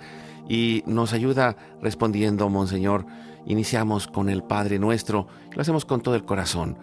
Y 0.49 0.83
nos 0.87 1.13
ayuda 1.13 1.57
respondiendo, 1.81 2.49
Monseñor, 2.49 3.07
iniciamos 3.47 4.07
con 4.07 4.29
el 4.29 4.43
Padre 4.43 4.79
nuestro, 4.79 5.29
lo 5.55 5.63
hacemos 5.63 5.85
con 5.85 6.03
todo 6.03 6.15
el 6.15 6.25
corazón. 6.25 6.77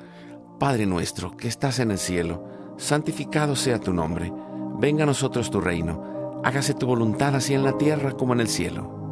Padre 0.60 0.86
nuestro, 0.86 1.36
que 1.36 1.48
estás 1.48 1.80
en 1.80 1.92
el 1.92 2.00
cielo, 2.00 2.44
santificado 2.78 3.56
sea 3.56 3.80
tu 3.80 3.94
nombre, 3.94 4.32
venga 4.80 5.04
a 5.04 5.08
nosotros 5.08 5.52
tu 5.52 5.62
reino, 5.62 6.13
hágase 6.44 6.74
tu 6.74 6.86
voluntad 6.86 7.36
así 7.36 7.54
en 7.54 7.64
la 7.64 7.78
tierra 7.78 8.12
como 8.12 8.34
en 8.34 8.42
el 8.42 8.48
cielo. 8.48 9.04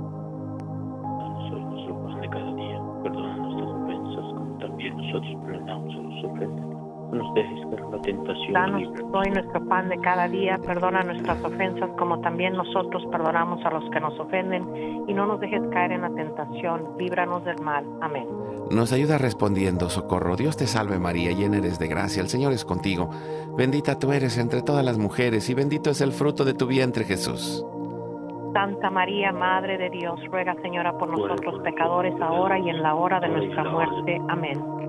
Danos 8.51 8.83
hoy 9.13 9.29
nuestro 9.31 9.65
pan 9.67 9.89
de 9.89 9.97
cada 9.99 10.27
día, 10.27 10.57
perdona 10.65 11.03
nuestras 11.03 11.43
ofensas 11.43 11.89
como 11.97 12.19
también 12.21 12.53
nosotros 12.53 13.05
perdonamos 13.11 13.63
a 13.65 13.71
los 13.71 13.89
que 13.91 13.99
nos 13.99 14.17
ofenden 14.19 15.05
y 15.07 15.13
no 15.13 15.25
nos 15.25 15.39
dejes 15.39 15.61
caer 15.71 15.91
en 15.93 16.01
la 16.01 16.09
tentación, 16.09 16.97
líbranos 16.97 17.43
del 17.43 17.59
mal. 17.61 17.85
Amén. 18.01 18.27
Nos 18.71 18.93
ayuda 18.93 19.17
respondiendo, 19.17 19.89
socorro. 19.89 20.35
Dios 20.37 20.55
te 20.55 20.67
salve 20.67 20.99
María, 20.99 21.31
llena 21.31 21.57
eres 21.57 21.79
de 21.79 21.87
gracia, 21.87 22.21
el 22.21 22.29
Señor 22.29 22.53
es 22.53 22.63
contigo. 22.63 23.09
Bendita 23.57 23.99
tú 23.99 24.13
eres 24.13 24.37
entre 24.37 24.61
todas 24.61 24.85
las 24.85 24.97
mujeres 24.97 25.49
y 25.49 25.53
bendito 25.53 25.89
es 25.89 26.01
el 26.01 26.13
fruto 26.13 26.45
de 26.45 26.53
tu 26.53 26.67
vientre 26.67 27.03
Jesús. 27.03 27.65
Santa 28.53 28.89
María, 28.89 29.31
Madre 29.31 29.77
de 29.77 29.89
Dios, 29.89 30.19
ruega 30.29 30.55
Señora 30.61 30.97
por 30.97 31.09
nosotros 31.09 31.61
pecadores, 31.63 32.13
ahora 32.21 32.59
y 32.59 32.69
en 32.69 32.81
la 32.81 32.95
hora 32.95 33.19
de 33.19 33.29
nuestra 33.29 33.63
muerte. 33.63 34.21
Amén. 34.27 34.80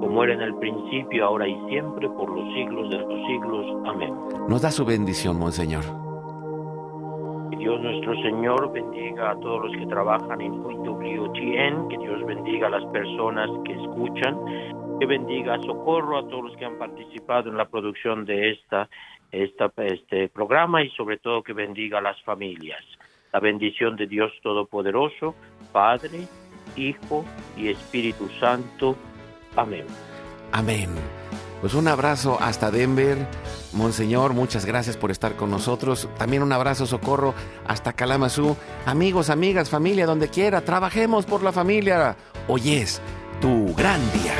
Como 0.00 0.24
era 0.24 0.34
en 0.34 0.42
el 0.42 0.54
principio, 0.56 1.24
ahora 1.24 1.48
y 1.48 1.58
siempre, 1.68 2.08
por 2.08 2.30
los 2.30 2.52
siglos 2.54 2.90
de 2.90 2.98
los 2.98 3.26
siglos. 3.26 3.66
Amén. 3.86 4.14
Nos 4.48 4.62
da 4.62 4.70
su 4.70 4.84
bendición, 4.84 5.38
Monseñor. 5.38 5.84
Dios 7.66 7.80
nuestro 7.80 8.14
Señor 8.22 8.72
bendiga 8.72 9.32
a 9.32 9.40
todos 9.40 9.64
los 9.64 9.76
que 9.76 9.86
trabajan 9.86 10.40
en 10.40 10.52
WTN, 10.62 11.88
que 11.88 11.98
Dios 11.98 12.24
bendiga 12.24 12.68
a 12.68 12.70
las 12.70 12.84
personas 12.92 13.50
que 13.64 13.72
escuchan, 13.72 14.38
que 15.00 15.06
bendiga 15.06 15.54
a 15.54 15.62
Socorro, 15.62 16.18
a 16.18 16.28
todos 16.28 16.44
los 16.44 16.56
que 16.56 16.64
han 16.64 16.78
participado 16.78 17.50
en 17.50 17.56
la 17.56 17.64
producción 17.64 18.24
de 18.24 18.52
esta, 18.52 18.88
esta, 19.32 19.72
este 19.78 20.28
programa 20.28 20.82
y 20.82 20.90
sobre 20.90 21.18
todo 21.18 21.42
que 21.42 21.54
bendiga 21.54 21.98
a 21.98 22.02
las 22.02 22.22
familias. 22.22 22.84
La 23.32 23.40
bendición 23.40 23.96
de 23.96 24.06
Dios 24.06 24.32
Todopoderoso, 24.42 25.34
Padre, 25.72 26.28
Hijo 26.76 27.24
y 27.56 27.68
Espíritu 27.68 28.28
Santo. 28.38 28.96
Amén. 29.56 29.86
Amén. 30.52 30.90
Pues 31.60 31.74
un 31.74 31.88
abrazo 31.88 32.38
hasta 32.40 32.70
Denver. 32.70 33.26
Monseñor, 33.72 34.34
muchas 34.34 34.64
gracias 34.64 34.96
por 34.96 35.10
estar 35.10 35.36
con 35.36 35.50
nosotros. 35.50 36.08
También 36.18 36.42
un 36.42 36.52
abrazo, 36.52 36.86
socorro, 36.86 37.34
hasta 37.66 37.92
Kalamazoo. 37.92 38.56
Amigos, 38.84 39.30
amigas, 39.30 39.70
familia, 39.70 40.06
donde 40.06 40.28
quiera, 40.28 40.60
trabajemos 40.60 41.26
por 41.26 41.42
la 41.42 41.52
familia. 41.52 42.16
Hoy 42.46 42.74
es 42.74 43.00
tu 43.40 43.74
gran 43.74 44.00
día. 44.12 44.34